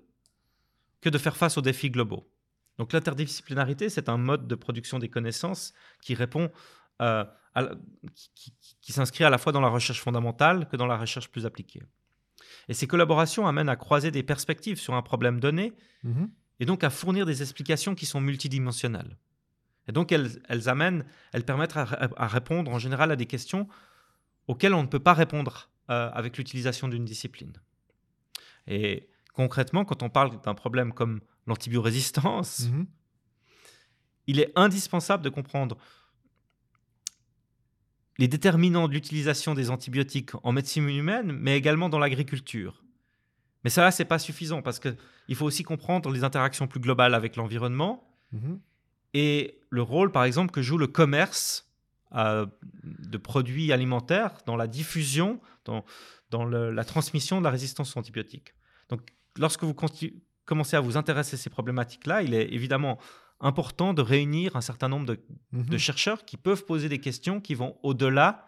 que 1.01 1.09
de 1.09 1.17
faire 1.17 1.35
face 1.35 1.57
aux 1.57 1.61
défis 1.61 1.89
globaux. 1.89 2.29
Donc 2.77 2.91
l'interdisciplinarité, 2.93 3.89
c'est 3.89 4.09
un 4.09 4.17
mode 4.17 4.47
de 4.47 4.55
production 4.55 4.99
des 4.99 5.09
connaissances 5.09 5.73
qui 6.01 6.15
répond 6.15 6.51
euh, 7.01 7.23
à 7.55 7.63
qui, 8.15 8.31
qui- 8.59 8.75
qui 8.81 8.93
s'inscrit 8.93 9.23
à 9.23 9.29
la 9.29 9.37
fois 9.37 9.51
dans 9.51 9.61
la 9.61 9.67
recherche 9.69 10.01
fondamentale 10.01 10.67
que 10.69 10.75
dans 10.75 10.87
la 10.87 10.97
recherche 10.97 11.29
plus 11.29 11.45
appliquée. 11.45 11.83
Et 12.67 12.73
ces 12.73 12.87
collaborations 12.87 13.47
amènent 13.47 13.69
à 13.69 13.75
croiser 13.75 14.09
des 14.11 14.23
perspectives 14.23 14.79
sur 14.79 14.93
un 14.95 15.01
problème 15.01 15.39
donné 15.39 15.73
Mhm. 16.03 16.29
et 16.59 16.65
donc 16.65 16.83
à 16.83 16.89
fournir 16.89 17.25
des 17.25 17.41
explications 17.41 17.93
qui 17.95 18.05
sont 18.05 18.21
multidimensionnelles. 18.21 19.17
Et 19.87 19.91
donc, 19.91 20.11
elles, 20.13 20.41
elles 20.47 20.69
amènent, 20.69 21.05
elles 21.33 21.43
permettent 21.43 21.75
à, 21.75 21.81
à 22.17 22.27
répondre 22.27 22.71
en 22.71 22.79
général 22.79 23.11
à 23.11 23.15
des 23.17 23.25
questions 23.25 23.67
auxquelles 24.47 24.73
on 24.73 24.81
ne 24.83 24.87
peut 24.87 24.99
pas 24.99 25.13
répondre 25.13 25.69
euh, 25.89 26.09
avec 26.13 26.37
l'utilisation 26.37 26.87
d'une 26.87 27.03
discipline. 27.05 27.53
Et 28.67 29.09
concrètement, 29.33 29.83
quand 29.85 30.03
on 30.03 30.09
parle 30.09 30.39
d'un 30.41 30.53
problème 30.55 30.93
comme 30.93 31.19
l'antibiorésistance, 31.47 32.67
Mhm. 32.69 32.85
il 34.27 34.39
est 34.39 34.51
indispensable 34.55 35.23
de 35.23 35.29
comprendre 35.29 35.77
les 38.19 38.27
déterminants 38.27 38.87
de 38.87 38.93
l'utilisation 38.93 39.53
des 39.55 39.69
antibiotiques 39.69 40.31
en 40.43 40.51
médecine 40.51 40.87
humaine, 40.87 41.31
mais 41.31 41.57
également 41.57 41.89
dans 41.89 41.99
l'agriculture. 41.99 42.83
Mais 43.63 43.69
ça, 43.69 43.89
c'est 43.91 44.05
pas 44.05 44.19
suffisant 44.19 44.61
parce 44.61 44.79
qu'il 44.79 45.35
faut 45.35 45.45
aussi 45.45 45.63
comprendre 45.63 46.11
les 46.11 46.23
interactions 46.23 46.67
plus 46.67 46.79
globales 46.79 47.15
avec 47.15 47.35
l'environnement 47.35 48.07
Mhm. 48.31 48.59
et 49.13 49.59
le 49.69 49.81
rôle, 49.81 50.11
par 50.11 50.25
exemple, 50.25 50.51
que 50.51 50.61
joue 50.61 50.77
le 50.77 50.87
commerce 50.87 51.69
euh, 52.15 52.45
de 52.83 53.17
produits 53.17 53.71
alimentaires 53.71 54.37
dans 54.45 54.55
la 54.55 54.67
diffusion, 54.67 55.41
dans, 55.65 55.83
dans 56.29 56.45
le- 56.45 56.69
la 56.69 56.85
transmission 56.85 57.39
de 57.39 57.43
la 57.43 57.49
résistance 57.49 57.95
aux 57.97 57.99
antibiotiques. 57.99 58.53
Donc, 58.89 59.01
lorsque 59.35 59.63
vous 59.63 59.73
commencez 60.45 60.75
à 60.75 60.81
vous 60.81 60.97
intéresser 60.97 61.35
à 61.35 61.37
ces 61.37 61.49
problématiques-là, 61.49 62.21
il 62.23 62.33
est 62.33 62.51
évidemment 62.53 62.97
important 63.39 63.93
de 63.93 64.01
réunir 64.01 64.55
un 64.55 64.61
certain 64.61 64.87
nombre 64.89 65.05
de, 65.05 65.19
Mhm. 65.51 65.65
de 65.65 65.77
chercheurs 65.77 66.23
qui 66.25 66.37
peuvent 66.37 66.65
poser 66.65 66.87
des 66.89 66.99
questions 66.99 67.41
qui 67.41 67.55
vont 67.55 67.77
au-delà 67.83 68.45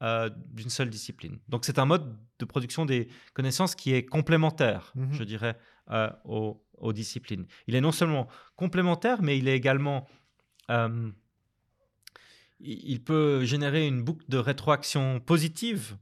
euh, 0.00 0.30
d'une 0.52 0.70
seule 0.70 0.90
discipline. 0.90 1.40
Donc, 1.48 1.64
c'est 1.64 1.76
un 1.80 1.84
mode 1.84 2.16
de 2.38 2.44
production 2.44 2.86
des 2.86 3.08
connaissances 3.34 3.74
qui 3.74 3.92
est 3.94 4.04
complémentaire, 4.06 4.92
Mhm. 4.94 5.12
je 5.12 5.24
dirais, 5.24 5.58
euh, 5.90 6.08
aux, 6.24 6.64
aux 6.76 6.92
disciplines. 6.92 7.46
Il 7.66 7.74
est 7.74 7.80
non 7.80 7.90
seulement 7.90 8.28
complémentaire, 8.54 9.22
mais 9.22 9.36
il 9.38 9.48
est 9.48 9.56
également 9.56 10.06
euh, 10.70 11.10
il 12.60 13.02
peut 13.02 13.44
générer 13.44 13.86
une 13.86 14.02
boucle 14.02 14.24
de 14.28 14.38
rétroaction 14.38 15.20
positive 15.20 15.96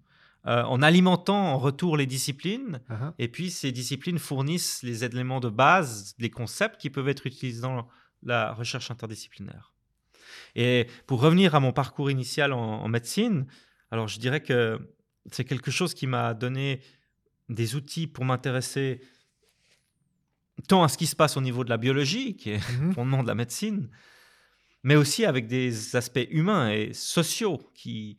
euh, 0.47 0.63
en 0.65 0.81
alimentant 0.83 1.55
en 1.55 1.59
retour 1.59 1.97
les 1.97 2.07
disciplines. 2.07 2.81
Ah, 2.89 3.15
Et 3.19 3.29
puis, 3.29 3.51
ces 3.51 3.73
disciplines 3.73 4.19
fournissent 4.19 4.83
les 4.83 5.05
éléments 5.05 5.41
de 5.41 5.49
base, 5.49 6.15
les 6.19 6.31
concepts 6.31 6.81
qui 6.81 6.91
peuvent 6.91 7.09
être 7.09 7.27
utilisés 7.27 7.63
dans 7.63 7.89
la 8.23 8.53
recherche 8.53 8.91
interdisciplinaire. 8.91 9.73
Et 10.55 10.87
pour 11.07 11.21
revenir 11.21 11.55
à 11.55 11.61
mon 11.61 11.73
parcours 11.73 12.11
initial 12.11 12.53
en, 12.53 12.59
en 12.83 12.89
médecine, 12.89 13.47
alors 13.91 14.09
je 14.09 14.19
dirais 14.19 14.43
que 14.43 14.79
c'est 15.31 15.45
quelque 15.45 15.71
chose 15.71 15.95
qui 15.95 16.07
m'a 16.07 16.35
donné 16.35 16.81
des 17.49 17.75
outils 17.75 18.07
pour 18.07 18.25
m'intéresser 18.25 19.01
tant 20.69 20.83
à 20.83 20.89
ce 20.89 20.97
qui 20.99 21.07
se 21.07 21.15
passe 21.17 21.37
au 21.37 21.41
niveau 21.41 21.65
de 21.65 21.71
la 21.71 21.77
biologie, 21.77 22.37
qui 22.37 22.51
est 22.51 22.71
Mhm. 22.81 22.95
fondement 22.95 23.23
de 23.23 23.29
la 23.29 23.35
médecine, 23.35 23.91
mais 24.83 24.97
aussi 24.97 25.25
avec 25.25 25.47
des 25.47 25.97
aspects 25.97 26.27
humains 26.31 26.71
et 26.71 26.93
sociaux 26.93 27.71
qui, 27.75 28.17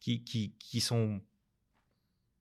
qui, 0.00 0.22
qui, 0.24 0.54
qui 0.58 0.80
sont, 0.80 1.20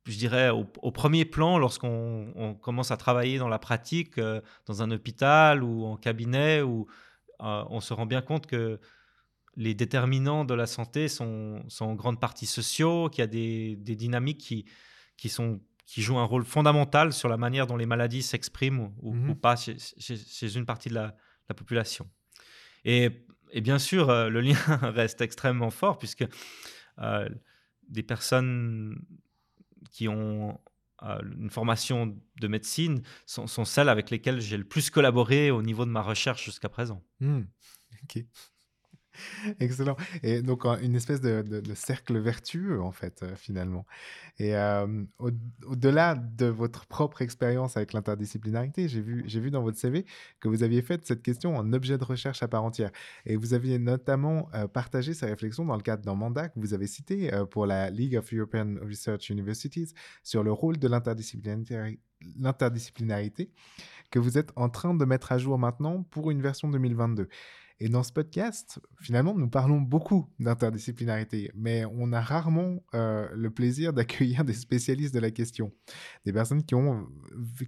je 0.08 0.18
dirais, 0.18 0.49
au, 0.49 0.66
au 0.82 0.91
premier 0.91 1.26
plan 1.26 1.58
lorsqu'on 1.58 2.32
on 2.36 2.53
commence 2.55 2.91
à 2.91 2.97
travailler 2.97 3.38
dans 3.38 3.49
la 3.49 3.60
pratique, 3.60 4.18
euh, 4.18 4.41
dans 4.66 4.82
un 4.82 4.91
hôpital 4.91 5.64
ou 5.64 5.86
en 5.86 5.97
cabinet, 5.97 6.62
où 6.62 6.88
euh, 7.41 7.64
on 7.70 7.82
se 7.82 7.93
rend 7.93 8.05
bien 8.05 8.22
compte 8.22 8.47
que 8.47 8.80
les 9.55 9.74
déterminants 9.74 10.45
de 10.45 10.53
la 10.53 10.66
santé 10.68 11.08
sont, 11.08 11.64
sont 11.68 11.86
en 11.86 11.95
grande 11.95 12.20
partie 12.20 12.45
sociaux, 12.45 13.10
qu'il 13.10 13.22
y 13.22 13.24
a 13.24 13.28
des, 13.28 13.76
des 13.76 13.95
dynamiques 13.95 14.39
qui, 14.39 14.66
qui, 15.18 15.30
sont, 15.30 15.60
qui 15.86 16.01
jouent 16.01 16.20
un 16.20 16.24
rôle 16.26 16.45
fondamental 16.45 17.12
sur 17.12 17.28
la 17.28 17.38
manière 17.38 17.68
dont 17.68 17.76
les 17.78 17.88
maladies 17.88 18.22
s'expriment 18.22 18.93
ou, 19.01 19.16
ou 19.16 19.36
pas 19.36 19.55
chez, 19.55 19.78
chez- 19.97 20.18
chez 20.18 20.55
une 20.55 20.66
partie 20.66 20.89
de 20.89 20.93
la, 20.93 21.16
la 21.49 21.55
population. 21.55 22.08
Et, 22.86 23.10
et 23.51 23.62
bien 23.62 23.80
sûr, 23.80 24.10
euh, 24.10 24.30
le 24.30 24.41
lien 24.41 24.55
reste 24.82 25.22
extrêmement 25.22 25.72
fort 25.72 25.97
puisque 25.97 26.26
des 27.89 28.03
personnes 28.03 28.99
qui 29.92 30.08
ont 30.08 30.60
euh, 31.04 31.20
une 31.40 31.50
formation 31.50 32.18
de 32.40 32.48
médecine 32.48 33.02
sont, 33.26 33.48
celles 33.66 33.90
avec 33.90 34.10
lesquelles 34.10 34.42
j'ai 34.42 34.58
le 34.58 34.64
plus 34.64 34.90
collaboré 34.90 35.52
au 35.52 35.62
niveau 35.62 35.86
de 35.86 35.92
ma 35.92 36.02
recherche 36.02 36.44
jusqu'à 36.44 36.70
présent. 36.70 37.04
Hmm. 37.20 37.44
Excellent. 39.59 39.95
Et 40.24 40.41
donc, 40.41 40.65
une 40.65 40.95
espèce 40.95 41.22
de, 41.22 41.61
cercle 41.76 42.18
vertueux, 42.18 42.82
en 42.82 42.91
fait, 42.91 43.24
euh, 43.24 43.36
finalement. 43.36 43.86
Et 44.39 44.55
euh, 44.55 45.03
au- 45.20 45.32
au-delà 45.65 46.15
de 46.15 46.45
votre 46.45 46.86
propre 46.86 47.22
expérience 47.22 47.78
avec 47.78 47.93
l'interdisciplinarité, 47.93 48.88
j'ai 48.88 49.01
vu, 49.01 49.51
dans 49.51 49.61
votre 49.61 49.78
CV 49.78 50.05
que 50.39 50.47
vous 50.47 50.63
aviez 50.63 50.82
fait 50.82 51.05
cette 51.05 51.22
question 51.22 51.55
en 51.55 51.74
objet 51.74 51.97
de 51.97 52.03
recherche 52.03 52.43
à 52.43 52.47
part 52.47 52.63
entière. 52.63 52.91
Et 53.26 53.36
vous 53.36 53.53
aviez 53.53 53.80
notamment 53.80 54.49
euh, 54.53 54.68
partagé 54.68 55.13
ces 55.13 55.26
réflexions 55.26 55.65
dans 55.65 55.76
le 55.76 55.82
cadre 55.82 56.03
d'un 56.03 56.15
mandat 56.15 56.49
que 56.49 56.59
vous 56.59 56.74
avez 56.74 56.88
cité 56.88 57.32
pour 57.51 57.65
la 57.65 57.89
League 57.89 58.18
of 58.18 58.34
European 58.34 58.76
Research 58.82 59.30
Universities 59.30 59.93
sur 60.24 60.43
le 60.43 60.51
rôle 60.51 60.78
de 60.78 60.88
l'interdisciplinarité 60.88 63.51
que 64.11 64.20
vous 64.20 64.38
êtes 64.38 64.51
en 64.55 64.70
train 64.70 64.93
de 64.93 65.05
mettre 65.05 65.32
à 65.32 65.38
jour 65.38 65.57
maintenant 65.57 66.03
pour 66.03 66.32
une 66.32 66.41
version 66.41 66.70
2022. 66.70 67.28
Et 67.80 67.90
dans 67.90 68.02
ce 68.02 68.12
podcast, 68.12 68.80
finalement, 69.00 69.36
nous 69.36 69.50
parlons 69.50 69.80
beaucoup 69.80 70.28
d'interdisciplinarité, 70.40 71.52
mais 71.54 71.86
on 71.86 72.12
a 72.12 72.22
rarement 72.22 72.84
euh, 72.96 73.28
le 73.36 73.52
plaisir 73.52 73.94
d'accueillir 73.94 74.44
des 74.44 74.54
spécialistes 74.54 75.14
de 75.14 75.20
la 75.20 75.30
question, 75.30 75.72
des 76.26 76.34
personnes 76.34 76.64
qui, 76.64 76.74
ont, 76.74 77.08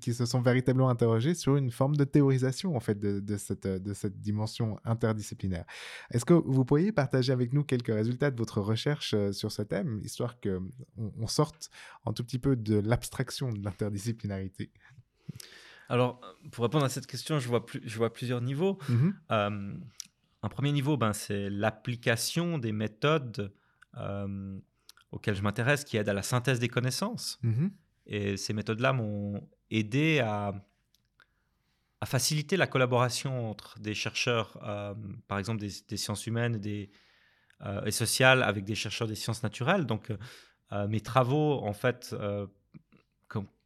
qui 0.01 0.13
se 0.15 0.25
sont 0.25 0.41
véritablement 0.41 0.89
interrogées 0.89 1.35
sur 1.35 1.57
une 1.57 1.69
forme 1.69 1.95
de 1.95 2.05
théorisation 2.05 2.75
en 2.75 2.79
fait 2.79 2.99
de, 2.99 3.19
de 3.19 3.37
cette, 3.37 3.67
de 3.67 3.93
cette 3.93 4.19
dimension 4.19 4.79
interdisciplinaire. 4.83 5.65
Est-ce 6.11 6.25
que 6.25 6.33
vous 6.33 6.65
pourriez 6.65 6.91
partager 6.91 7.31
avec 7.31 7.53
nous 7.53 7.63
quelques 7.63 7.93
résultats 7.93 8.31
de 8.31 8.37
votre 8.37 8.61
recherche 8.61 9.13
euh, 9.13 9.31
sur 9.31 9.51
ce 9.51 9.61
thème, 9.61 9.99
histoire 10.03 10.39
que 10.39 10.59
on, 10.97 11.27
sorte 11.27 11.69
un 12.05 12.13
tout 12.13 12.23
petit 12.23 12.39
peu 12.39 12.55
de 12.55 12.79
l'abstraction 12.79 13.51
de 13.51 13.63
l'interdisciplinarité? 13.63 14.71
Alors, 15.89 16.21
pour 16.51 16.63
répondre 16.63 16.85
à 16.85 16.89
cette 16.89 17.07
question, 17.07 17.39
je 17.39 17.47
vois, 17.47 17.65
plus- 17.65 17.81
je 17.83 17.97
vois 17.97 18.11
plusieurs 18.11 18.41
niveaux. 18.41 18.77
Mhm. 18.89 19.13
Euh, 19.31 19.73
un 20.41 20.49
premier 20.49 20.71
niveau, 20.71 20.97
ben, 20.97 21.13
c'est 21.13 21.49
l'application 21.49 22.57
des 22.57 22.71
méthodes 22.71 23.53
euh, 23.97 24.59
auxquelles 25.11 25.35
je 25.35 25.41
m'intéresse 25.41 25.83
qui 25.83 25.97
aident 25.97 26.09
à 26.09 26.13
la 26.13 26.23
synthèse 26.23 26.59
des 26.59 26.69
connaissances. 26.69 27.39
Mhm. 27.43 27.71
Et 28.05 28.37
ces 28.37 28.53
méthodes-là 28.53 28.93
m'ont 28.93 29.47
aidé 29.69 30.19
à, 30.19 30.53
à 32.01 32.05
faciliter 32.05 32.57
la 32.57 32.67
collaboration 32.67 33.49
entre 33.49 33.79
des 33.79 33.93
chercheurs, 33.93 34.57
euh, 34.63 34.93
par 35.27 35.37
exemple 35.39 35.59
des, 35.59 35.71
des 35.87 35.97
sciences 35.97 36.25
humaines 36.25 36.55
et, 36.55 36.59
des, 36.59 36.91
euh, 37.61 37.83
et 37.85 37.91
sociales, 37.91 38.41
avec 38.41 38.63
des 38.63 38.75
chercheurs 38.75 39.07
des 39.07 39.15
sciences 39.15 39.43
naturelles. 39.43 39.85
Donc, 39.85 40.11
mes 40.87 41.01
travaux, 41.01 41.63
en 41.63 41.73
fait, 41.73 42.15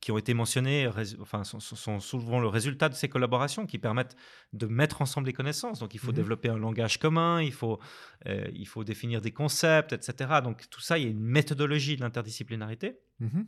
qui 0.01 0.11
ont 0.11 0.17
été 0.17 0.33
mentionnés, 0.33 0.89
enfin, 1.21 1.43
sont, 1.45 1.99
souvent 2.01 2.39
le 2.41 2.47
résultat 2.47 2.89
de 2.89 2.93
ces 2.93 3.07
collaborations 3.07 3.65
qui 3.65 3.77
permettent 3.79 4.17
de 4.51 4.65
mettre 4.67 5.01
ensemble 5.01 5.27
les 5.27 5.33
connaissances. 5.33 5.79
Donc, 5.79 5.93
il 5.93 5.99
faut 5.99 6.11
Mhm. 6.11 6.15
développer 6.17 6.49
un 6.49 6.57
langage 6.57 6.99
commun, 6.99 7.41
il 7.41 7.53
faut, 7.53 7.79
euh, 8.25 8.45
il 8.53 8.67
faut 8.67 8.83
définir 8.83 9.21
des 9.21 9.31
concepts, 9.31 9.93
etc. 9.93 10.41
Donc, 10.43 10.69
tout 10.69 10.81
ça, 10.81 10.97
il 10.97 11.03
y 11.05 11.07
a 11.07 11.09
une 11.09 11.21
méthodologie 11.23 11.95
de 11.95 12.01
l'interdisciplinarité 12.01 12.97
Mhm. 13.19 13.47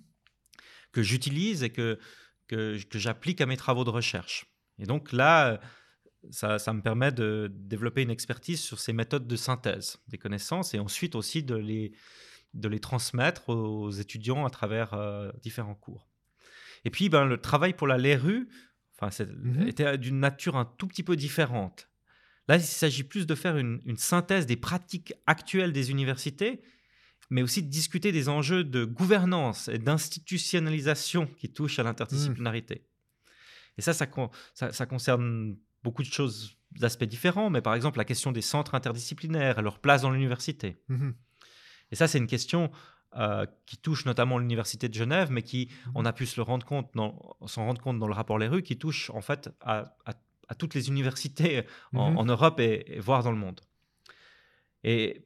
que 0.93 1.01
j'utilise 1.03 1.63
et 1.63 1.70
que, 1.72 1.99
que, 2.47 2.82
que 2.84 2.99
j'applique 2.99 3.41
à 3.41 3.45
mes 3.45 3.57
travaux 3.57 3.84
de 3.84 3.89
recherche. 3.89 4.45
Et 4.80 4.86
donc 4.86 5.11
là, 5.11 5.53
euh, 5.53 5.57
ça, 6.32 6.57
ça 6.59 6.74
me 6.74 6.82
permet 6.82 7.11
de 7.11 7.51
développer 7.53 8.01
une 8.01 8.09
expertise 8.09 8.61
sur 8.61 8.80
ces 8.80 8.93
méthodes 8.93 9.28
de 9.28 9.36
synthèse 9.36 9.97
des 10.07 10.18
connaissances 10.18 10.74
et 10.74 10.80
ensuite 10.80 11.16
aussi 11.16 11.43
de 11.43 11.55
les, 11.55 11.91
de 12.56 12.68
les 12.68 12.80
transmettre 12.80 13.49
aux 13.49 13.91
étudiants 13.91 14.45
à 14.45 14.49
travers 14.49 14.93
euh, 14.93 15.32
différents 15.43 15.76
cours. 15.76 16.08
Et 16.86 16.89
puis, 16.89 17.10
ben, 17.10 17.26
le 17.26 17.38
travail 17.38 17.74
pour 17.74 17.88
la 17.88 17.97
LERU 17.97 18.47
enfin, 18.99 19.24
Mhm. 19.26 19.68
était 19.68 19.97
d'une 19.97 20.20
nature 20.20 20.56
un 20.56 20.66
tout 20.66 20.88
petit 20.88 21.03
peu 21.03 21.16
différente. 21.16 21.89
Là, 22.47 22.56
il 22.58 22.62
s'agit 22.64 23.03
plus 23.03 23.26
de 23.28 23.36
faire 23.36 23.58
une, 23.58 23.82
une 23.86 23.97
synthèse 23.97 24.45
des 24.45 24.56
pratiques 24.56 25.14
actuelles 25.26 25.74
des 25.74 25.89
universités, 25.91 26.62
mais 27.32 27.41
aussi 27.41 27.64
de 27.64 27.70
discuter 27.70 28.12
des 28.12 28.30
enjeux 28.30 28.64
de 28.64 28.86
gouvernance 28.86 29.68
et 29.68 29.80
d'institutionnalisation 29.80 31.28
qui 31.38 31.51
touchent 31.51 31.80
à 31.80 31.84
l'interdisciplinarité. 31.84 32.86
Et 33.78 33.82
ça 33.82 33.93
ça, 33.93 34.06
con- 34.08 34.30
ça, 34.53 34.72
ça 34.72 34.86
concerne 34.86 35.58
beaucoup 35.84 36.03
de 36.03 36.08
choses, 36.12 36.56
d'aspects 36.72 37.03
différents, 37.06 37.49
mais 37.49 37.62
par 37.62 37.74
exemple 37.74 37.97
la 37.97 38.06
question 38.06 38.32
des 38.32 38.41
centres 38.41 38.76
interdisciplinaires 38.76 39.60
et 39.60 39.62
leur 39.62 39.80
place 39.80 40.01
dans 40.03 40.12
l'université. 40.12 40.78
Mhm. 40.89 41.16
Et 41.91 41.95
ça, 41.95 42.07
c'est 42.07 42.17
une 42.17 42.27
question 42.27 42.71
euh, 43.17 43.45
qui 43.65 43.77
touche 43.77 44.05
notamment 44.05 44.38
l'université 44.39 44.89
de 44.89 44.93
Genève, 44.93 45.29
mais 45.31 45.41
qui, 45.41 45.69
on 45.93 46.03
a 46.05 46.11
pu 46.11 46.25
se 46.25 46.36
le 46.38 46.43
rendre 46.43 46.65
compte, 46.65 46.89
dans- 46.95 47.17
s'en 47.45 47.65
rendre 47.65 47.81
compte 47.81 47.97
dans 47.97 48.07
le 48.07 48.13
rapport 48.13 48.38
Les 48.38 48.47
Rues, 48.47 48.61
qui 48.63 48.77
touche 48.77 49.09
en 49.11 49.21
fait 49.21 49.49
à, 49.61 49.95
à- 50.05 50.13
à 50.49 50.55
toutes 50.55 50.73
les 50.75 50.89
universités 50.89 51.63
en, 51.93 52.11
Mhm. 52.11 52.17
en 52.17 52.25
Europe 52.25 52.59
et, 52.59 52.83
et 52.97 52.99
voire 52.99 53.23
dans 53.23 53.31
le 53.31 53.38
monde. 53.38 53.61
Et 54.83 55.25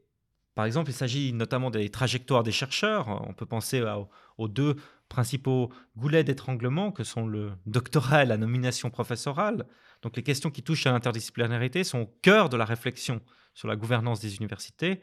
par 0.56 0.66
exemple, 0.66 0.90
il 0.92 0.94
s'agit 0.94 1.34
notamment 1.34 1.72
des 1.72 1.90
trajectoires 1.90 2.44
des 2.44 2.52
chercheurs. 2.52 3.26
On 3.28 3.34
peut 3.34 3.46
penser 3.46 3.80
à- 3.82 3.98
aux 4.38 4.48
deux 4.48 4.76
principaux 5.08 5.72
goulets 5.98 6.24
d'étranglement, 6.24 6.92
que 6.92 7.04
sont 7.04 7.26
le 7.26 7.54
doctorat 7.66 8.24
et 8.24 8.26
la 8.26 8.38
nomination 8.38 8.90
professorale. 8.92 9.66
Donc 10.04 10.16
les 10.16 10.24
questions 10.24 10.52
qui 10.52 10.62
touchent 10.64 10.86
à 10.86 10.92
l'interdisciplinarité 10.92 11.84
sont 11.84 12.02
au 12.02 12.16
cœur 12.22 12.50
de 12.50 12.58
la 12.58 12.66
réflexion 12.66 13.22
sur 13.54 13.68
la 13.68 13.76
gouvernance 13.76 14.20
des 14.20 14.38
universités. 14.38 15.02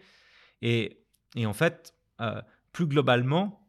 Et, 0.62 1.02
en 1.44 1.52
fait, 1.52 1.94
euh, 2.20 2.40
plus 2.72 2.86
globalement, 2.86 3.68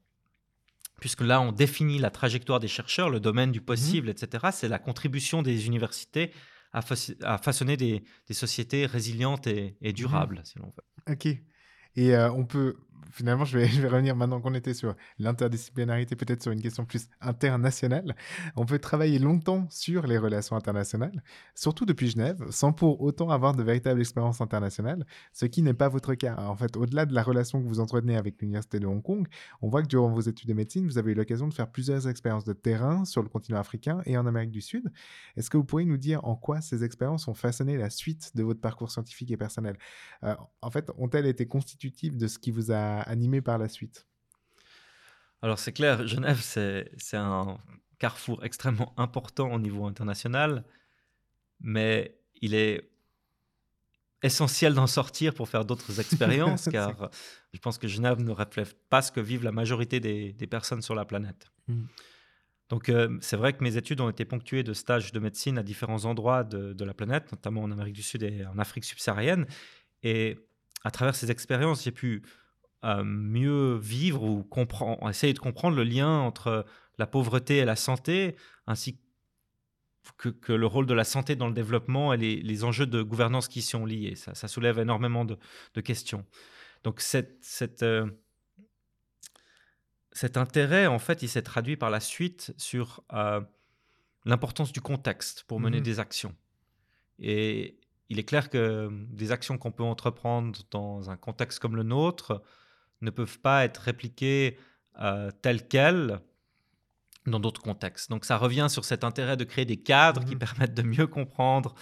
puisque 1.00 1.22
là 1.22 1.42
on 1.42 1.52
définit 1.52 2.00
la 2.00 2.10
trajectoire 2.10 2.62
des 2.62 2.70
chercheurs, 2.70 3.10
le 3.10 3.20
domaine 3.20 3.52
du 3.52 3.60
possible, 3.60 4.08
mmh 4.08 4.12
etc., 4.12 4.48
c'est 4.54 4.70
la 4.70 4.80
contribution 4.80 5.42
des 5.42 5.68
universités 5.68 6.32
à, 6.72 6.82
façonner 6.82 7.76
des, 7.76 8.04
sociétés 8.32 8.86
résilientes 8.86 9.48
et, 9.48 9.76
mmh 9.82 9.92
durables, 9.92 10.42
si 10.46 10.60
l'on 10.60 10.68
veut. 10.68 11.14
Ok. 11.14 11.26
Et 11.26 12.16
euh, 12.16 12.32
on 12.32 12.46
peut 12.46 12.78
finalement, 13.12 13.46
je 13.46 13.58
vais, 13.58 13.88
revenir 13.88 14.16
maintenant 14.16 14.40
qu'on 14.42 14.54
était 14.54 14.74
sur 14.74 14.96
l'interdisciplinarité, 15.20 16.16
peut-être 16.16 16.42
sur 16.42 16.52
une 16.52 16.62
question 16.62 16.86
plus 16.86 17.10
internationale. 17.22 18.16
On 18.56 18.66
peut 18.66 18.80
travailler 18.80 19.20
longtemps 19.20 19.68
sur 19.70 20.08
les 20.08 20.18
relations 20.18 20.56
internationales, 20.56 21.24
surtout 21.56 21.86
depuis 21.86 22.10
Genève, 22.10 22.44
sans 22.50 22.74
pour 22.74 23.02
autant 23.02 23.30
avoir 23.30 23.56
de 23.56 23.64
véritable 23.64 24.00
expérience 24.00 24.42
internationale, 24.42 25.06
ce 25.34 25.46
qui 25.46 25.62
n'est 25.62 25.74
pas 25.74 25.90
votre 25.90 26.14
cas. 26.16 26.36
En 26.38 26.56
fait, 26.56 26.76
au-delà 26.78 27.06
de 27.06 27.14
la 27.14 27.24
relation 27.24 27.62
que 27.62 27.68
vous 27.68 27.80
entretenez 27.80 28.18
avec 28.18 28.42
l'Université 28.42 28.80
de 28.80 28.88
Hong 28.88 29.02
Kong, 29.02 29.28
on 29.62 29.70
voit 29.70 29.82
que 29.82 29.88
durant 29.88 30.10
vos 30.10 30.22
études 30.22 30.50
de 30.50 30.54
médecine, 30.54 30.86
vous 30.86 30.98
avez 30.98 31.12
eu 31.12 31.16
l'occasion 31.16 31.48
de 31.48 31.54
faire 31.54 31.70
plusieurs 31.70 32.08
expériences 32.08 32.46
de 32.46 32.54
terrain 32.54 33.06
sur 33.06 33.22
le 33.22 33.30
continent 33.30 33.60
africain 33.60 34.02
et 34.06 34.18
en 34.18 34.26
Amérique 34.26 34.52
du 34.52 34.62
Sud. 34.62 34.92
Est-ce 35.36 35.50
que 35.50 35.58
vous 35.58 35.64
pourriez 35.64 35.86
nous 35.86 35.98
dire 35.98 36.24
en 36.26 36.36
quoi 36.36 36.62
ces 36.62 36.84
expériences 36.84 37.28
ont 37.28 37.34
façonné 37.34 37.78
la 37.78 37.90
suite 37.90 38.32
de 38.36 38.44
votre 38.44 38.62
parcours 38.62 38.92
scientifique 38.92 39.32
et 39.32 39.38
personnel? 39.38 39.78
Euh, 40.24 40.36
En 40.62 40.72
fait, 40.72 40.92
ont-elles 40.98 41.26
été 41.26 41.48
constitutives 41.48 42.18
de 42.18 42.28
ce 42.28 42.40
qui 42.40 42.52
vous 42.52 42.72
a 42.72 42.97
animé 43.02 43.42
par 43.42 43.58
la 43.58 43.68
suite 43.68 44.08
Alors 45.42 45.60
c'est 45.60 45.74
clair, 45.74 46.08
Genève, 46.08 46.40
c'est 46.42 47.18
un 47.18 47.58
carrefour 48.00 48.44
extrêmement 48.44 48.94
important 48.98 49.52
au 49.52 49.60
niveau 49.60 49.86
international, 49.86 50.64
mais 51.60 52.20
il 52.42 52.54
est 52.54 52.92
essentiel 54.24 54.74
d'en 54.74 54.88
sortir 54.88 55.34
pour 55.34 55.50
faire 55.50 55.66
d'autres 55.66 56.00
expériences, 56.00 56.70
car 56.70 57.10
je 57.54 57.60
pense 57.60 57.78
que 57.78 57.88
Genève 57.88 58.20
ne 58.22 58.32
reflète 58.32 58.76
pas 58.90 59.02
ce 59.02 59.12
que 59.12 59.20
vivent 59.20 59.44
la 59.44 59.52
majorité 59.52 60.00
des, 60.00 60.48
personnes 60.48 60.82
sur 60.82 60.96
la 60.96 61.06
planète. 61.06 61.48
Hmm. 61.68 61.86
Donc 62.70 62.90
euh, 62.90 63.18
c'est 63.22 63.38
vrai 63.38 63.54
que 63.54 63.64
mes 63.64 63.78
études 63.78 64.02
ont 64.02 64.10
été 64.10 64.26
ponctuées 64.26 64.64
de 64.64 64.74
stages 64.74 65.14
de 65.14 65.20
médecine 65.20 65.58
à 65.58 65.64
différents 65.64 66.04
endroits 66.04 66.44
de, 66.44 66.74
de, 66.74 66.86
la 66.86 66.94
planète, 66.94 67.32
notamment 67.32 67.64
en 67.64 67.72
Amérique 67.72 67.94
du 67.94 68.04
Sud 68.04 68.24
et 68.24 68.46
en 68.46 68.60
Afrique 68.60 68.84
subsaharienne. 68.84 69.46
Et 70.04 70.38
à 70.84 70.92
travers 70.92 71.16
ces 71.16 71.32
expériences, 71.32 71.84
j'ai 71.84 71.92
pu 71.92 72.24
mieux 72.84 73.76
vivre 73.76 74.24
ou 74.24 74.44
comprendre, 74.44 75.10
essayer 75.10 75.34
de 75.34 75.40
comprendre 75.40 75.76
le 75.76 75.84
lien 75.84 76.20
entre 76.20 76.66
la 76.98 77.08
pauvreté 77.08 77.58
et 77.58 77.66
la 77.66 77.76
santé, 77.76 78.36
ainsi 78.66 79.00
que, 80.18 80.54
le 80.54 80.66
rôle 80.66 80.86
de 80.86 80.94
la 80.94 81.04
santé 81.04 81.36
dans 81.36 81.48
le 81.48 81.54
développement 81.54 82.14
et 82.14 82.18
les, 82.18 82.64
enjeux 82.64 82.88
de 82.88 83.02
gouvernance 83.02 83.48
qui 83.48 83.60
y 83.60 83.62
sont 83.62 83.86
liés. 83.86 84.16
Ça, 84.16 84.48
soulève 84.48 84.80
énormément 84.80 85.26
de, 85.26 85.38
questions. 85.82 86.26
Donc 86.84 87.02
cette, 87.02 87.84
euh, 87.84 88.10
cet 90.12 90.38
intérêt, 90.38 90.88
en 90.88 91.00
fait, 91.00 91.22
il 91.22 91.30
s'est 91.30 91.42
traduit 91.42 91.78
par 91.78 91.90
la 91.90 92.00
suite 92.00 92.54
sur 92.58 93.04
euh, 93.14 93.42
l'importance 94.26 94.72
du 94.72 94.82
contexte 94.82 95.44
pour 95.44 95.60
mener 95.60 95.80
mmh 95.80 95.84
des 95.84 96.00
actions. 96.00 96.36
Et 97.20 97.80
il 98.10 98.20
est 98.20 98.24
clair 98.24 98.50
que 98.50 98.90
des 99.10 99.32
actions 99.32 99.58
qu'on 99.58 99.72
peut 99.72 99.84
entreprendre 99.84 100.60
dans 100.72 101.10
un 101.10 101.18
contexte 101.18 101.60
comme 101.60 101.76
le 101.76 101.84
nôtre 101.84 102.42
ne 103.02 103.10
peuvent 103.10 103.40
pas 103.40 103.66
être 103.66 103.78
répliquées 103.78 104.58
euh, 105.00 105.32
telles 105.42 105.68
quelles 105.68 106.20
dans 107.26 107.40
d'autres 107.40 107.62
contextes. 107.62 108.10
Donc 108.10 108.26
ça 108.26 108.38
revient 108.38 108.68
sur 108.70 108.86
cet 108.86 109.04
intérêt 109.04 109.38
de 109.38 109.44
créer 109.44 109.66
des 109.66 109.78
cadres 109.78 110.24
qui 110.24 110.36
mmh 110.36 110.40
permettent 110.40 110.74
de 110.74 110.82
mieux 110.82 111.08
comprendre 111.08 111.76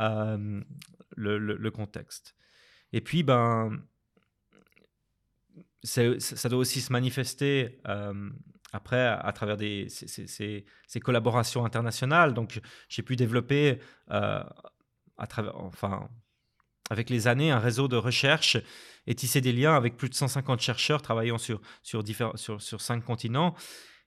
euh, 0.00 0.62
le, 1.16 1.70
contexte. 1.70 2.34
Et 2.92 3.00
puis, 3.00 3.22
ben, 3.22 3.82
ça 5.82 6.48
doit 6.48 6.58
aussi 6.58 6.80
se 6.80 6.92
manifester 6.92 7.80
euh, 7.88 8.30
après 8.72 9.06
à, 9.06 9.32
travers 9.32 9.56
des, 9.56 9.88
ces, 9.88 11.00
collaborations 11.00 11.64
internationales. 11.64 12.34
Donc 12.34 12.60
j'ai 12.88 13.02
pu 13.02 13.16
développer 13.16 13.80
à 14.08 15.26
travers, 15.28 15.56
enfin, 15.56 16.08
avec 16.90 17.10
les 17.10 17.26
années, 17.28 17.50
un 17.50 17.58
réseau 17.58 17.88
de 17.88 17.96
recherche 17.96 18.56
et 19.06 19.14
tisser 19.14 19.40
des 19.40 19.52
liens 19.52 19.74
avec 19.74 19.96
plus 19.96 20.08
de 20.08 20.14
150 20.14 20.60
chercheurs 20.60 21.02
travaillant 21.02 21.38
sur, 21.38 21.60
sur, 21.82 22.02
différents, 22.02 22.36
sur, 22.36 22.60
sur 22.60 22.80
cinq 22.80 23.04
continents. 23.04 23.54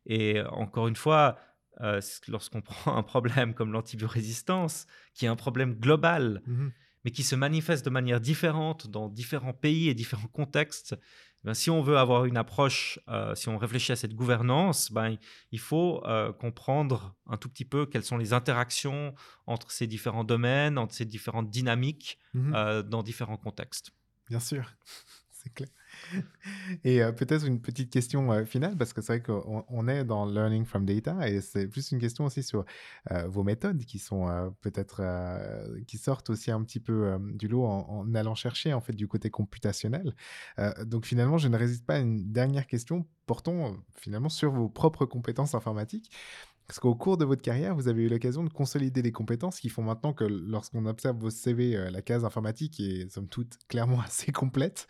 Et 0.06 0.42
encore 0.52 0.88
une 0.88 0.96
fois, 0.96 1.38
euh, 1.82 2.02
lorsqu'on 2.28 2.62
prend 2.64 2.96
un 2.96 3.04
problème 3.04 3.54
comme 3.54 3.72
l'antibiorésistance, 3.72 4.88
qui 5.14 5.26
est 5.26 5.30
un 5.30 5.36
problème 5.36 5.76
global, 5.76 6.42
mmh 6.46 6.68
mais 7.08 7.12
qui 7.12 7.24
se 7.24 7.36
manifeste 7.36 7.86
de 7.86 7.90
manière 7.90 8.20
différente 8.20 8.88
dans 8.88 9.08
différents 9.08 9.54
pays 9.54 9.88
et 9.88 9.94
différents 9.94 10.28
contextes, 10.28 10.94
ben, 11.48 11.54
si 11.54 11.70
on 11.70 11.82
veut 11.82 11.98
avoir 11.98 12.26
une 12.26 12.36
approche, 12.36 13.00
euh, 13.08 13.34
si 13.34 13.48
on 13.48 13.58
réfléchit 13.58 13.94
à 13.94 13.96
cette 13.96 14.14
gouvernance, 14.14 14.92
ben, 14.92 15.16
il 15.54 15.60
faut 15.62 16.06
euh, 16.06 16.34
comprendre 16.34 17.16
un 17.26 17.38
tout 17.38 17.48
petit 17.48 17.64
peu 17.64 17.86
quelles 17.86 18.04
sont 18.04 18.18
les 18.18 18.34
interactions 18.34 19.16
entre 19.46 19.72
ces 19.72 19.88
différents 19.88 20.26
domaines, 20.26 20.78
entre 20.78 20.94
ces 20.94 21.06
différentes 21.06 21.50
dynamiques 21.50 22.20
mmh 22.34 22.54
euh, 22.54 22.84
dans 22.84 23.02
différents 23.02 23.38
contextes. 23.38 23.92
Bien 24.28 24.42
sûr, 24.42 24.74
c'est 25.32 25.54
clair. 25.54 25.70
Et 26.84 27.02
euh, 27.02 27.12
peut-être 27.12 27.46
une 27.46 27.62
petite 27.62 27.90
question 27.92 28.32
euh, 28.32 28.46
finale, 28.46 28.78
parce 28.78 28.94
que 28.94 29.02
c'est 29.02 29.20
vrai 29.20 29.22
qu'on 29.22 29.88
est 29.88 30.04
dans 30.04 30.26
Learning 30.26 30.66
from 30.66 30.86
Data, 30.86 31.28
et 31.28 31.42
c'est 31.42 31.68
plus 31.68 31.92
une 31.92 32.00
question 32.00 32.26
aussi 32.26 32.44
sur 32.44 32.66
euh, 33.12 33.28
vos 33.28 33.44
méthodes 33.44 33.84
qui 33.86 34.00
sont 34.00 34.54
peut-être, 34.62 35.02
qui 35.88 35.98
sortent 35.98 36.30
aussi 36.30 36.52
un 36.52 36.64
petit 36.64 36.80
peu 36.80 37.18
du 37.34 37.48
lot 37.48 37.66
en, 37.66 38.14
allant 38.16 38.36
chercher 38.36 38.74
en 38.74 38.82
fait 38.82 38.94
du 38.94 39.08
côté 39.08 39.30
computationnel. 39.30 40.16
donc 40.86 41.06
finalement, 41.06 41.38
je 41.38 41.48
ne 41.48 41.58
résiste 41.58 41.86
pas 41.86 41.96
à 41.96 42.00
une 42.00 42.32
dernière 42.32 42.68
question 42.68 43.06
portant 43.26 43.76
finalement 43.96 44.30
sur 44.30 44.52
vos 44.52 44.70
propres 44.70 45.06
compétences 45.06 45.54
informatiques. 45.54 46.12
Parce 46.68 46.80
qu'au 46.80 46.96
cours 46.96 47.18
de 47.18 47.24
votre 47.24 47.42
carrière, 47.42 47.76
vous 47.76 47.88
avez 47.88 48.04
eu 48.04 48.10
l'occasion 48.10 48.44
de 48.44 48.50
consolider 48.50 49.02
les 49.02 49.14
compétences 49.14 49.62
qui 49.62 49.70
font 49.70 49.84
maintenant 49.84 50.12
que 50.12 50.26
lorsqu'on 50.26 50.86
observe 50.86 51.18
vos 51.18 51.30
CV, 51.30 51.78
euh, 51.78 51.90
la 51.90 52.02
case 52.02 52.26
informatique 52.26 52.82
est 52.82 53.10
somme 53.10 53.30
toute 53.30 53.58
clairement 53.70 54.02
assez 54.06 54.34
complète. 54.34 54.88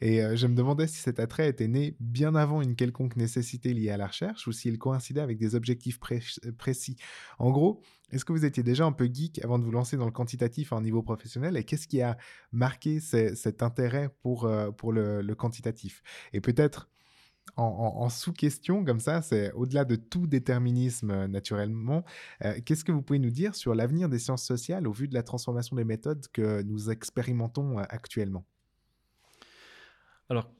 Et 0.00 0.22
euh, 0.22 0.36
je 0.36 0.46
me 0.46 0.54
demandais 0.54 0.86
si 0.86 0.96
cet 0.96 1.20
attrait 1.20 1.48
était 1.48 1.68
né 1.68 1.96
bien 2.00 2.34
avant 2.34 2.62
une 2.62 2.76
quelconque 2.76 3.16
nécessité 3.16 3.74
liée 3.74 3.90
à 3.90 3.98
la 3.98 4.06
recherche 4.06 4.46
ou 4.46 4.52
s'il 4.52 4.78
coïncidait 4.78 5.20
avec 5.20 5.36
des 5.36 5.54
objectifs 5.54 6.00
précis. 6.56 6.96
En 7.38 7.50
gros, 7.50 7.82
est-ce 8.10 8.24
que 8.24 8.32
vous 8.32 8.46
étiez 8.46 8.62
déjà 8.62 8.86
un 8.86 8.92
peu 8.92 9.04
geek 9.12 9.44
avant 9.44 9.58
de 9.58 9.64
vous 9.64 9.70
lancer 9.70 9.98
dans 9.98 10.06
le 10.06 10.12
quantitatif 10.12 10.72
à 10.72 10.76
un 10.76 10.82
niveau 10.82 11.02
professionnel 11.02 11.58
et 11.58 11.64
qu'est-ce 11.64 11.86
qui 11.88 12.00
a 12.00 12.16
marqué 12.52 13.00
cet 13.00 13.62
intérêt 13.62 14.08
pour, 14.22 14.46
euh, 14.46 14.70
le 14.82 15.34
quantitatif? 15.34 16.02
Et 16.32 16.40
peut-être 16.40 16.88
en, 17.56 18.08
sous-question, 18.08 18.84
comme 18.84 19.00
ça, 19.00 19.22
c'est 19.22 19.52
au-delà 19.52 19.84
de 19.84 19.96
tout 19.96 20.26
déterminisme 20.26 21.10
euh, 21.10 21.28
naturellement. 21.28 22.04
Euh, 22.44 22.58
qu'est-ce 22.64 22.84
que 22.84 22.92
vous 22.92 23.02
pouvez 23.02 23.18
nous 23.18 23.30
dire 23.30 23.54
sur 23.54 23.74
l'avenir 23.74 24.08
des 24.08 24.18
sciences 24.18 24.44
sociales 24.44 24.86
au 24.86 24.92
vu 24.92 25.08
de 25.08 25.14
la 25.14 25.22
transformation 25.22 25.76
des 25.76 25.84
méthodes 25.84 26.26
que 26.32 26.62
nous 26.62 26.90
expérimentons 26.90 27.78
euh, 27.78 27.82
actuellement? 27.88 28.44
Alors, 30.28 30.50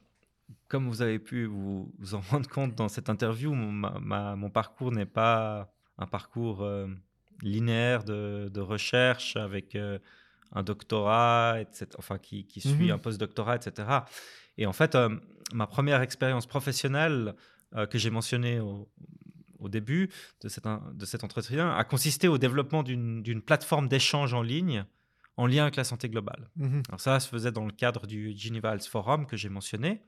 comme 0.68 0.88
vous 0.88 1.02
avez 1.02 1.18
pu 1.18 1.46
vous, 1.46 1.90
en 2.12 2.20
rendre 2.30 2.48
compte 2.48 2.74
dans 2.74 2.88
cette 2.88 3.10
interview, 3.10 3.52
mon, 3.52 4.50
parcours 4.50 4.92
n'est 4.92 5.06
pas 5.06 5.72
un 5.98 6.06
parcours 6.06 6.66
linéaire 7.42 8.04
de, 8.04 8.60
recherche 8.60 9.36
avec 9.36 9.76
un 10.52 10.62
doctorat, 10.62 11.60
etc., 11.60 11.86
enfin, 11.98 12.18
qui, 12.18 12.46
suit 12.60 12.88
mmh 12.88 12.92
un 12.92 12.98
post-doctorat, 12.98 13.56
etc. 13.56 14.04
Et 14.58 14.66
en 14.66 14.72
fait, 14.72 14.94
euh, 14.96 15.08
ma 15.52 15.66
première 15.66 16.02
expérience 16.02 16.46
professionnelle 16.46 17.34
euh, 17.74 17.86
que 17.86 17.98
j'ai 17.98 18.10
mentionnée 18.10 18.60
au, 18.60 18.88
début 19.68 20.08
de, 20.40 20.48
de 20.94 21.04
cet 21.04 21.24
entretien 21.24 21.70
a 21.70 21.84
consisté 21.84 22.28
au 22.28 22.38
développement 22.38 22.82
d'une 22.82 23.42
plateforme 23.42 23.88
d'échange 23.88 24.32
en 24.32 24.40
ligne 24.40 24.84
en 25.36 25.46
lien 25.46 25.62
avec 25.62 25.76
la 25.76 25.84
santé 25.84 26.08
globale. 26.08 26.48
Mmh 26.56 26.80
Alors 26.88 27.00
ça, 27.00 27.20
se 27.20 27.28
faisait 27.28 27.52
dans 27.52 27.66
le 27.66 27.72
cadre 27.72 28.06
du 28.06 28.34
Geneva 28.36 28.72
Health 28.72 28.86
Forum 28.86 29.26
que 29.26 29.36
j'ai 29.36 29.48
mentionné. 29.48 30.00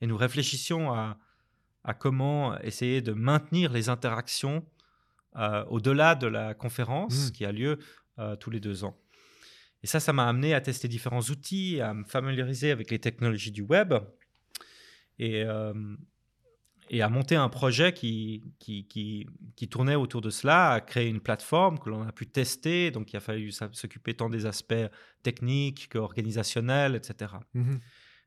Et 0.00 0.06
nous 0.06 0.16
réfléchissions 0.16 0.92
à, 0.92 1.18
comment 1.98 2.58
essayer 2.60 3.02
de 3.02 3.12
maintenir 3.12 3.72
les 3.72 3.88
interactions 3.88 4.64
euh, 5.36 5.64
au-delà 5.66 6.14
de 6.14 6.26
la 6.26 6.54
conférence 6.54 7.28
mmh. 7.28 7.32
qui 7.32 7.44
a 7.44 7.52
lieu 7.52 7.78
tous 8.38 8.50
les 8.50 8.60
deux 8.60 8.84
ans. 8.84 8.96
Et 9.82 9.86
ça, 9.86 10.00
ça 10.00 10.14
m'a 10.14 10.26
amené 10.26 10.54
à 10.54 10.62
tester 10.62 10.88
différents 10.88 11.20
outils, 11.20 11.80
à 11.80 11.92
me 11.92 12.04
familiariser 12.04 12.70
avec 12.70 12.90
les 12.90 12.98
technologies 12.98 13.52
du 13.52 13.60
web 13.60 13.92
et, 15.18 15.42
euh, 15.44 15.72
et 16.90 17.02
à 17.02 17.08
monter 17.08 17.36
un 17.36 17.48
projet 17.48 17.92
qui, 17.92 18.42
qui, 18.58 18.86
qui, 18.86 19.68
tournait 19.68 19.94
autour 19.94 20.20
de 20.20 20.30
cela, 20.30 20.72
à 20.72 20.80
créer 20.80 21.08
une 21.08 21.20
plateforme 21.20 21.78
que 21.78 21.88
l'on 21.88 22.02
a 22.02 22.12
pu 22.12 22.26
tester. 22.26 22.90
Donc, 22.90 23.12
il 23.12 23.16
a 23.16 23.20
fallu 23.20 23.50
s'occuper 23.52 24.14
tant 24.14 24.28
des 24.28 24.46
aspects 24.46 24.74
techniques 25.22 25.88
qu'organisationnels, 25.90 26.94
etc. 26.94 27.34
Mmh 27.54 27.76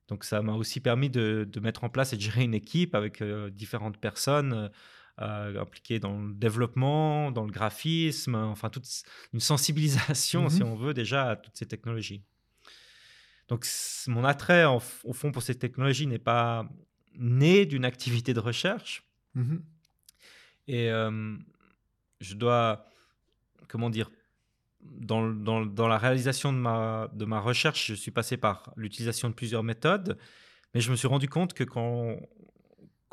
donc, 0.09 0.23
ça 0.23 0.41
m'a 0.41 0.53
aussi 0.53 0.79
permis 0.79 1.09
de, 1.09 1.45
de, 1.51 1.59
mettre 1.59 1.83
en 1.83 1.89
place 1.89 2.13
et 2.13 2.15
de 2.15 2.21
gérer 2.21 2.45
une 2.45 2.53
équipe 2.53 2.95
avec 2.95 3.21
euh, 3.21 3.49
différentes 3.49 3.97
personnes 3.97 4.71
euh, 5.19 5.59
impliqué 5.59 5.99
dans 5.99 6.21
le 6.21 6.33
développement, 6.35 7.31
dans 7.31 7.43
le 7.43 7.51
graphisme, 7.51 8.35
enfin 8.35 8.69
toute 8.69 8.85
une 9.33 9.39
sensibilisation, 9.39 10.47
si 10.49 10.63
Mhm. 10.63 10.69
on 10.69 10.75
veut, 10.75 10.93
déjà 10.93 11.31
à 11.31 11.35
toutes 11.35 11.57
ces 11.57 11.65
technologies. 11.65 12.23
Donc 13.47 13.65
mon 14.07 14.23
attrait, 14.25 14.65
en 14.65 14.81
au 15.03 15.13
fond, 15.13 15.31
pour 15.31 15.41
ces 15.41 15.55
technologies 15.55 16.07
n'est 16.07 16.19
pas 16.19 16.67
né 17.15 17.65
d'une 17.65 17.85
activité 17.85 18.33
de 18.33 18.39
recherche. 18.39 19.03
Mhm. 19.35 19.63
Et 20.67 20.89
euh, 20.91 21.37
je 22.19 22.35
dois, 22.35 22.85
comment 23.67 23.89
dire, 23.89 24.11
dans, 24.81 25.27
dans, 25.29 25.65
dans 25.65 25.87
la 25.87 25.97
réalisation 25.97 26.51
de 26.51 26.57
ma, 26.57 27.09
de 27.13 27.25
ma 27.25 27.39
recherche, 27.39 27.87
je 27.87 27.93
suis 27.93 28.11
passé 28.11 28.37
par 28.37 28.73
l'utilisation 28.75 29.29
de 29.29 29.33
plusieurs 29.33 29.63
méthodes, 29.63 30.17
mais 30.73 30.81
je 30.81 30.91
me 30.91 30.95
suis 30.95 31.07
rendu 31.07 31.27
compte 31.27 31.53
que 31.53 31.63
quand, 31.63 32.17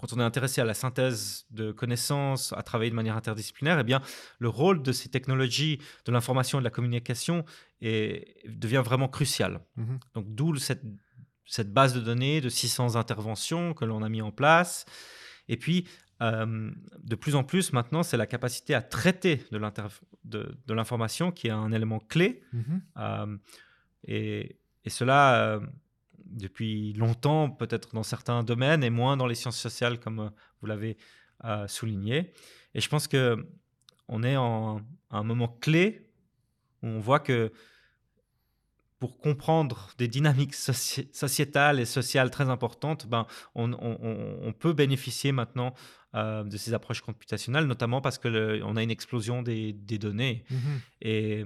quand 0.05 0.15
on 0.19 0.21
est 0.21 0.25
intéressé 0.25 0.61
à 0.61 0.67
la 0.67 0.75
synthèse 0.75 1.47
de 1.51 1.73
connaissances, 1.73 2.53
à 2.53 2.63
travailler 2.63 2.91
de 2.91 2.95
manière 2.95 3.17
interdisciplinaire, 3.17 3.79
eh 3.79 3.85
bien, 3.85 4.03
le 4.39 4.51
rôle 4.51 4.83
de 4.83 4.93
ces 4.93 5.09
technologies 5.09 5.79
de 6.05 6.13
l'information 6.13 6.59
et 6.59 6.61
de 6.61 6.65
la 6.65 6.71
communication 6.71 7.47
est, 7.81 8.37
devient 8.47 8.83
vraiment 8.85 9.09
crucial. 9.09 9.61
Mhm. 9.77 9.99
Donc 10.15 10.27
d'où 10.29 10.57
cette, 10.57 10.83
cette 11.47 11.73
base 11.73 11.95
de 11.95 12.01
données 12.01 12.43
de 12.43 12.51
600 12.51 12.97
interventions 12.97 13.73
que 13.73 13.87
l'on 13.87 14.03
a 14.03 14.11
mis 14.11 14.21
en 14.21 14.31
place. 14.31 14.85
Et 15.49 15.57
puis, 15.57 15.89
euh, 16.21 16.71
de 17.03 17.15
plus 17.15 17.35
en 17.35 17.43
plus, 17.43 17.73
maintenant, 17.73 18.03
c'est 18.03 18.19
la 18.19 18.27
capacité 18.27 18.75
à 18.75 18.83
traiter 18.83 19.43
de 19.53 20.75
l'information 20.75 21.33
qui 21.33 21.47
est 21.47 21.51
un 21.51 21.73
élément 21.73 21.99
clé. 21.99 22.43
Mhm. 22.53 22.83
Euh, 22.99 23.37
et, 24.07 24.59
et 24.85 24.91
cela, 24.91 25.37
euh, 25.37 25.61
depuis 26.35 26.93
longtemps, 26.95 27.51
peut-être 27.51 27.95
dans 27.95 28.03
certains 28.03 28.43
domaines, 28.43 28.85
et 28.85 28.91
moins 28.91 29.16
dans 29.16 29.26
les 29.26 29.35
sciences 29.35 29.59
sociales, 29.59 29.99
comme 29.99 30.20
euh, 30.20 30.28
vous 30.61 30.66
l'avez 30.66 30.97
euh, 31.45 31.66
souligné. 31.68 32.32
Et 32.74 32.80
je 32.80 32.89
pense 32.89 33.09
que 33.09 33.47
on 34.09 34.22
est 34.22 34.37
en 34.37 34.78
à 35.11 35.18
un 35.18 35.22
moment 35.22 35.49
clé 35.49 36.11
où 36.82 36.89
on 36.89 36.99
voit 37.01 37.20
que 37.20 37.53
pour 38.99 39.18
comprendre 39.18 39.91
des 39.99 40.09
dynamiques 40.09 40.55
soci- 40.55 41.12
sociétales 41.14 41.78
et 41.80 41.85
sociales 41.85 42.30
très 42.30 42.49
importantes, 42.49 43.07
ben, 43.07 43.26
on, 43.55 43.72
on- 43.74 43.99
on- 44.03 44.39
on 44.43 44.53
peut 44.53 44.72
bénéficier 44.72 45.32
maintenant 45.32 45.74
euh, 46.14 46.45
de 46.45 46.57
ces 46.57 46.72
approches 46.74 47.01
computationnelles, 47.03 47.66
notamment 47.66 48.01
parce 48.01 48.18
qu'on 48.18 48.76
a 48.76 48.82
une 48.82 48.91
explosion 48.91 49.43
des, 49.43 49.72
des 49.72 49.99
données. 49.99 50.45
Mhm. 50.51 50.80
Et, 51.03 51.45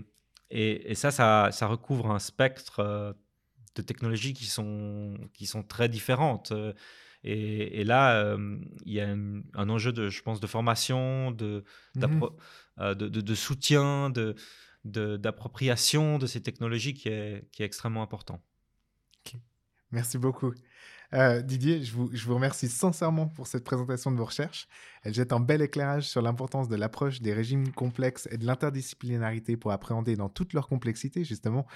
et, 0.51 0.91
et 0.91 0.95
ça, 0.95 1.11
ça, 1.11 1.49
ça 1.53 1.67
recouvre 1.67 2.11
un 2.11 2.19
spectre 2.19 2.81
euh, 2.81 3.13
de 3.83 3.87
technologies 3.87 4.35
qui 4.35 4.47
sont, 4.47 5.17
qui 5.35 5.47
sont 5.47 5.63
très 5.63 5.89
différentes. 5.89 6.53
Euh, 6.53 6.73
Et, 7.25 7.81
et 7.81 7.85
là, 7.85 8.15
euh, 8.23 8.59
il 8.87 8.93
y 8.93 9.01
a 9.01 9.09
un, 9.09 9.43
un 9.55 9.69
enjeu, 9.71 9.93
de, 9.93 10.09
je 10.09 10.23
pense, 10.23 10.39
de 10.41 10.47
formation, 10.47 11.33
de, 11.33 11.65
Mhm. 11.97 12.23
euh, 12.79 12.95
de, 12.95 13.09
de- 13.09 13.21
de 13.21 13.35
soutien, 13.35 14.11
de, 14.11 14.37
de- 14.85 15.17
d'appropriation 15.17 16.19
de 16.19 16.27
ces 16.29 16.43
technologies 16.43 16.95
qui 16.95 17.09
est, 17.09 17.49
qui 17.53 17.63
est 17.63 17.67
extrêmement 17.67 18.03
important. 18.03 18.41
Merci 19.91 20.19
beaucoup. 20.19 20.53
Euh, 21.15 21.41
Didier, 21.41 21.83
je 21.83 21.95
vous, 21.95 22.35
remercie 22.35 22.69
sincèrement 22.69 23.29
pour 23.29 23.47
cette 23.47 23.65
présentation 23.65 24.11
de 24.11 24.17
vos 24.17 24.27
recherches. 24.27 24.69
Elle 25.03 25.15
jette 25.15 25.33
un 25.33 25.41
bel 25.41 25.63
éclairage 25.63 26.07
sur 26.09 26.21
l'importance 26.21 26.69
de 26.69 26.77
l'approche 26.77 27.23
des 27.23 27.33
régimes 27.33 27.73
complexes 27.73 28.29
et 28.31 28.37
de 28.37 28.45
l'interdisciplinarité 28.45 29.57
pour 29.57 29.73
appréhender 29.73 30.17
dans 30.17 30.29
toute 30.29 30.53
leur 30.53 30.69
complexité, 30.69 31.25
justement, 31.25 31.67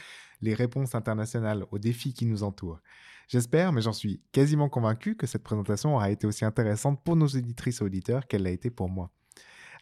les 0.43 0.53
réponses 0.53 0.95
internationales 0.95 1.64
aux 1.70 1.78
défis 1.78 2.12
qui 2.12 2.26
nous 2.26 2.43
entourent. 2.43 2.80
J'espère, 3.28 3.72
mais 3.72 3.80
j'en 3.80 3.95
suis 3.95 4.20
quasiment 4.33 4.68
convaincu, 4.68 5.16
que 5.16 5.26
cette 5.26 5.43
présentation 5.43 5.95
aura 5.95 6.11
été 6.11 6.26
aussi 6.26 6.45
intéressante 6.45 7.03
pour 7.03 7.16
nos 7.16 7.28
éditrices 7.28 7.80
et 7.80 7.85
auditeurs 7.85 8.26
qu'elle 8.26 8.43
l'a 8.43 8.51
été 8.51 8.70
pour 8.70 8.91
moi. 8.91 9.11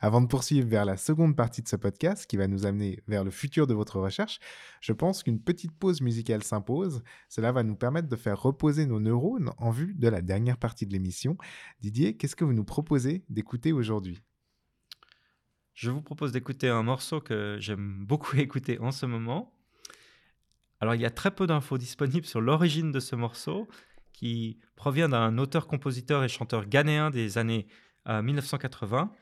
Avant 0.03 0.23
de 0.23 0.27
poursuivre 0.27 0.67
vers 0.67 0.87
la 0.87 0.97
seconde 0.97 1.37
partie 1.37 1.61
de 1.61 1.69
ce 1.69 1.77
podcast, 1.77 2.27
qui 2.27 2.39
va 2.39 2.47
nous 2.47 2.65
amener 2.65 3.03
vers 3.07 3.23
le 3.23 3.31
futur 3.31 3.67
de 3.67 3.75
votre 3.75 4.01
recherche, 4.01 4.39
je 4.81 4.95
pense 4.95 5.23
qu'une 5.23 5.43
petite 5.43 5.73
pause 5.73 6.01
musicale 6.01 6.43
s'impose. 6.43 7.03
Cela 7.29 7.53
va 7.53 7.63
nous 7.63 7.77
permettre 7.77 8.09
de 8.09 8.17
faire 8.17 8.41
reposer 8.41 8.87
nos 8.87 8.99
neurones 8.99 9.51
en 9.59 9.71
vue 9.71 9.93
de 9.95 10.09
la 10.09 10.23
dernière 10.23 10.57
partie 10.57 10.87
de 10.87 10.93
l'émission. 10.93 11.37
Didier, 11.83 12.17
qu'est-ce 12.17 12.35
que 12.35 12.45
vous 12.45 12.55
nous 12.55 12.65
proposez 12.65 13.25
d'écouter 13.29 13.73
aujourd'hui? 13.73 14.23
Je 15.75 15.91
vous 15.91 16.01
propose 16.01 16.33
d'écouter 16.33 16.71
un 16.71 16.83
morceau 16.83 17.21
que 17.21 17.59
j'aime 17.61 18.07
beaucoup 18.07 18.37
écouter 18.39 18.79
en 18.81 18.93
ce 18.93 19.05
moment. 19.05 19.53
Alors, 20.81 20.95
il 20.95 21.03
y 21.03 21.07
a 21.07 21.11
très 21.11 21.31
peu 21.31 21.47
d'infos 21.47 21.77
disponibles 21.77 22.25
sur 22.25 22.41
l'origine 22.41 22.91
de 22.91 23.01
ce 23.01 23.17
morceau, 23.17 23.69
qui 24.15 24.59
provient 24.77 25.11
d'un 25.11 25.37
auteur-compositeur 25.37 26.25
et 26.25 26.29
chanteur 26.29 26.65
ghanéen 26.65 27.11
des 27.11 27.37
années 27.37 27.67
euh, 28.09 28.23
1980. 28.23 29.13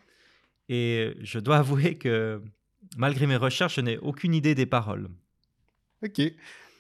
Et 0.69 1.15
je 1.21 1.39
dois 1.39 1.57
avouer 1.59 1.97
que, 1.97 2.43
malgré 2.97 3.27
mes 3.27 3.37
recherches, 3.37 3.77
je 3.77 3.81
n'ai 3.81 3.99
aucune 3.99 4.35
idée 4.35 4.55
des 4.55 4.67
paroles. 4.67 5.09
Ok. 6.05 6.21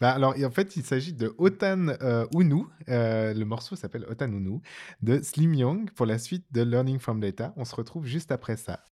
Bah 0.00 0.12
alors, 0.12 0.34
en 0.40 0.50
fait, 0.50 0.76
il 0.76 0.84
s'agit 0.84 1.12
de 1.12 1.34
Otan 1.38 1.88
euh, 2.02 2.24
Unu. 2.32 2.64
Euh, 2.88 3.34
le 3.34 3.44
morceau 3.44 3.74
s'appelle 3.74 4.04
Otan 4.08 4.30
Unu 4.30 4.60
de 5.02 5.20
Slim 5.20 5.54
Young 5.54 5.90
pour 5.90 6.06
la 6.06 6.18
suite 6.18 6.46
de 6.52 6.62
Learning 6.62 7.00
from 7.00 7.18
Data. 7.18 7.52
On 7.56 7.64
se 7.64 7.74
retrouve 7.74 8.06
juste 8.06 8.30
après 8.30 8.56
ça. 8.56 8.84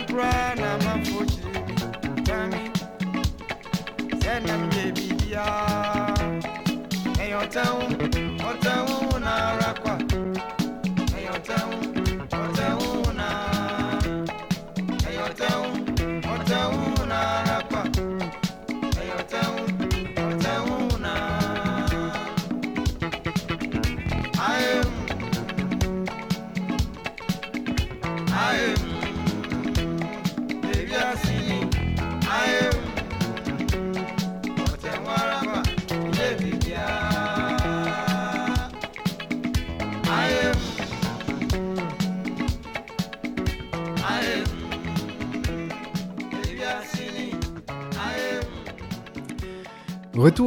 surprise. 0.00 0.43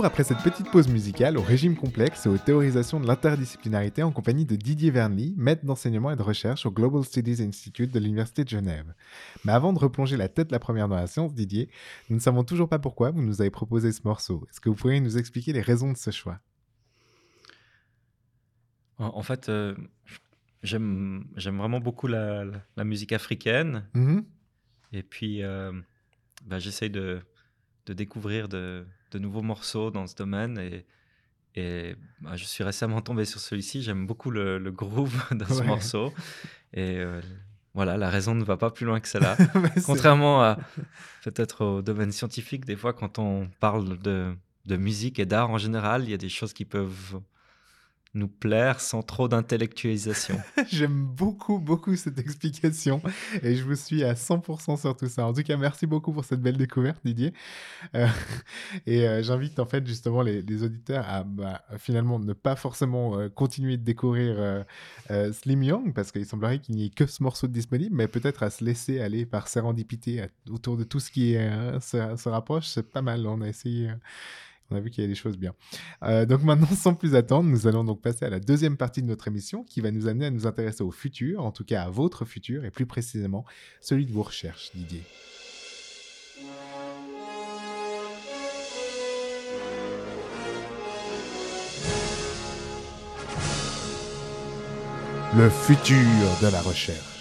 Après 0.08 0.24
cette 0.24 0.38
petite 0.42 0.72
pause 0.72 0.88
musicale 0.88 1.38
au 1.38 1.42
régime 1.42 1.76
complexe 1.76 2.26
et 2.26 2.30
aux 2.30 2.38
théorisations 2.38 3.00
de 3.02 3.06
l'interdisciplinarité 3.08 4.04
en 4.04 4.12
compagnie 4.12 4.46
de 4.46 4.56
Didier 4.56 4.90
Vernly, 4.90 5.34
maître 5.38 5.66
d'enseignement 5.66 6.12
et 6.12 6.16
de 6.16 6.22
recherche 6.22 6.66
au 6.66 6.72
Global 6.72 7.04
Studies 7.04 7.44
Institute 7.44 7.94
de 7.94 8.00
l'Université 8.00 8.44
de 8.46 8.50
Genève. 8.50 8.94
Mais 9.44 9.52
avant 9.52 9.74
de 9.74 9.80
replonger 9.80 10.16
la 10.16 10.30
tête 10.30 10.52
la 10.52 10.60
première 10.60 10.88
dans 10.88 10.96
la 10.96 11.08
science, 11.08 11.34
Didier, 11.34 11.70
nous 12.10 12.16
ne 12.16 12.22
savons 12.22 12.44
toujours 12.46 12.70
pas 12.70 12.80
pourquoi 12.80 13.12
vous 13.12 13.22
nous 13.22 13.42
avez 13.42 13.50
proposé 13.50 13.92
ce 13.92 14.02
morceau. 14.06 14.48
Est-ce 14.50 14.62
que 14.62 14.70
vous 14.70 14.76
pourriez 14.76 15.02
nous 15.02 15.18
expliquer 15.18 15.52
les 15.52 15.62
raisons 15.62 15.92
de 15.92 15.98
ce 15.98 16.12
choix? 16.12 16.40
En, 19.00 19.22
fait, 19.22 19.50
euh, 19.50 19.76
j'aime 20.64 21.26
vraiment 21.36 21.80
beaucoup 21.82 22.08
la, 22.08 22.46
la- 22.46 22.62
la 22.78 22.84
musique 22.84 23.12
africaine. 23.12 23.84
Mhm. 23.94 24.24
Et 24.94 25.04
puis, 25.04 25.44
euh, 25.44 25.72
bah, 26.46 26.58
j'essaye 26.60 26.90
de, 26.90 27.20
de 27.86 27.94
découvrir 27.94 28.48
de, 28.48 28.88
de 29.12 29.20
nouveaux 29.20 29.42
morceaux 29.42 29.92
dans 29.92 30.08
ce 30.08 30.16
domaine. 30.16 30.58
Et, 30.58 30.86
et 31.56 31.96
bah, 32.22 32.36
je 32.36 32.44
suis 32.46 32.64
récemment 32.64 33.02
tombé 33.02 33.26
sur 33.26 33.40
celui-ci. 33.40 33.82
J'aime 33.82 34.06
beaucoup 34.08 34.32
le, 34.32 34.58
le 34.58 34.72
groove 34.72 35.16
de 35.32 35.46
ce 35.46 35.64
morceau. 35.64 36.14
Et 36.74 36.98
euh, 36.98 37.22
voilà, 37.74 37.98
la 37.98 38.10
raison 38.10 38.36
ne 38.36 38.44
va 38.44 38.58
pas 38.58 38.70
plus 38.72 38.86
loin 38.86 39.00
que 39.00 39.08
c'est- 39.10 39.20
Contrairement 39.86 40.44
à 40.44 40.58
peut-être 41.24 41.66
au 41.66 41.82
domaine 41.82 42.12
scientifique, 42.12 42.66
des 42.66 42.76
fois, 42.76 42.94
quand 42.94 43.20
on 43.20 43.50
parle 43.60 43.98
de, 44.00 44.36
de 44.66 44.78
musique 44.78 45.20
et 45.20 45.26
d'art 45.26 45.50
en 45.50 45.58
général, 45.58 46.04
il 46.04 46.10
y 46.10 46.14
a 46.14 46.18
des 46.18 46.30
choses 46.30 46.54
qui 46.54 46.66
peuvent 46.66 47.20
nous 48.18 48.28
plaire 48.28 48.82
sans 48.82 49.02
trop 49.02 49.28
d'intellectualisation. 49.28 50.40
J'aime 50.70 51.06
beaucoup, 51.06 51.60
beaucoup 51.60 51.96
cette 51.96 52.20
explication 52.20 53.02
et 53.44 53.56
je 53.56 53.64
vous 53.64 53.76
suis 53.76 54.04
à 54.04 54.14
100% 54.14 54.80
sur 54.80 54.96
tout 54.98 55.08
ça. 55.08 55.26
En 55.26 55.34
tout 55.34 55.44
cas, 55.44 55.56
merci 55.58 55.86
beaucoup 55.86 56.12
pour 56.12 56.26
cette 56.26 56.42
belle 56.42 56.58
découverte, 56.58 57.00
Didier. 57.06 57.34
Euh, 57.96 58.08
et 58.86 59.08
euh, 59.08 59.24
j'invite 59.24 59.60
en 59.60 59.66
fait 59.66 59.86
justement 59.86 60.22
les, 60.22 60.64
auditeurs 60.64 61.06
à 61.08 61.24
bah, 61.24 61.62
finalement 61.78 62.20
ne 62.20 62.34
pas 62.34 62.56
forcément 62.56 63.18
euh, 63.18 63.30
continuer 63.30 63.78
de 63.78 63.84
découvrir 63.84 64.66
Slim 65.32 65.64
Young 65.64 65.94
parce 65.94 66.12
qu'il 66.12 66.26
semblerait 66.26 66.60
qu'il 66.60 66.76
n'y 66.76 66.86
ait 66.86 66.90
que 66.90 67.06
ce 67.06 67.22
morceau 67.22 67.48
de 67.48 67.54
disponible, 67.54 67.96
mais 67.96 68.08
peut-être 68.08 68.44
à 68.44 68.50
se 68.50 68.64
laisser 68.64 69.00
aller 69.00 69.26
par 69.26 69.48
sérendipité 69.48 70.26
autour 70.50 70.78
de 70.78 70.84
tout 70.84 71.00
ce 71.00 71.12
qui 71.12 71.34
se 71.34 72.30
rapproche. 72.30 72.68
C'est 72.68 72.90
pas 72.90 73.02
mal. 73.02 73.26
On 73.28 73.42
a 73.42 73.48
essayé. 73.48 73.92
On 74.70 74.76
a 74.76 74.80
vu 74.80 74.90
qu'il 74.90 75.04
y 75.04 75.06
a 75.06 75.08
des 75.08 75.16
choses 75.16 75.38
bien. 75.38 75.54
Euh, 76.04 76.26
donc 76.26 76.44
maintenant, 76.44 76.68
sans 76.76 76.94
plus 76.94 77.16
attendre, 77.16 77.50
nous 77.50 77.68
allons 77.68 77.84
donc 77.84 78.02
passer 78.02 78.26
à 78.26 78.30
la 78.30 78.40
deuxième 78.40 78.78
partie 78.78 79.02
de 79.02 79.08
notre 79.08 79.28
émission 79.28 79.64
qui 79.64 79.82
va 79.82 79.92
nous 79.92 80.08
amener 80.08 80.26
à 80.26 80.32
nous 80.32 80.48
intéresser 80.48 80.84
au 80.84 80.92
futur, 80.92 81.44
en 81.44 81.52
tout 81.52 81.64
cas 81.64 81.84
à 81.84 81.90
votre 81.90 82.26
futur, 82.26 82.66
et 82.66 82.72
plus 82.72 82.86
précisément 82.86 83.46
celui 83.82 84.06
de 84.06 84.12
vos 84.12 84.24
recherches, 84.24 84.72
Didier. 84.74 85.04
Le 95.36 95.50
futur 95.50 95.98
de 96.42 96.52
la 96.52 96.62
recherche. 96.62 97.17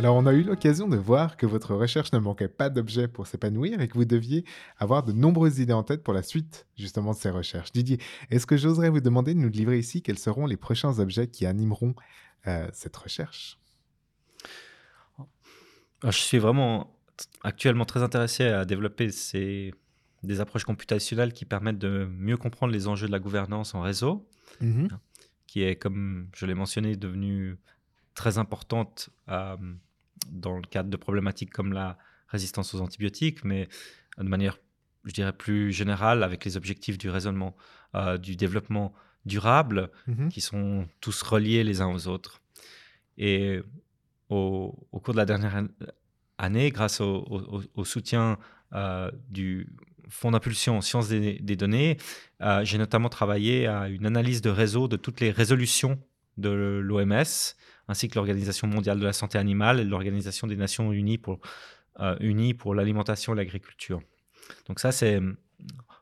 Alors, 0.00 0.16
on 0.16 0.24
a 0.24 0.32
eu 0.32 0.42
l'occasion 0.44 0.88
de 0.88 0.96
voir 0.96 1.36
que 1.36 1.44
votre 1.44 1.74
recherche 1.74 2.10
ne 2.14 2.18
manquait 2.18 2.48
pas 2.48 2.70
d'objets 2.70 3.06
pour 3.06 3.26
s'épanouir 3.26 3.82
et 3.82 3.88
que 3.88 3.98
vous 3.98 4.06
deviez 4.06 4.46
avoir 4.78 5.02
de 5.02 5.12
nombreuses 5.12 5.58
idées 5.58 5.74
en 5.74 5.82
tête 5.82 6.02
pour 6.02 6.14
la 6.14 6.22
suite, 6.22 6.66
justement, 6.74 7.12
de 7.12 7.18
ces 7.18 7.28
recherches. 7.28 7.70
Didier, 7.70 7.98
est-ce 8.30 8.46
que 8.46 8.56
j'oserais 8.56 8.88
vous 8.88 9.00
demander 9.02 9.34
de 9.34 9.40
nous 9.40 9.50
livrer 9.50 9.78
ici 9.78 10.00
quels 10.00 10.18
seront 10.18 10.46
les 10.46 10.56
prochains 10.56 10.98
objets 11.00 11.26
qui 11.26 11.44
animeront 11.44 11.94
euh, 12.46 12.66
cette 12.72 12.96
recherche? 12.96 13.58
Alors, 15.18 16.12
je 16.12 16.18
suis 16.20 16.38
vraiment 16.38 16.96
actuellement 17.42 17.84
très 17.84 18.02
intéressé 18.02 18.44
à 18.46 18.64
développer 18.64 19.10
ces, 19.10 19.74
des 20.22 20.40
approches 20.40 20.64
computationnelles 20.64 21.34
qui 21.34 21.44
permettent 21.44 21.76
de 21.78 22.08
mieux 22.10 22.38
comprendre 22.38 22.72
les 22.72 22.88
enjeux 22.88 23.06
de 23.06 23.12
la 23.12 23.18
gouvernance 23.18 23.74
en 23.74 23.82
réseau, 23.82 24.26
Mhm. 24.62 24.88
qui 25.46 25.62
est, 25.62 25.76
comme 25.76 26.30
je 26.34 26.46
l'ai 26.46 26.54
mentionné, 26.54 26.96
devenue 26.96 27.58
très 28.14 28.38
importante 28.38 29.10
euh, 29.28 29.56
dans 30.28 30.56
le 30.56 30.62
cadre 30.62 30.90
de 30.90 30.96
problématiques 30.96 31.50
comme 31.52 31.72
la 31.72 31.98
résistance 32.28 32.74
aux 32.74 32.80
antibiotiques, 32.80 33.44
mais 33.44 33.68
de 34.18 34.22
manière, 34.28 34.58
je 35.04 35.12
dirais, 35.12 35.32
plus 35.32 35.72
générale 35.72 36.22
avec 36.22 36.44
les 36.44 36.56
objectifs 36.56 36.98
du 36.98 37.10
raisonnement, 37.10 37.56
euh, 37.94 38.18
du 38.18 38.36
développement 38.36 38.92
durable, 39.26 39.90
Mhm. 40.06 40.28
qui 40.28 40.40
sont 40.40 40.86
tous 41.00 41.22
reliés 41.22 41.64
les 41.64 41.80
uns 41.80 41.92
aux 41.92 42.06
autres. 42.08 42.40
Et 43.18 43.60
au, 44.28 44.74
au 44.92 45.00
cours 45.00 45.14
de 45.14 45.18
la 45.18 45.26
dernière 45.26 45.56
an- 45.56 45.68
année, 46.38 46.70
grâce 46.70 47.00
au, 47.00 47.16
au- 47.28 47.62
au 47.74 47.84
soutien 47.84 48.38
euh, 48.72 49.10
du 49.28 49.68
Fonds 50.08 50.30
d'impulsion 50.32 50.76
en 50.76 50.80
sciences 50.80 51.08
des, 51.08 51.38
des 51.38 51.54
données, 51.54 51.96
euh, 52.40 52.64
j'ai 52.64 52.78
notamment 52.78 53.08
travaillé 53.08 53.66
à 53.68 53.88
une 53.88 54.06
analyse 54.06 54.40
de 54.42 54.50
réseau 54.50 54.88
de 54.88 54.96
toutes 54.96 55.20
les 55.20 55.30
résolutions 55.30 56.00
de 56.36 56.48
l'OMS, 56.82 57.54
ainsi 57.90 58.08
que 58.08 58.14
l'Organisation 58.14 58.68
mondiale 58.68 59.00
de 59.00 59.04
la 59.04 59.12
santé 59.12 59.36
animale 59.36 59.80
et 59.80 59.84
l'Organisation 59.84 60.46
des 60.46 60.56
Nations 60.56 60.92
unies 60.92 61.18
pour, 61.18 61.40
euh, 61.98 62.16
l'alimentation 62.74 63.34
et 63.34 63.36
l'agriculture. 63.36 64.00
Donc 64.68 64.78
ça, 64.78 64.92
c'est 64.92 65.20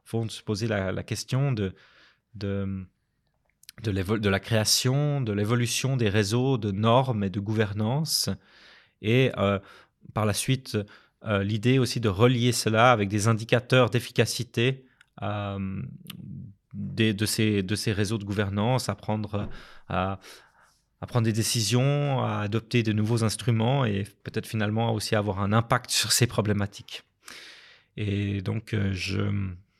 faut 0.04 0.26
se 0.28 0.42
poser 0.42 0.68
la, 0.68 1.02
question 1.02 1.52
de, 1.52 1.74
de, 2.34 2.86
de, 3.82 4.28
la 4.28 4.40
création, 4.40 5.20
de 5.20 5.32
l'évolution 5.32 5.96
des 5.96 6.08
réseaux 6.08 6.56
de 6.56 6.70
normes 6.70 7.24
et 7.24 7.30
de 7.30 7.40
gouvernance, 7.40 8.30
et 9.02 9.32
euh, 9.36 9.58
par 10.14 10.24
la 10.24 10.34
suite, 10.34 10.78
euh, 11.24 11.42
l'idée 11.42 11.78
aussi 11.78 12.00
de 12.00 12.08
relier 12.08 12.52
cela 12.52 12.92
avec 12.92 13.08
des 13.08 13.28
indicateurs 13.28 13.90
d'efficacité 13.90 14.84
de, 15.20 17.26
ces, 17.26 17.62
de 17.62 17.74
ces 17.74 17.92
réseaux 17.92 18.18
de 18.18 18.24
gouvernance, 18.24 18.88
à 18.88 18.94
prendre, 18.94 19.48
à, 19.88 20.20
à 21.00 21.06
prendre 21.06 21.24
des 21.24 21.32
décisions, 21.32 22.24
à 22.24 22.40
adopter 22.40 22.82
de 22.82 22.92
nouveaux 22.92 23.24
instruments 23.24 23.84
et 23.84 24.04
peut-être 24.24 24.46
finalement 24.46 24.92
aussi 24.92 25.14
avoir 25.14 25.40
un 25.40 25.52
impact 25.52 25.90
sur 25.90 26.12
ces 26.12 26.26
problématiques. 26.26 27.04
Et 27.96 28.42
donc, 28.42 28.74
euh, 28.74 28.92
je, 28.92 29.22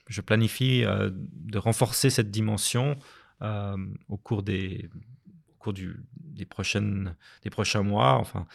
je 0.09 0.21
planifie 0.21 0.85
euh, 0.85 1.11
de 1.13 1.59
renforcer 1.59 2.11
cette 2.11 2.31
dimension 2.31 2.99
euh, 3.43 3.77
au 4.09 4.17
cours 4.17 4.43
des, 4.43 4.89
au 5.51 5.55
cours 5.59 5.73
des, 5.73 6.45
prochaines, 6.45 7.17
des 7.43 7.51
prochains 7.51 7.83
mois, 7.83 8.15
enfin, 8.15 8.47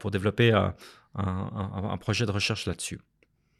pour 0.00 0.10
développer 0.10 0.52
un 1.14 1.96
projet 1.98 2.26
de 2.26 2.32
recherche 2.32 2.66
là-dessus. 2.66 3.00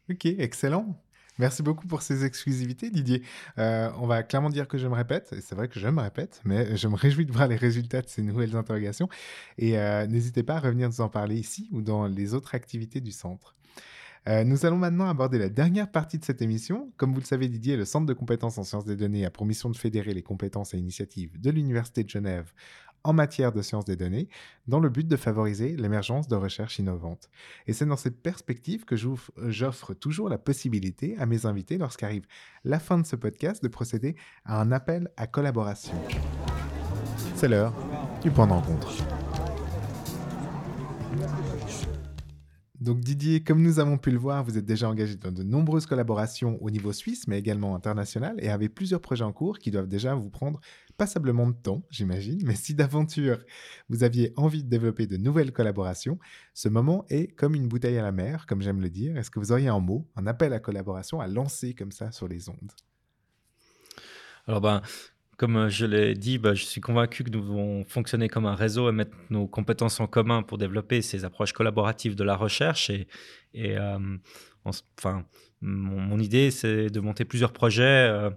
Ok, 0.09 0.25
excellent. 0.25 1.01
Merci 1.39 1.63
beaucoup 1.63 1.87
pour 1.87 2.01
ces 2.01 2.25
exclusivités, 2.25 2.91
Didier. 2.91 3.23
Euh, 3.57 3.89
on 3.97 4.07
va 4.07 4.23
clairement 4.23 4.49
dire 4.49 4.67
que 4.67 4.77
je 4.77 4.87
me 4.87 4.93
répète, 4.93 5.31
et 5.31 5.39
c'est 5.39 5.55
vrai 5.55 5.69
que 5.69 5.79
je 5.79 5.87
me 5.87 6.01
répète, 6.01 6.41
mais 6.43 6.75
je 6.75 6.87
me 6.89 6.95
réjouis 6.95 7.25
de 7.25 7.31
voir 7.31 7.47
les 7.47 7.55
résultats 7.55 8.01
de 8.01 8.09
ces 8.09 8.21
nouvelles 8.21 8.57
interrogations. 8.57 9.07
Et 9.57 9.79
euh, 9.79 10.05
n'hésitez 10.05 10.43
pas 10.43 10.55
à 10.55 10.59
revenir 10.59 10.89
nous 10.89 10.99
en 10.99 11.07
parler 11.07 11.37
ici 11.37 11.69
ou 11.71 11.81
dans 11.81 12.07
les 12.07 12.33
autres 12.33 12.55
activités 12.55 12.99
du 12.99 13.13
centre. 13.13 13.55
Euh, 14.27 14.43
nous 14.43 14.65
allons 14.65 14.77
maintenant 14.77 15.07
aborder 15.07 15.39
la 15.39 15.47
dernière 15.47 15.89
partie 15.89 16.19
de 16.19 16.25
cette 16.25 16.41
émission. 16.41 16.91
Comme 16.97 17.13
vous 17.13 17.21
le 17.21 17.25
savez, 17.25 17.47
Didier, 17.47 17.77
le 17.77 17.85
Centre 17.85 18.05
de 18.05 18.13
compétences 18.13 18.57
en 18.57 18.65
sciences 18.65 18.83
des 18.83 18.97
données 18.97 19.25
a 19.25 19.31
pour 19.31 19.45
mission 19.45 19.69
de 19.69 19.77
fédérer 19.77 20.13
les 20.13 20.23
compétences 20.23 20.73
et 20.73 20.77
initiatives 20.77 21.39
de 21.39 21.49
l'Université 21.49 22.03
de 22.03 22.09
Genève 22.09 22.51
en 23.03 23.13
matière 23.13 23.51
de 23.51 23.61
sciences 23.61 23.85
des 23.85 23.95
données, 23.95 24.29
dans 24.67 24.79
le 24.79 24.89
but 24.89 25.07
de 25.07 25.15
favoriser 25.15 25.75
l'émergence 25.77 26.27
de 26.27 26.35
recherches 26.35 26.79
innovantes. 26.79 27.29
Et 27.67 27.73
c'est 27.73 27.85
dans 27.85 27.97
cette 27.97 28.21
perspective 28.21 28.85
que 28.85 28.95
j'offre 28.95 29.93
toujours 29.93 30.29
la 30.29 30.37
possibilité 30.37 31.17
à 31.17 31.25
mes 31.25 31.45
invités, 31.45 31.77
lorsqu'arrive 31.77 32.25
la 32.63 32.79
fin 32.79 32.97
de 32.97 33.05
ce 33.05 33.15
podcast, 33.15 33.63
de 33.63 33.67
procéder 33.67 34.15
à 34.45 34.59
un 34.59 34.71
appel 34.71 35.09
à 35.17 35.27
collaboration. 35.27 35.95
C'est 37.35 37.47
l'heure 37.47 37.73
du 38.21 38.31
point 38.31 38.47
de. 38.47 38.53
Donc 42.81 43.01
Didier, 43.01 43.43
comme 43.43 43.61
nous 43.61 43.79
avons 43.79 43.97
pu 43.97 44.09
le 44.09 44.17
voir, 44.17 44.43
vous 44.45 44.57
êtes 44.57 44.65
déjà 44.65 44.89
engagé 44.89 45.15
dans 45.15 45.33
de 45.33 45.43
nombreuses 45.43 45.85
collaborations 45.85 46.57
au 46.63 46.71
niveau 46.71 46.93
suisse, 46.93 47.27
mais 47.27 47.37
également 47.37 47.75
international, 47.75 48.37
et 48.39 48.49
avez 48.49 48.69
plusieurs 48.69 49.01
projets 49.01 49.25
en 49.25 49.33
cours 49.33 49.59
qui 49.59 49.69
doivent 49.69 49.89
déjà 49.89 50.15
vous 50.15 50.29
prendre 50.29 50.61
passablement 50.99 51.47
de 51.47 51.55
temps, 51.55 51.81
j'imagine, 51.89 52.41
mais 52.45 52.55
si 52.55 52.75
d'aventure 52.75 53.39
vous 53.89 54.03
aviez 54.03 54.33
envie 54.35 54.63
de 54.63 54.69
développer 54.69 55.07
de 55.07 55.17
nouvelles 55.17 55.51
collaborations, 55.51 56.19
ce 56.53 56.69
moment 56.69 57.05
est 57.09 57.33
comme 57.35 57.55
une 57.55 57.67
bouteille 57.67 57.97
à 57.97 58.03
la 58.03 58.11
mer, 58.11 58.45
comme 58.45 58.61
j'aime 58.61 58.81
le 58.81 58.89
dire. 58.91 59.17
Est-ce 59.17 59.31
que 59.31 59.39
vous 59.39 59.51
auriez 59.51 59.69
un 59.69 59.79
mot, 59.79 60.07
un 60.15 60.27
appel 60.27 60.53
à 60.53 60.59
collaboration 60.59 61.21
à 61.21 61.27
lancer 61.27 61.73
comme 61.73 61.91
ça 61.91 62.11
sur 62.11 62.27
les 62.27 62.49
ondes? 62.49 62.73
Alors 64.45 64.61
ben, 64.61 64.81
comme 65.39 65.55
euh, 65.55 65.69
je 65.69 65.85
l'ai 65.85 66.15
dit, 66.15 66.37
bah, 66.37 66.53
je 66.53 66.65
suis 66.65 66.81
convaincu 66.81 67.23
que 67.23 67.29
nous 67.29 67.39
devons 67.39 67.85
fonctionner 67.85 68.27
comme 68.27 68.45
un 68.45 68.55
réseau 68.55 68.89
et 68.89 68.91
mettre 68.91 69.15
nos 69.29 69.47
compétences 69.47 70.01
en 70.01 70.05
commun 70.05 70.43
pour 70.43 70.57
développer 70.57 71.01
ces 71.01 71.23
approches 71.23 71.53
collaboratives 71.53 72.15
de 72.15 72.25
la 72.25 72.35
recherche. 72.35 72.89
Et, 72.89 73.07
euh, 73.55 74.17
enfin, 74.65 75.25
mon, 75.61 76.19
idée, 76.19 76.51
c'est 76.51 76.89
de 76.89 76.99
monter 76.99 77.23
plusieurs 77.23 77.53
projets 77.53 77.83
euh, 77.83 78.29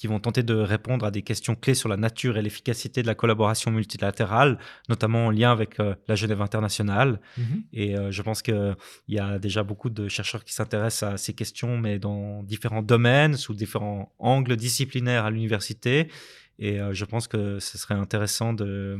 qui 0.00 0.06
vont 0.06 0.18
tenter 0.18 0.42
de 0.42 0.54
répondre 0.54 1.04
à 1.04 1.10
des 1.10 1.20
questions 1.20 1.54
clés 1.54 1.74
sur 1.74 1.86
la 1.90 1.98
nature 1.98 2.38
et 2.38 2.42
l'efficacité 2.42 3.02
de 3.02 3.06
la 3.06 3.14
collaboration 3.14 3.70
multilatérale, 3.70 4.58
notamment 4.88 5.26
en 5.26 5.30
lien 5.30 5.52
avec 5.52 5.78
euh, 5.78 5.94
la 6.08 6.14
Genève 6.14 6.40
internationale. 6.40 7.20
Mhm. 7.36 7.64
Et 7.74 7.98
euh, 7.98 8.10
je 8.10 8.22
pense 8.22 8.40
qu'il 8.40 8.76
y 9.08 9.18
a 9.18 9.38
déjà 9.38 9.62
beaucoup 9.62 9.90
de 9.90 10.08
chercheurs 10.08 10.42
qui 10.42 10.54
s'intéressent 10.54 11.12
à 11.12 11.18
ces 11.18 11.34
questions, 11.34 11.76
mais 11.76 11.98
dans 11.98 12.42
différents 12.44 12.80
domaines, 12.80 13.36
sous 13.36 13.52
différents 13.52 14.10
angles 14.18 14.56
disciplinaires 14.56 15.26
à 15.26 15.30
l'université. 15.30 16.10
Et 16.58 16.80
euh, 16.80 16.94
je 16.94 17.04
pense 17.04 17.28
que 17.28 17.58
ce 17.58 17.76
serait 17.76 17.94
intéressant 17.94 18.54
de, 18.54 18.98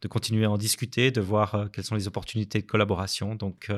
de 0.00 0.06
continuer 0.06 0.44
à 0.44 0.50
en 0.52 0.58
discuter, 0.58 1.10
de 1.10 1.20
voir 1.20 1.70
quelles 1.72 1.84
sont 1.84 1.96
les 1.96 2.06
opportunités 2.06 2.60
de 2.60 2.66
collaboration. 2.66 3.34
Donc, 3.34 3.68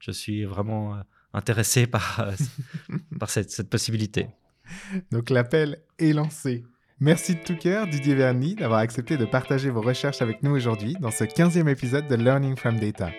je 0.00 0.10
suis 0.10 0.46
vraiment 0.46 0.96
intéressé 1.34 1.86
par, 1.86 2.26
par 3.20 3.28
cette, 3.28 3.50
cette 3.50 3.68
possibilité. 3.68 4.28
Donc 5.12 5.30
l'appel 5.30 5.78
est 5.98 6.12
lancé. 6.12 6.64
Merci 7.00 7.36
de 7.36 7.40
tout 7.40 7.56
cœur, 7.56 7.86
Didier 7.86 8.16
Verny, 8.16 8.56
d'avoir 8.56 8.80
accepté 8.80 9.16
de 9.16 9.24
partager 9.24 9.70
vos 9.70 9.80
recherches 9.80 10.20
avec 10.20 10.42
nous 10.42 10.50
aujourd'hui 10.50 10.96
dans 11.00 11.12
ce 11.12 11.24
15e 11.24 11.68
épisode 11.68 12.08
de 12.08 12.16
Learning 12.16 12.56
from 12.56 12.78
Data. 12.80 13.10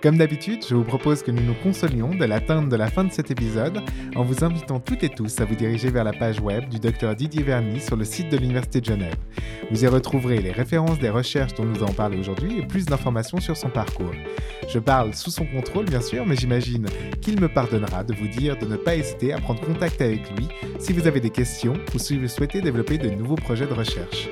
Comme 0.00 0.16
d'habitude, 0.16 0.64
je 0.64 0.76
vous 0.76 0.84
propose 0.84 1.24
que 1.24 1.32
nous 1.32 1.42
nous 1.42 1.56
consolions 1.60 2.14
de 2.14 2.24
l'atteinte 2.24 2.68
de 2.68 2.76
la 2.76 2.86
fin 2.86 3.02
de 3.02 3.10
cet 3.10 3.32
épisode 3.32 3.82
en 4.14 4.22
vous 4.22 4.44
invitant 4.44 4.78
toutes 4.78 5.02
et 5.02 5.08
tous 5.08 5.40
à 5.40 5.44
vous 5.44 5.56
diriger 5.56 5.90
vers 5.90 6.04
la 6.04 6.12
page 6.12 6.38
web 6.38 6.68
du 6.68 6.78
Dr 6.78 7.16
Didier 7.16 7.42
Verny 7.42 7.80
sur 7.80 7.96
le 7.96 8.04
site 8.04 8.30
de 8.30 8.36
l'Université 8.36 8.80
de 8.80 8.84
Genève. 8.84 9.16
Vous 9.72 9.82
y 9.82 9.88
retrouverez 9.88 10.40
les 10.40 10.52
références 10.52 11.00
des 11.00 11.10
recherches 11.10 11.54
dont 11.54 11.64
nous 11.64 11.82
avons 11.82 11.94
parlé 11.94 12.16
aujourd'hui 12.16 12.60
et 12.60 12.66
plus 12.66 12.86
d'informations 12.86 13.40
sur 13.40 13.56
son 13.56 13.70
parcours. 13.70 14.14
Je 14.68 14.78
parle 14.78 15.14
sous 15.14 15.32
son 15.32 15.46
contrôle 15.46 15.86
bien 15.86 16.00
sûr, 16.00 16.24
mais 16.24 16.36
j'imagine 16.36 16.86
qu'il 17.20 17.40
me 17.40 17.48
pardonnera 17.48 18.04
de 18.04 18.14
vous 18.14 18.28
dire 18.28 18.56
de 18.56 18.66
ne 18.66 18.76
pas 18.76 18.94
hésiter 18.94 19.32
à 19.32 19.38
prendre 19.38 19.62
contact 19.62 20.00
avec 20.00 20.30
lui 20.36 20.46
si 20.78 20.92
vous 20.92 21.08
avez 21.08 21.18
des 21.18 21.30
questions 21.30 21.74
ou 21.92 21.98
si 21.98 22.16
vous 22.16 22.28
souhaitez 22.28 22.60
développer 22.60 22.98
de 22.98 23.10
nouveaux 23.10 23.34
projets 23.34 23.66
de 23.66 23.74
recherche, 23.74 24.28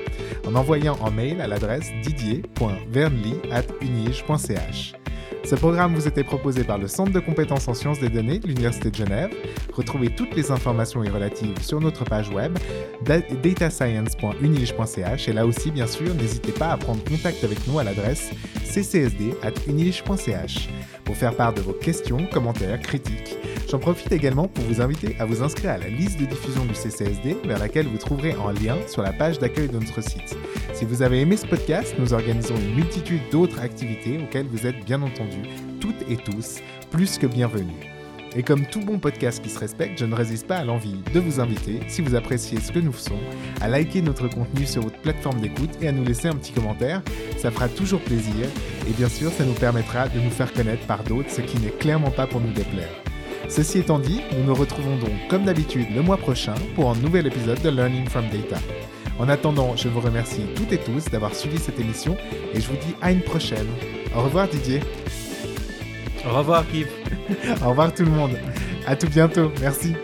en 0.47 0.55
envoyant 0.55 0.97
un 1.05 1.11
mail 1.11 1.41
à 1.41 1.47
l'adresse 1.47 1.91
didier.vernly.unige.ch. 2.03 4.96
Ce 5.47 5.55
programme 5.55 5.95
vous 5.95 6.07
était 6.09 6.25
proposé 6.25 6.65
par 6.65 6.77
le 6.77 6.89
Centre 6.89 7.13
de 7.13 7.21
compétences 7.21 7.69
en 7.69 7.73
sciences 7.73 8.01
des 8.01 8.09
données 8.09 8.37
de 8.37 8.47
l'Université 8.47 8.91
de 8.91 8.95
Genève. 8.95 9.33
Retrouvez 9.71 10.09
toutes 10.09 10.35
les 10.35 10.51
informations 10.51 11.05
y 11.05 11.09
relatives 11.09 11.61
sur 11.61 11.79
notre 11.79 12.03
page 12.03 12.29
web 12.31 12.57
datascience.unige.ch 13.05 15.29
et 15.29 15.31
là 15.31 15.45
aussi, 15.45 15.71
bien 15.71 15.87
sûr, 15.87 16.13
n'hésitez 16.15 16.51
pas 16.51 16.71
à 16.71 16.77
prendre 16.77 17.01
contact 17.05 17.45
avec 17.45 17.65
nous 17.65 17.79
à 17.79 17.85
l'adresse 17.85 18.31
ccsd.unige.ch 18.65 20.67
pour 21.07 21.15
faire 21.15 21.33
part 21.35 21.53
de 21.53 21.61
vos 21.61 21.71
questions, 21.71 22.27
commentaires, 22.31 22.81
critiques. 22.81 23.37
J'en 23.69 23.79
profite 23.79 24.11
également 24.11 24.49
pour 24.49 24.65
vous 24.65 24.81
inviter 24.81 25.15
à 25.19 25.25
vous 25.25 25.41
inscrire 25.41 25.71
à 25.71 25.77
la 25.77 25.87
liste 25.87 26.19
de 26.19 26.25
diffusion 26.25 26.65
du 26.65 26.75
CCSD 26.75 27.37
vers 27.45 27.59
laquelle 27.59 27.87
vous 27.87 27.97
trouverez 27.97 28.33
un 28.33 28.51
lien 28.51 28.75
sur 28.87 29.01
la 29.01 29.13
page 29.13 29.39
d'accueil 29.39 29.69
de 29.69 29.79
notre 29.79 30.01
site. 30.01 30.37
Si 30.73 30.83
vous 30.83 31.01
avez 31.01 31.21
aimé 31.21 31.37
ce 31.37 31.47
podcast, 31.47 31.95
nous 31.97 32.13
organisons 32.13 32.55
une 32.55 32.75
multitude 32.75 33.21
d'autres 33.31 33.59
activités 33.61 34.19
auxquelles 34.21 34.47
vous 34.47 34.67
êtes 34.67 34.83
bien 34.83 35.01
entendu 35.01 35.43
toutes 35.79 36.01
et 36.09 36.17
tous 36.17 36.57
plus 36.91 37.17
que 37.17 37.25
bienvenus. 37.25 37.96
Et 38.35 38.43
comme 38.43 38.65
tout 38.65 38.81
bon 38.81 38.99
podcast 38.99 39.41
qui 39.41 39.49
se 39.49 39.59
respecte, 39.59 39.99
je 39.99 40.05
ne 40.05 40.13
résiste 40.13 40.47
pas 40.47 40.57
à 40.57 40.63
l'envie 40.63 40.97
de 41.13 41.19
vous 41.19 41.39
inviter, 41.39 41.79
si 41.87 42.01
vous 42.01 42.15
appréciez 42.15 42.59
ce 42.59 42.71
que 42.71 42.79
nous 42.79 42.91
faisons, 42.91 43.19
à 43.61 43.67
liker 43.67 44.01
notre 44.01 44.27
contenu 44.27 44.65
sur 44.65 44.83
votre 44.83 44.99
plateforme 44.99 45.39
d'écoute 45.39 45.71
et 45.81 45.87
à 45.87 45.91
nous 45.91 46.03
laisser 46.03 46.27
un 46.27 46.35
petit 46.35 46.51
commentaire. 46.51 47.01
Ça 47.37 47.51
fera 47.51 47.69
toujours 47.69 48.01
plaisir 48.01 48.47
et 48.87 48.93
bien 48.93 49.09
sûr, 49.09 49.31
ça 49.31 49.45
nous 49.45 49.53
permettra 49.53 50.07
de 50.09 50.19
nous 50.19 50.29
faire 50.29 50.53
connaître 50.53 50.85
par 50.85 51.03
d'autres, 51.03 51.31
ce 51.31 51.41
qui 51.41 51.59
n'est 51.59 51.69
clairement 51.69 52.11
pas 52.11 52.27
pour 52.27 52.41
nous 52.41 52.51
déplaire. 52.51 52.89
Ceci 53.49 53.79
étant 53.79 53.99
dit, 53.99 54.21
nous 54.37 54.43
nous 54.43 54.55
retrouvons 54.55 54.97
donc 54.97 55.27
comme 55.29 55.45
d'habitude 55.45 55.87
le 55.95 56.01
mois 56.01 56.17
prochain 56.17 56.55
pour 56.75 56.91
un 56.91 56.95
nouvel 56.95 57.27
épisode 57.27 57.61
de 57.61 57.69
Learning 57.69 58.07
from 58.07 58.25
Data. 58.29 58.61
En 59.19 59.29
attendant, 59.29 59.75
je 59.75 59.87
vous 59.87 60.01
remercie 60.01 60.43
toutes 60.55 60.73
et 60.73 60.77
tous 60.77 61.05
d'avoir 61.05 61.33
suivi 61.33 61.57
cette 61.57 61.79
émission 61.79 62.17
et 62.53 62.61
je 62.61 62.67
vous 62.67 62.75
dis 62.75 62.95
à 63.01 63.11
une 63.11 63.21
prochaine. 63.21 63.67
Au 64.15 64.21
revoir 64.21 64.47
Didier. 64.47 64.81
Au 66.29 66.37
revoir 66.37 66.65
Yves. 66.73 66.87
Au 67.63 67.69
revoir 67.69 67.93
tout 67.93 68.03
le 68.03 68.11
monde. 68.11 68.37
À 68.85 68.95
tout 68.95 69.07
bientôt. 69.07 69.51
Merci. 69.61 69.95